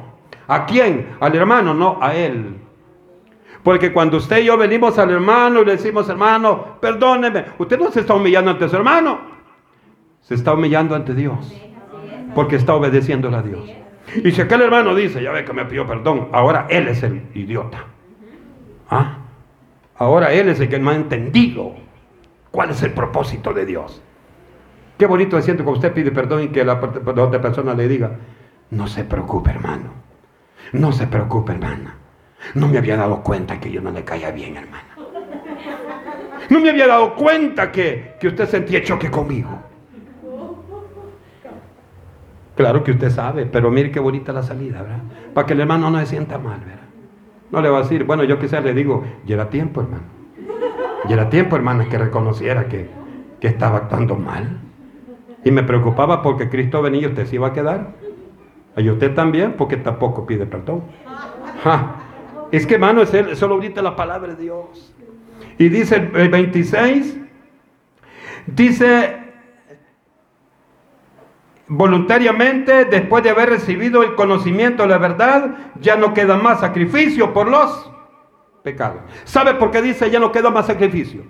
¿A 0.48 0.64
quién? 0.64 1.14
Al 1.20 1.36
hermano, 1.36 1.74
no 1.74 1.98
a 2.00 2.14
él. 2.14 2.56
Porque 3.62 3.92
cuando 3.92 4.16
usted 4.16 4.38
y 4.38 4.46
yo 4.46 4.56
venimos 4.56 4.98
al 4.98 5.10
hermano 5.10 5.60
y 5.60 5.66
le 5.66 5.72
decimos, 5.72 6.08
hermano, 6.08 6.78
perdóneme, 6.80 7.44
usted 7.58 7.78
no 7.78 7.90
se 7.90 8.00
está 8.00 8.14
humillando 8.14 8.52
ante 8.52 8.66
su 8.66 8.76
hermano, 8.76 9.18
se 10.22 10.34
está 10.34 10.54
humillando 10.54 10.94
ante 10.94 11.14
Dios. 11.14 11.52
Porque 12.34 12.56
está 12.56 12.74
obedeciéndole 12.74 13.36
a 13.36 13.42
Dios. 13.42 13.70
Y 14.24 14.30
si 14.32 14.40
aquel 14.40 14.62
hermano 14.62 14.94
dice, 14.94 15.22
ya 15.22 15.32
ve 15.32 15.44
que 15.44 15.52
me 15.52 15.66
pidió 15.66 15.86
perdón, 15.86 16.28
ahora 16.32 16.66
él 16.70 16.88
es 16.88 17.02
el 17.02 17.26
idiota. 17.34 17.84
¿Ah? 18.88 19.18
Ahora 19.96 20.32
él 20.32 20.48
es 20.48 20.60
el 20.60 20.68
que 20.68 20.78
no 20.78 20.90
ha 20.90 20.96
entendido 20.96 21.74
cuál 22.50 22.70
es 22.70 22.82
el 22.82 22.92
propósito 22.92 23.52
de 23.52 23.66
Dios. 23.66 24.02
Qué 24.98 25.06
bonito 25.06 25.38
es 25.38 25.44
que 25.44 25.52
usted 25.62 25.92
pide 25.92 26.10
perdón 26.10 26.44
y 26.44 26.48
que 26.48 26.64
la 26.64 26.74
otra 26.74 27.40
persona 27.40 27.74
le 27.74 27.88
diga, 27.88 28.12
no 28.70 28.86
se 28.86 29.04
preocupe 29.04 29.50
hermano, 29.50 29.90
no 30.72 30.92
se 30.92 31.06
preocupe 31.06 31.52
hermana. 31.52 31.96
No 32.54 32.68
me 32.68 32.78
había 32.78 32.96
dado 32.96 33.22
cuenta 33.22 33.58
que 33.58 33.70
yo 33.70 33.80
no 33.80 33.90
le 33.90 34.04
caía 34.04 34.30
bien 34.30 34.56
hermana. 34.56 34.96
No 36.50 36.60
me 36.60 36.70
había 36.70 36.86
dado 36.86 37.14
cuenta 37.14 37.72
que, 37.72 38.16
que 38.20 38.28
usted 38.28 38.48
sentía 38.48 38.82
choque 38.82 39.10
conmigo. 39.10 39.58
Claro 42.54 42.84
que 42.84 42.92
usted 42.92 43.10
sabe, 43.10 43.46
pero 43.46 43.70
mire 43.70 43.90
qué 43.90 43.98
bonita 43.98 44.32
la 44.32 44.42
salida, 44.42 44.82
¿verdad? 44.82 45.00
Para 45.32 45.46
que 45.46 45.54
el 45.54 45.60
hermano 45.60 45.90
no 45.90 45.98
se 45.98 46.06
sienta 46.06 46.38
mal, 46.38 46.60
¿verdad? 46.60 46.83
No 47.54 47.62
le 47.62 47.70
va 47.70 47.78
a 47.78 47.82
decir, 47.82 48.02
bueno, 48.02 48.24
yo 48.24 48.40
quizás 48.40 48.64
le 48.64 48.74
digo, 48.74 49.04
ya 49.24 49.36
era 49.36 49.48
tiempo, 49.48 49.80
hermano. 49.80 50.02
Ya 51.08 51.14
era 51.14 51.30
tiempo, 51.30 51.54
hermana, 51.54 51.88
que 51.88 51.96
reconociera 51.96 52.66
que, 52.66 52.90
que 53.40 53.46
estaba 53.46 53.76
actuando 53.76 54.16
mal. 54.16 54.58
Y 55.44 55.52
me 55.52 55.62
preocupaba 55.62 56.20
porque 56.20 56.48
Cristo 56.48 56.82
venía 56.82 57.02
y 57.02 57.06
usted 57.06 57.26
se 57.26 57.36
iba 57.36 57.46
a 57.46 57.52
quedar. 57.52 57.92
Y 58.76 58.90
usted 58.90 59.14
también, 59.14 59.52
porque 59.52 59.76
tampoco 59.76 60.26
pide 60.26 60.46
perdón. 60.46 60.82
Es 62.50 62.66
que, 62.66 62.74
hermano, 62.74 63.02
es 63.02 63.38
solo 63.38 63.54
ahorita 63.54 63.82
la 63.82 63.94
palabra 63.94 64.34
de 64.34 64.42
Dios. 64.42 64.92
Y 65.56 65.68
dice 65.68 66.10
el 66.12 66.30
26, 66.30 67.20
dice, 68.46 69.23
voluntariamente, 71.68 72.84
después 72.84 73.24
de 73.24 73.30
haber 73.30 73.50
recibido 73.50 74.02
el 74.02 74.14
conocimiento 74.14 74.82
de 74.82 74.88
la 74.90 74.98
verdad, 74.98 75.72
ya 75.80 75.96
no 75.96 76.12
queda 76.14 76.36
más 76.36 76.60
sacrificio 76.60 77.32
por 77.32 77.48
los 77.48 77.90
pecados. 78.62 79.02
¿Sabe 79.24 79.54
por 79.54 79.70
qué 79.70 79.82
dice 79.82 80.10
ya 80.10 80.18
no 80.20 80.32
queda 80.32 80.50
más 80.50 80.66
sacrificio? 80.66 81.22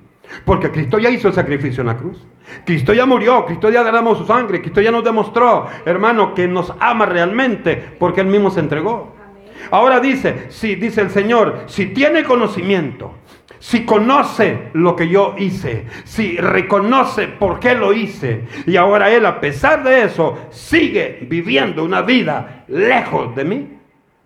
Porque 0.44 0.70
Cristo 0.70 0.98
ya 0.98 1.10
hizo 1.10 1.28
el 1.28 1.34
sacrificio 1.34 1.82
en 1.82 1.88
la 1.88 1.96
cruz. 1.96 2.26
Cristo 2.64 2.92
ya 2.92 3.06
murió, 3.06 3.44
Cristo 3.44 3.70
ya 3.70 3.84
derramó 3.84 4.14
su 4.14 4.24
sangre, 4.24 4.60
Cristo 4.60 4.80
ya 4.80 4.90
nos 4.90 5.04
demostró, 5.04 5.66
hermano, 5.84 6.34
que 6.34 6.48
nos 6.48 6.72
ama 6.80 7.06
realmente 7.06 7.96
porque 7.98 8.20
Él 8.22 8.28
mismo 8.28 8.50
se 8.50 8.60
entregó. 8.60 9.14
Ahora 9.70 10.00
dice, 10.00 10.46
si 10.50 10.74
dice 10.74 11.00
el 11.00 11.10
Señor, 11.10 11.64
si 11.66 11.86
tiene 11.86 12.24
conocimiento, 12.24 13.14
si 13.64 13.86
conoce 13.86 14.68
lo 14.74 14.94
que 14.94 15.08
yo 15.08 15.36
hice, 15.38 15.86
si 16.04 16.36
reconoce 16.36 17.28
por 17.28 17.58
qué 17.58 17.74
lo 17.74 17.94
hice, 17.94 18.44
y 18.66 18.76
ahora 18.76 19.10
Él 19.10 19.24
a 19.24 19.40
pesar 19.40 19.82
de 19.82 20.02
eso 20.02 20.36
sigue 20.50 21.26
viviendo 21.30 21.82
una 21.82 22.02
vida 22.02 22.66
lejos 22.68 23.34
de 23.34 23.44
mí, 23.46 23.78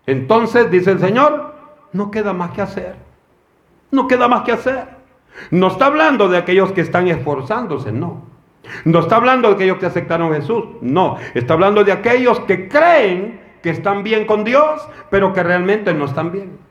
entonces 0.08 0.68
dice 0.72 0.90
el 0.90 0.98
Señor, 0.98 1.54
no 1.92 2.10
queda 2.10 2.32
más 2.32 2.50
que 2.50 2.62
hacer. 2.62 2.96
No 3.92 4.08
queda 4.08 4.26
más 4.26 4.42
que 4.42 4.50
hacer. 4.50 4.88
No 5.52 5.68
está 5.68 5.86
hablando 5.86 6.28
de 6.28 6.36
aquellos 6.36 6.72
que 6.72 6.80
están 6.80 7.06
esforzándose, 7.06 7.92
no. 7.92 8.24
No 8.84 8.98
está 8.98 9.16
hablando 9.16 9.50
de 9.50 9.54
aquellos 9.54 9.78
que 9.78 9.86
aceptaron 9.86 10.32
a 10.32 10.36
Jesús, 10.36 10.64
no. 10.80 11.16
Está 11.34 11.54
hablando 11.54 11.84
de 11.84 11.92
aquellos 11.92 12.40
que 12.40 12.66
creen 12.66 13.40
que 13.62 13.70
están 13.70 14.02
bien 14.02 14.26
con 14.26 14.42
Dios, 14.42 14.88
pero 15.10 15.32
que 15.32 15.44
realmente 15.44 15.94
no 15.94 16.06
están 16.06 16.32
bien. 16.32 16.67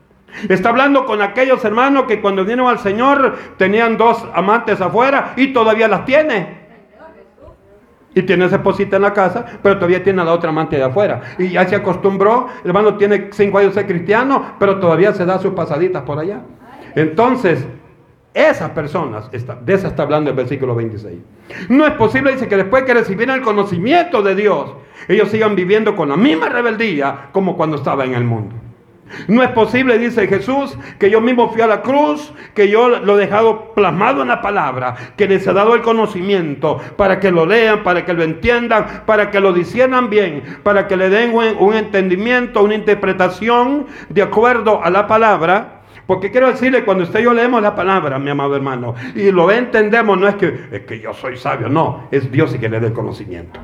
Está 0.50 0.70
hablando 0.70 1.06
con 1.06 1.22
aquellos 1.22 1.64
hermanos 1.66 2.04
que 2.08 2.22
cuando 2.22 2.44
vinieron 2.44 2.68
al 2.68 2.80
Señor 2.80 3.36
tenían 3.58 3.98
dos 3.98 4.26
amantes 4.34 4.80
afuera 4.82 5.34
y 5.36 5.54
todavía 5.54 5.88
las 5.88 6.06
tiene. 6.06 6.68
Y 8.14 8.24
tiene 8.24 8.46
esa 8.46 8.56
esposita 8.56 8.96
en 8.96 9.04
la 9.04 9.14
casa, 9.14 9.46
pero 9.62 9.76
todavía 9.76 10.04
tiene 10.04 10.24
la 10.24 10.34
otra 10.34 10.50
amante 10.50 10.76
de 10.76 10.84
afuera. 10.84 11.22
Y 11.38 11.50
ya 11.50 11.68
se 11.68 11.76
acostumbró, 11.76 12.48
el 12.64 12.70
hermano 12.70 12.96
tiene 12.98 13.30
cinco 13.32 13.60
años 13.60 13.76
de 13.76 13.86
cristiano, 13.86 14.56
pero 14.60 14.80
todavía 14.80 15.14
se 15.14 15.26
da 15.26 15.38
sus 15.38 15.54
pasaditas 15.54 16.04
por 16.04 16.18
allá. 16.18 16.42
Entonces, 16.96 17.66
esas 18.34 18.72
personas, 18.72 19.30
de 19.32 19.74
esas 19.74 19.92
está 19.92 20.04
hablando 20.04 20.30
el 20.32 20.36
versículo 20.36 20.74
26. 20.76 21.18
No 21.70 21.86
es 21.86 21.94
posible, 21.94 22.32
dice, 22.32 22.48
que 22.48 22.58
después 22.58 22.84
que 22.84 22.94
recibieran 22.94 23.38
el 23.38 23.44
conocimiento 23.44 24.22
de 24.22 24.36
Dios, 24.36 24.74
ellos 25.08 25.30
sigan 25.30 25.56
viviendo 25.56 25.96
con 25.96 26.10
la 26.10 26.18
misma 26.18 26.50
rebeldía 26.50 27.30
como 27.32 27.56
cuando 27.56 27.78
estaba 27.78 28.06
en 28.06 28.14
el 28.14 28.24
mundo. 28.24 28.56
No 29.28 29.44
es 29.44 29.50
posible, 29.50 29.98
dice 29.98 30.28
Jesús, 30.28 30.78
que 31.00 31.10
yo 31.10 31.22
mismo 31.22 31.50
fui 31.50 31.62
a 31.62 31.68
la 31.68 31.82
cruz, 31.82 32.34
que 32.54 32.70
yo 32.70 32.90
lo 32.90 33.18
he 33.18 33.22
dejado 33.22 33.74
plasmado 33.74 34.22
en 34.22 34.28
la 34.30 34.42
palabra, 34.42 34.96
que 35.16 35.28
les 35.28 35.46
he 35.48 35.54
dado 35.54 35.76
el 35.76 35.82
conocimiento 35.82 36.80
para 36.96 37.20
que 37.20 37.32
lo 37.32 37.46
lean, 37.46 37.84
para 37.84 38.06
que 38.06 38.14
lo 38.14 38.24
entiendan, 38.24 39.04
para 39.06 39.32
que 39.32 39.40
lo 39.40 39.54
disiernan 39.54 40.10
bien, 40.10 40.44
para 40.64 40.88
que 40.88 40.98
le 40.98 41.10
den 41.10 41.34
un, 41.34 41.74
entendimiento, 41.74 42.64
una 42.64 42.76
interpretación 42.76 43.88
de 44.10 44.22
acuerdo 44.22 44.84
a 44.84 44.90
la 44.90 45.08
palabra. 45.08 45.74
Porque 46.06 46.32
quiero 46.32 46.48
decirle, 46.48 46.86
cuando 46.86 47.04
usted 47.04 47.20
y 47.20 47.24
yo 47.24 47.34
leemos 47.34 47.62
la 47.62 47.76
palabra, 47.76 48.18
mi 48.18 48.30
amado 48.30 48.56
hermano, 48.56 48.96
y 49.14 49.30
lo 49.32 49.52
entendemos, 49.52 50.18
no 50.18 50.28
es 50.28 50.36
que, 50.36 50.68
es 50.72 50.82
que 50.84 51.00
yo 51.00 51.14
soy 51.14 51.36
sabio, 51.36 51.68
no, 51.68 52.08
es 52.12 52.32
Dios 52.32 52.54
el 52.54 52.62
que 52.62 52.70
le 52.70 52.80
dé 52.80 52.88
el 52.88 52.94
conocimiento. 52.94 53.60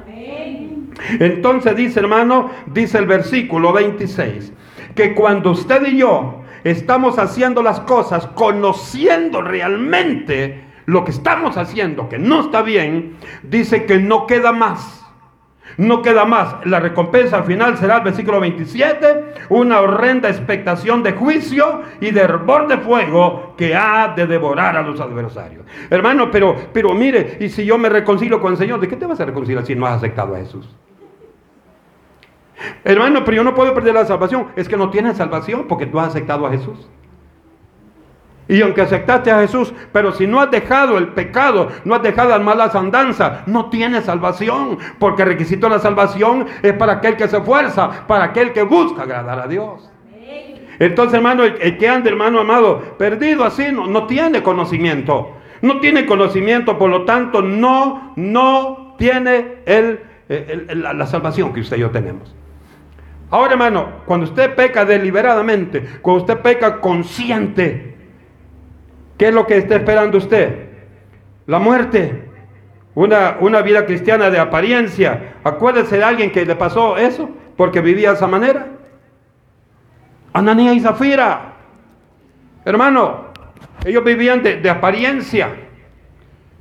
Entonces 1.19 1.75
dice, 1.75 2.01
hermano, 2.01 2.49
dice 2.67 2.97
el 2.97 3.05
versículo 3.05 3.71
26 3.71 4.53
que 4.95 5.13
cuando 5.13 5.51
usted 5.51 5.85
y 5.87 5.97
yo 5.97 6.41
estamos 6.63 7.19
haciendo 7.19 7.61
las 7.61 7.79
cosas 7.81 8.27
conociendo 8.27 9.41
realmente 9.41 10.63
lo 10.85 11.03
que 11.03 11.11
estamos 11.11 11.57
haciendo, 11.57 12.09
que 12.09 12.19
no 12.19 12.41
está 12.41 12.61
bien, 12.61 13.15
dice 13.43 13.85
que 13.85 13.99
no 13.99 14.27
queda 14.27 14.51
más. 14.51 14.99
No 15.77 16.03
queda 16.03 16.25
más. 16.25 16.55
La 16.65 16.79
recompensa 16.79 17.37
al 17.37 17.45
final 17.45 17.77
será 17.77 17.97
el 17.97 18.03
versículo 18.03 18.39
27, 18.39 19.33
una 19.49 19.79
horrenda 19.79 20.29
expectación 20.29 21.01
de 21.01 21.13
juicio 21.13 21.81
y 21.99 22.11
de 22.11 22.21
hervor 22.21 22.67
de 22.67 22.77
fuego 22.77 23.55
que 23.57 23.73
ha 23.73 24.13
de 24.15 24.27
devorar 24.27 24.77
a 24.77 24.83
los 24.83 24.99
adversarios. 24.99 25.65
Hermano, 25.89 26.29
pero, 26.29 26.55
pero 26.71 26.93
mire, 26.93 27.37
y 27.39 27.49
si 27.49 27.65
yo 27.65 27.77
me 27.77 27.89
reconcilio 27.89 28.39
con 28.39 28.51
el 28.51 28.57
Señor, 28.57 28.79
¿de 28.79 28.87
qué 28.87 28.97
te 28.97 29.07
vas 29.07 29.19
a 29.19 29.25
reconciliar 29.25 29.65
si 29.65 29.73
no 29.73 29.87
has 29.87 29.95
aceptado 29.95 30.35
a 30.35 30.39
Jesús? 30.39 30.69
Hermano, 32.83 33.23
pero 33.23 33.37
yo 33.37 33.43
no 33.43 33.55
puedo 33.55 33.73
perder 33.73 33.95
la 33.95 34.05
salvación. 34.05 34.47
Es 34.55 34.67
que 34.67 34.77
no 34.77 34.89
tienes 34.89 35.17
salvación 35.17 35.65
porque 35.67 35.85
tú 35.85 35.99
has 35.99 36.09
aceptado 36.09 36.45
a 36.45 36.51
Jesús. 36.51 36.87
Y 38.47 38.61
aunque 38.61 38.81
aceptaste 38.81 39.31
a 39.31 39.39
Jesús, 39.39 39.73
pero 39.91 40.11
si 40.11 40.27
no 40.27 40.41
has 40.41 40.51
dejado 40.51 40.97
el 40.97 41.09
pecado, 41.09 41.69
no 41.85 41.95
has 41.95 42.03
dejado 42.03 42.29
las 42.29 42.41
malas 42.41 42.75
andanzas, 42.75 43.47
no 43.47 43.69
tienes 43.69 44.05
salvación. 44.05 44.77
Porque 44.99 45.21
el 45.23 45.29
requisito 45.29 45.67
de 45.67 45.75
la 45.75 45.79
salvación 45.79 46.45
es 46.61 46.73
para 46.73 46.93
aquel 46.93 47.15
que 47.15 47.27
se 47.27 47.37
esfuerza, 47.37 48.05
para 48.05 48.25
aquel 48.25 48.51
que 48.51 48.63
busca 48.63 49.03
agradar 49.03 49.39
a 49.39 49.47
Dios. 49.47 49.89
Entonces, 50.79 51.13
hermano, 51.13 51.43
el, 51.43 51.77
que 51.77 51.87
anda, 51.87 52.09
hermano 52.09 52.39
amado, 52.39 52.81
perdido 52.97 53.45
así, 53.45 53.71
no, 53.71 53.87
no 53.87 54.07
tiene 54.07 54.43
conocimiento. 54.43 55.37
No 55.61 55.79
tiene 55.79 56.05
conocimiento, 56.05 56.77
por 56.77 56.89
lo 56.89 57.05
tanto, 57.05 57.41
no, 57.41 58.11
no 58.17 58.95
tiene 58.97 59.59
la 60.27 61.07
salvación 61.07 61.53
que 61.53 61.61
usted 61.61 61.77
y 61.77 61.81
yo 61.81 61.91
tenemos. 61.91 62.35
Ahora, 63.33 63.53
hermano, 63.53 63.87
cuando 64.05 64.27
usted 64.27 64.53
peca 64.53 64.85
deliberadamente, 64.85 65.83
cuando 66.03 66.21
usted 66.21 66.37
peca 66.43 66.79
consciente, 66.79 67.95
¿qué 69.17 69.29
es 69.29 69.33
lo 69.33 69.47
que 69.47 69.57
está 69.57 69.77
esperando 69.77 70.19
usted? 70.19 70.67
La 71.47 71.57
muerte. 71.57 72.29
Una, 72.93 73.37
una 73.39 73.63
vida 73.63 73.87
cristiana 73.87 74.29
de 74.29 74.37
apariencia. 74.37 75.37
Acuérdese 75.43 75.97
de 75.97 76.03
alguien 76.03 76.31
que 76.31 76.45
le 76.45 76.55
pasó 76.55 76.95
eso 76.95 77.27
porque 77.57 77.81
vivía 77.81 78.09
de 78.09 78.17
esa 78.17 78.27
manera. 78.27 78.67
Ananía 80.31 80.73
y 80.73 80.79
Zafira. 80.79 81.55
Hermano, 82.65 83.29
ellos 83.83 84.03
vivían 84.03 84.43
de, 84.43 84.57
de 84.57 84.69
apariencia. 84.69 85.55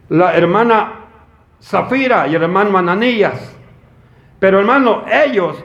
La 0.09 0.35
hermana 0.35 1.01
Zafira 1.61 2.29
y 2.29 2.35
el 2.35 2.43
hermano 2.43 2.79
Ananías. 2.79 3.55
Pero 4.39 4.59
hermano, 4.59 5.05
ellos 5.12 5.62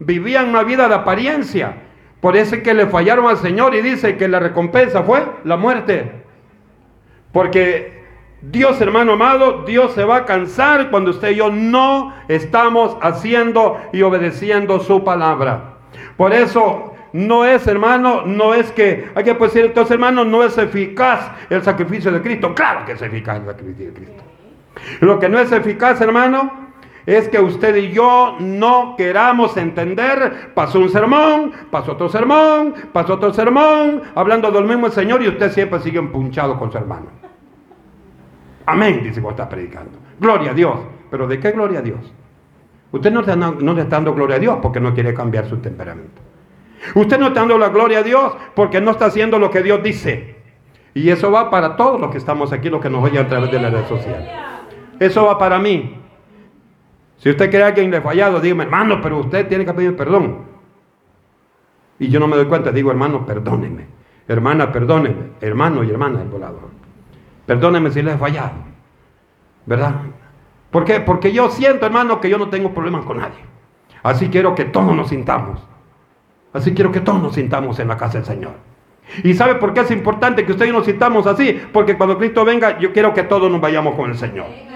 vivían 0.00 0.48
una 0.48 0.64
vida 0.64 0.88
de 0.88 0.94
apariencia. 0.94 1.76
Por 2.20 2.36
eso 2.36 2.56
es 2.56 2.62
que 2.62 2.74
le 2.74 2.86
fallaron 2.86 3.26
al 3.26 3.38
Señor 3.38 3.74
y 3.74 3.80
dice 3.80 4.16
que 4.16 4.28
la 4.28 4.40
recompensa 4.40 5.02
fue 5.04 5.22
la 5.44 5.56
muerte. 5.56 6.10
Porque 7.32 8.04
Dios, 8.42 8.80
hermano 8.80 9.12
amado, 9.12 9.64
Dios 9.64 9.92
se 9.92 10.04
va 10.04 10.16
a 10.16 10.24
cansar 10.24 10.90
cuando 10.90 11.10
usted 11.12 11.30
y 11.30 11.36
yo 11.36 11.50
no 11.50 12.14
estamos 12.28 12.96
haciendo 13.00 13.80
y 13.92 14.02
obedeciendo 14.02 14.80
su 14.80 15.04
palabra. 15.04 15.76
Por 16.16 16.32
eso 16.32 16.94
no 17.12 17.44
es, 17.44 17.66
hermano, 17.66 18.22
no 18.26 18.54
es 18.54 18.70
que, 18.72 19.10
hay 19.14 19.24
que 19.24 19.34
decir, 19.34 19.66
entonces, 19.66 19.92
hermano, 19.92 20.24
no 20.24 20.44
es 20.44 20.56
eficaz 20.58 21.30
el 21.48 21.62
sacrificio 21.62 22.12
de 22.12 22.22
Cristo. 22.22 22.54
Claro 22.54 22.84
que 22.84 22.92
es 22.92 23.02
eficaz 23.02 23.40
el 23.40 23.46
sacrificio 23.46 23.86
de 23.86 23.92
Cristo. 23.92 24.22
Lo 25.00 25.18
que 25.18 25.28
no 25.28 25.38
es 25.38 25.50
eficaz, 25.52 26.00
hermano, 26.00 26.69
es 27.10 27.28
que 27.28 27.40
usted 27.40 27.74
y 27.76 27.90
yo 27.90 28.36
no 28.38 28.94
queramos 28.96 29.56
entender. 29.56 30.52
Pasó 30.54 30.78
un 30.78 30.88
sermón, 30.88 31.52
pasó 31.70 31.92
otro 31.92 32.08
sermón, 32.08 32.74
pasó 32.92 33.14
otro 33.14 33.32
sermón, 33.32 34.02
hablando 34.14 34.50
del 34.50 34.64
mismo 34.64 34.90
Señor 34.90 35.22
y 35.22 35.28
usted 35.28 35.50
siempre 35.52 35.80
sigue 35.80 35.98
empunchado 35.98 36.58
con 36.58 36.70
su 36.70 36.78
hermano. 36.78 37.06
Amén, 38.66 39.00
dice 39.02 39.20
cuando 39.20 39.42
está 39.42 39.48
predicando. 39.48 39.98
Gloria 40.20 40.52
a 40.52 40.54
Dios. 40.54 40.78
¿Pero 41.10 41.26
de 41.26 41.40
qué 41.40 41.50
gloria 41.50 41.80
a 41.80 41.82
Dios? 41.82 42.12
Usted 42.92 43.10
no, 43.10 43.20
está, 43.20 43.34
no 43.34 43.72
está 43.72 43.96
dando 43.96 44.14
gloria 44.14 44.36
a 44.36 44.38
Dios 44.38 44.58
porque 44.62 44.80
no 44.80 44.94
quiere 44.94 45.12
cambiar 45.12 45.48
su 45.48 45.56
temperamento. 45.58 46.22
Usted 46.94 47.18
no 47.18 47.28
está 47.28 47.40
dando 47.40 47.58
la 47.58 47.68
gloria 47.68 47.98
a 47.98 48.02
Dios 48.02 48.34
porque 48.54 48.80
no 48.80 48.92
está 48.92 49.06
haciendo 49.06 49.38
lo 49.38 49.50
que 49.50 49.62
Dios 49.62 49.82
dice. 49.82 50.36
Y 50.94 51.08
eso 51.10 51.30
va 51.30 51.50
para 51.50 51.76
todos 51.76 52.00
los 52.00 52.10
que 52.10 52.18
estamos 52.18 52.52
aquí, 52.52 52.68
los 52.68 52.80
que 52.80 52.90
nos 52.90 53.02
oyen 53.04 53.24
a 53.24 53.28
través 53.28 53.50
de 53.50 53.60
la 53.60 53.70
red 53.70 53.86
social. 53.86 54.60
Eso 54.98 55.26
va 55.26 55.38
para 55.38 55.58
mí. 55.58 55.99
Si 57.20 57.28
usted 57.28 57.50
cree 57.50 57.60
que 57.60 57.66
alguien 57.66 57.90
le 57.90 57.98
ha 57.98 58.02
fallado, 58.02 58.40
dígame, 58.40 58.64
hermano, 58.64 58.98
pero 59.02 59.18
usted 59.18 59.46
tiene 59.46 59.66
que 59.66 59.74
pedir 59.74 59.94
perdón. 59.94 60.38
Y 61.98 62.08
yo 62.08 62.18
no 62.18 62.26
me 62.26 62.34
doy 62.34 62.46
cuenta, 62.46 62.72
digo, 62.72 62.90
hermano, 62.90 63.26
perdóneme. 63.26 63.86
Hermana, 64.26 64.72
perdóneme. 64.72 65.32
Hermano 65.42 65.84
y 65.84 65.90
hermana 65.90 66.20
del 66.20 66.28
volador. 66.28 66.70
Perdóneme 67.44 67.90
si 67.90 68.00
le 68.00 68.12
he 68.12 68.16
fallado. 68.16 68.54
¿Verdad? 69.66 69.96
¿Por 70.70 70.86
qué? 70.86 71.00
Porque 71.00 71.30
yo 71.30 71.50
siento, 71.50 71.84
hermano, 71.84 72.22
que 72.22 72.30
yo 72.30 72.38
no 72.38 72.48
tengo 72.48 72.72
problemas 72.72 73.04
con 73.04 73.18
nadie. 73.18 73.40
Así 74.02 74.30
quiero 74.30 74.54
que 74.54 74.64
todos 74.64 74.96
nos 74.96 75.10
sintamos. 75.10 75.60
Así 76.54 76.72
quiero 76.72 76.90
que 76.90 77.00
todos 77.00 77.22
nos 77.22 77.34
sintamos 77.34 77.78
en 77.80 77.88
la 77.88 77.98
casa 77.98 78.14
del 78.14 78.24
Señor. 78.24 78.54
¿Y 79.22 79.34
sabe 79.34 79.56
por 79.56 79.74
qué 79.74 79.80
es 79.80 79.90
importante 79.90 80.46
que 80.46 80.52
usted 80.52 80.64
y 80.64 80.68
yo 80.68 80.74
nos 80.74 80.86
sintamos 80.86 81.26
así? 81.26 81.60
Porque 81.70 81.98
cuando 81.98 82.16
Cristo 82.16 82.46
venga, 82.46 82.78
yo 82.78 82.94
quiero 82.94 83.12
que 83.12 83.24
todos 83.24 83.50
nos 83.50 83.60
vayamos 83.60 83.94
con 83.94 84.08
el 84.08 84.16
Señor. 84.16 84.69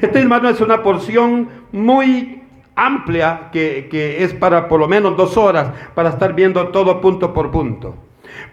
Este 0.00 0.20
hermano 0.20 0.48
es 0.48 0.60
una 0.60 0.82
porción 0.82 1.48
muy 1.72 2.42
amplia 2.74 3.50
que, 3.52 4.16
es 4.20 4.32
para 4.34 4.68
por 4.68 4.80
lo 4.80 4.88
menos 4.88 5.16
dos 5.16 5.36
horas 5.36 5.72
para 5.94 6.10
estar 6.10 6.34
viendo 6.34 6.68
todo 6.68 7.00
punto 7.00 7.32
por 7.32 7.50
punto. 7.50 7.94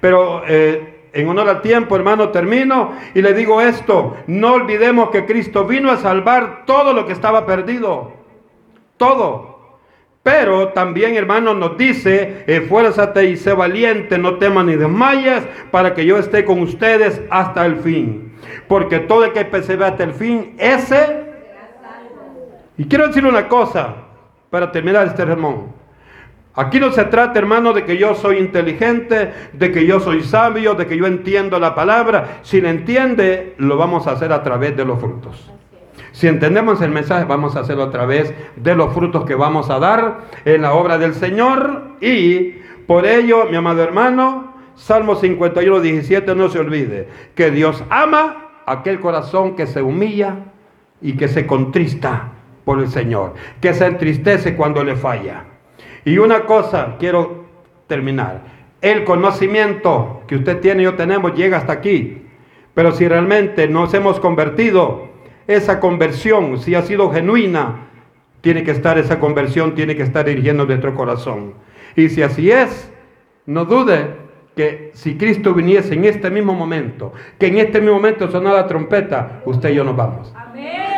Pero 0.02 0.44
eh, 0.48 1.08
en 1.14 1.28
honor 1.28 1.50
al 1.50 1.62
tiempo, 1.62 1.96
hermano, 1.96 2.30
termino 2.30 2.94
y 3.14 3.22
le 3.22 3.34
digo 3.34 3.62
esto, 3.62 4.18
no 4.28 4.54
olvidemos 4.54 5.10
que 5.10 5.26
Cristo 5.26 5.66
vino 5.66 5.92
a 5.92 5.98
salvar 5.98 6.66
todo 6.66 6.94
lo 6.94 7.06
que 7.06 7.14
estaba 7.14 7.46
perdido, 7.46 8.14
todo. 8.98 9.60
Pero 10.22 10.70
también, 10.70 11.16
hermano, 11.16 11.54
nos 11.54 11.78
dice, 11.78 12.44
esfuérzate 12.46 13.26
y 13.30 13.38
sé 13.38 13.54
valiente, 13.54 14.18
no 14.18 14.38
temas 14.38 14.66
ni 14.66 14.76
desmayes, 14.76 15.44
para 15.72 15.94
que 15.94 16.06
yo 16.06 16.18
esté 16.18 16.44
con 16.44 16.60
ustedes 16.60 17.22
hasta 17.30 17.66
el 17.66 17.78
fin. 17.78 18.29
Porque 18.70 19.00
todo 19.00 19.26
el 19.26 19.34
que 19.34 19.44
persevera 19.44 19.88
hasta 19.88 20.04
el 20.04 20.14
fin, 20.14 20.56
ese... 20.58 21.28
Y 22.78 22.86
quiero 22.86 23.08
decir 23.08 23.26
una 23.26 23.50
cosa, 23.50 23.96
para 24.50 24.72
terminar 24.72 25.08
este 25.08 25.26
sermón. 25.26 25.74
Aquí 26.56 26.80
no 26.80 26.92
se 26.92 27.04
trata, 27.06 27.40
hermano, 27.40 27.74
de 27.74 27.84
que 27.84 27.98
yo 27.98 28.16
soy 28.16 28.38
inteligente, 28.38 29.34
de 29.54 29.72
que 29.72 29.86
yo 29.86 30.00
soy 30.00 30.24
sabio, 30.24 30.76
de 30.76 30.86
que 30.86 30.98
yo 30.98 31.08
entiendo 31.08 31.60
la 31.60 31.74
palabra. 31.74 32.40
Si 32.44 32.62
la 32.62 32.70
entiende, 32.70 33.56
lo 33.58 33.76
vamos 33.76 34.08
a 34.08 34.12
hacer 34.12 34.32
a 34.32 34.44
través 34.44 34.78
de 34.78 34.86
los 34.86 35.00
frutos. 35.00 35.52
Si 36.12 36.28
entendemos 36.28 36.82
el 36.82 36.92
mensaje, 36.92 37.26
vamos 37.26 37.56
a 37.56 37.62
hacerlo 37.62 37.84
a 37.84 37.92
través 37.92 38.34
de 38.56 38.76
los 38.76 38.94
frutos 38.94 39.26
que 39.26 39.36
vamos 39.36 39.70
a 39.70 39.80
dar 39.80 40.26
en 40.46 40.62
la 40.62 40.74
obra 40.74 40.98
del 40.98 41.16
Señor. 41.16 41.96
Y 42.02 42.56
por 42.86 43.06
ello, 43.06 43.46
mi 43.50 43.56
amado 43.56 43.82
hermano, 43.82 44.54
Salmo 44.76 45.16
51, 45.16 45.80
17, 45.80 46.36
no 46.36 46.50
se 46.50 46.60
olvide 46.60 47.08
que 47.36 47.52
Dios 47.52 47.84
ama 47.90 48.49
aquel 48.72 49.00
corazón 49.00 49.56
que 49.56 49.68
se 49.68 49.82
humilla 49.82 50.36
y 51.02 51.14
que 51.14 51.28
se 51.28 51.46
contrista 51.46 52.32
por 52.66 52.80
el 52.80 52.90
Señor, 52.90 53.34
que 53.62 53.74
se 53.74 53.86
entristece 53.86 54.56
cuando 54.56 54.84
le 54.84 54.96
falla. 54.96 55.46
Y 56.06 56.18
una 56.18 56.46
cosa 56.46 56.96
quiero 57.00 57.46
terminar. 57.88 58.60
el 58.82 59.04
conocimiento 59.04 60.22
que 60.26 60.38
usted 60.38 60.62
tiene 60.62 60.84
y 60.84 60.86
yo 60.86 60.96
tenemos 60.96 61.34
llega 61.34 61.58
hasta 61.58 61.74
aquí. 61.74 62.24
Pero 62.74 62.94
si 62.94 63.08
realmente 63.08 63.68
nos 63.68 63.94
hemos 63.94 64.22
convertido, 64.22 65.10
esa 65.48 65.80
conversión, 65.80 66.60
si 66.60 66.76
ha 66.76 66.84
sido 66.84 67.12
genuina, 67.12 67.88
tiene 68.42 68.64
que 68.64 68.72
estar 68.72 68.98
esa 68.98 69.20
conversión, 69.20 69.76
tiene 69.76 69.96
que 69.96 70.04
estar 70.04 70.26
dirigiendo 70.26 70.66
nuestro 70.66 70.94
corazón. 70.96 71.56
Y 71.96 72.10
si 72.10 72.22
así 72.22 72.52
es, 72.52 72.90
no 73.46 73.66
dude 73.66 74.29
que 74.56 74.92
si 74.94 75.18
Cristo 75.18 75.54
viniese 75.54 75.94
en 75.94 76.06
este 76.06 76.30
mismo 76.30 76.54
momento, 76.54 77.14
que 77.38 77.48
en 77.48 77.58
este 77.58 77.80
mismo 77.80 77.96
momento 77.96 78.30
suena 78.30 78.54
la 78.54 78.68
trompeta, 78.68 79.42
usted 79.46 79.70
y 79.70 79.76
yo 79.76 79.84
nos 79.84 79.96
vamos. 79.96 80.34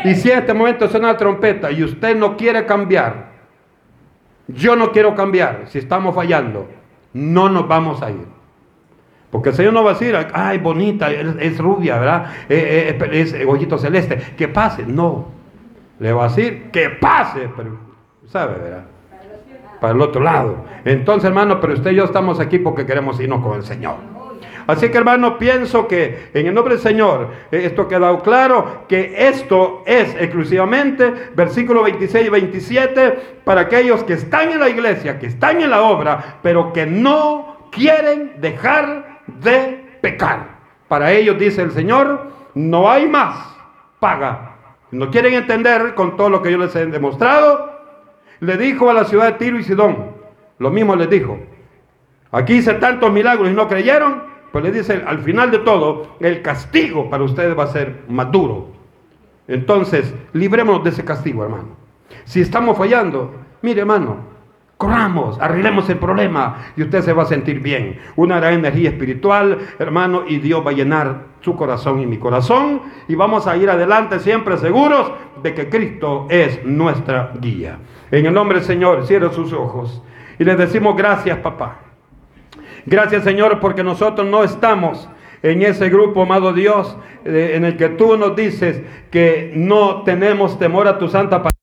Y 0.03 0.15
si 0.15 0.31
en 0.31 0.39
este 0.39 0.53
momento 0.53 0.87
suena 0.87 1.09
la 1.09 1.17
trompeta 1.17 1.71
y 1.71 1.83
usted 1.83 2.15
no 2.15 2.35
quiere 2.35 2.65
cambiar, 2.65 3.31
yo 4.47 4.75
no 4.75 4.91
quiero 4.91 5.15
cambiar, 5.15 5.65
si 5.67 5.77
estamos 5.77 6.15
fallando, 6.15 6.67
no 7.13 7.49
nos 7.49 7.67
vamos 7.67 8.01
a 8.01 8.09
ir. 8.09 8.25
Porque 9.29 9.49
el 9.49 9.55
Señor 9.55 9.73
no 9.73 9.83
va 9.83 9.91
a 9.91 9.93
decir, 9.93 10.15
ay, 10.33 10.57
bonita, 10.57 11.09
es, 11.09 11.57
rubia, 11.57 11.97
¿verdad? 11.97 12.33
Eh, 12.49 12.97
eh, 12.99 13.09
es, 13.13 13.33
es 13.33 13.81
celeste, 13.81 14.17
que 14.35 14.49
pase. 14.49 14.83
No, 14.85 15.29
le 15.99 16.11
va 16.11 16.25
a 16.25 16.27
decir 16.27 16.69
que 16.71 16.89
pase, 16.89 17.47
pero, 17.55 17.77
¿sabe, 18.27 18.55
verdad? 18.55 18.85
Para 19.81 19.93
el 19.93 20.01
otro 20.01 20.21
lado. 20.21 20.63
Entonces, 20.85 21.27
hermano, 21.27 21.59
pero 21.59 21.73
usted 21.73 21.91
y 21.91 21.95
yo 21.95 22.05
estamos 22.05 22.39
aquí 22.39 22.59
porque 22.59 22.85
queremos 22.85 23.19
irnos 23.19 23.43
con 23.43 23.57
el 23.57 23.63
Señor. 23.63 23.95
Así 24.67 24.89
que 24.89 24.97
hermano, 24.97 25.37
pienso 25.37 25.87
que 25.87 26.29
en 26.33 26.47
el 26.47 26.53
nombre 26.53 26.75
del 26.75 26.83
Señor, 26.83 27.29
eh, 27.51 27.63
esto 27.65 27.81
ha 27.81 27.89
quedado 27.89 28.21
claro, 28.21 28.85
que 28.87 29.27
esto 29.27 29.83
es 29.85 30.15
exclusivamente, 30.15 31.31
versículo 31.35 31.83
26 31.83 32.27
y 32.27 32.29
27, 32.29 33.19
para 33.43 33.61
aquellos 33.61 34.03
que 34.03 34.13
están 34.13 34.51
en 34.51 34.59
la 34.59 34.69
iglesia, 34.69 35.19
que 35.19 35.25
están 35.25 35.61
en 35.61 35.71
la 35.71 35.81
obra, 35.81 36.37
pero 36.43 36.71
que 36.71 36.85
no 36.85 37.69
quieren 37.71 38.33
dejar 38.39 39.21
de 39.25 39.97
pecar. 39.99 40.59
Para 40.87 41.11
ellos, 41.11 41.39
dice 41.39 41.63
el 41.63 41.71
Señor, 41.71 42.31
no 42.53 42.89
hay 42.89 43.07
más 43.07 43.55
paga. 43.99 44.55
No 44.91 45.09
quieren 45.09 45.33
entender 45.33 45.95
con 45.95 46.17
todo 46.17 46.29
lo 46.29 46.41
que 46.41 46.51
yo 46.51 46.57
les 46.57 46.75
he 46.75 46.85
demostrado. 46.85 47.70
Le 48.41 48.57
dijo 48.57 48.89
a 48.89 48.93
la 48.93 49.05
ciudad 49.05 49.27
de 49.27 49.33
Tiro 49.33 49.59
y 49.59 49.63
Sidón, 49.63 50.15
lo 50.57 50.71
mismo 50.71 50.95
les 50.95 51.09
dijo. 51.09 51.39
Aquí 52.31 52.55
hice 52.55 52.73
tantos 52.73 53.11
milagros 53.11 53.49
y 53.49 53.53
no 53.53 53.67
creyeron, 53.67 54.23
pues 54.51 54.63
le 54.63 54.71
dice, 54.71 55.03
al 55.05 55.19
final 55.19 55.51
de 55.51 55.59
todo, 55.59 56.15
el 56.19 56.41
castigo 56.41 57.07
para 57.07 57.23
ustedes 57.23 57.57
va 57.57 57.65
a 57.65 57.67
ser 57.67 58.01
más 58.09 58.31
duro. 58.31 58.69
Entonces, 59.47 60.13
librémonos 60.33 60.83
de 60.83 60.89
ese 60.89 61.05
castigo, 61.05 61.43
hermano. 61.43 61.77
Si 62.23 62.41
estamos 62.41 62.77
fallando, 62.77 63.31
mire, 63.61 63.81
hermano, 63.81 64.17
corramos, 64.77 65.39
arreglemos 65.39 65.87
el 65.91 65.99
problema 65.99 66.73
y 66.75 66.81
usted 66.81 67.01
se 67.03 67.13
va 67.13 67.21
a 67.21 67.27
sentir 67.27 67.59
bien. 67.59 67.99
Una 68.15 68.39
gran 68.39 68.55
energía 68.55 68.89
espiritual, 68.89 69.59
hermano, 69.77 70.23
y 70.27 70.39
Dios 70.39 70.65
va 70.65 70.71
a 70.71 70.73
llenar 70.73 71.25
su 71.41 71.55
corazón 71.55 71.99
y 71.99 72.07
mi 72.07 72.17
corazón 72.17 72.81
y 73.07 73.13
vamos 73.13 73.45
a 73.45 73.55
ir 73.57 73.69
adelante 73.69 74.19
siempre 74.19 74.57
seguros 74.57 75.11
de 75.43 75.53
que 75.53 75.69
Cristo 75.69 76.25
es 76.29 76.65
nuestra 76.65 77.33
guía. 77.39 77.77
En 78.11 78.25
el 78.25 78.33
nombre 78.33 78.59
del 78.59 78.67
Señor, 78.67 79.07
cierre 79.07 79.33
sus 79.33 79.53
ojos 79.53 80.01
y 80.37 80.43
le 80.43 80.55
decimos 80.55 80.95
gracias, 80.95 81.37
papá. 81.39 81.79
Gracias 82.85 83.23
Señor 83.23 83.59
porque 83.59 83.83
nosotros 83.83 84.27
no 84.27 84.43
estamos 84.43 85.07
en 85.43 85.61
ese 85.61 85.89
grupo, 85.89 86.23
amado 86.23 86.53
Dios, 86.53 86.95
eh, 87.25 87.53
en 87.55 87.65
el 87.65 87.77
que 87.77 87.89
tú 87.89 88.17
nos 88.17 88.35
dices 88.35 88.81
que 89.09 89.53
no 89.55 90.03
tenemos 90.03 90.59
temor 90.59 90.87
a 90.87 90.99
tu 90.99 91.07
santa 91.07 91.37
palabra. 91.37 91.60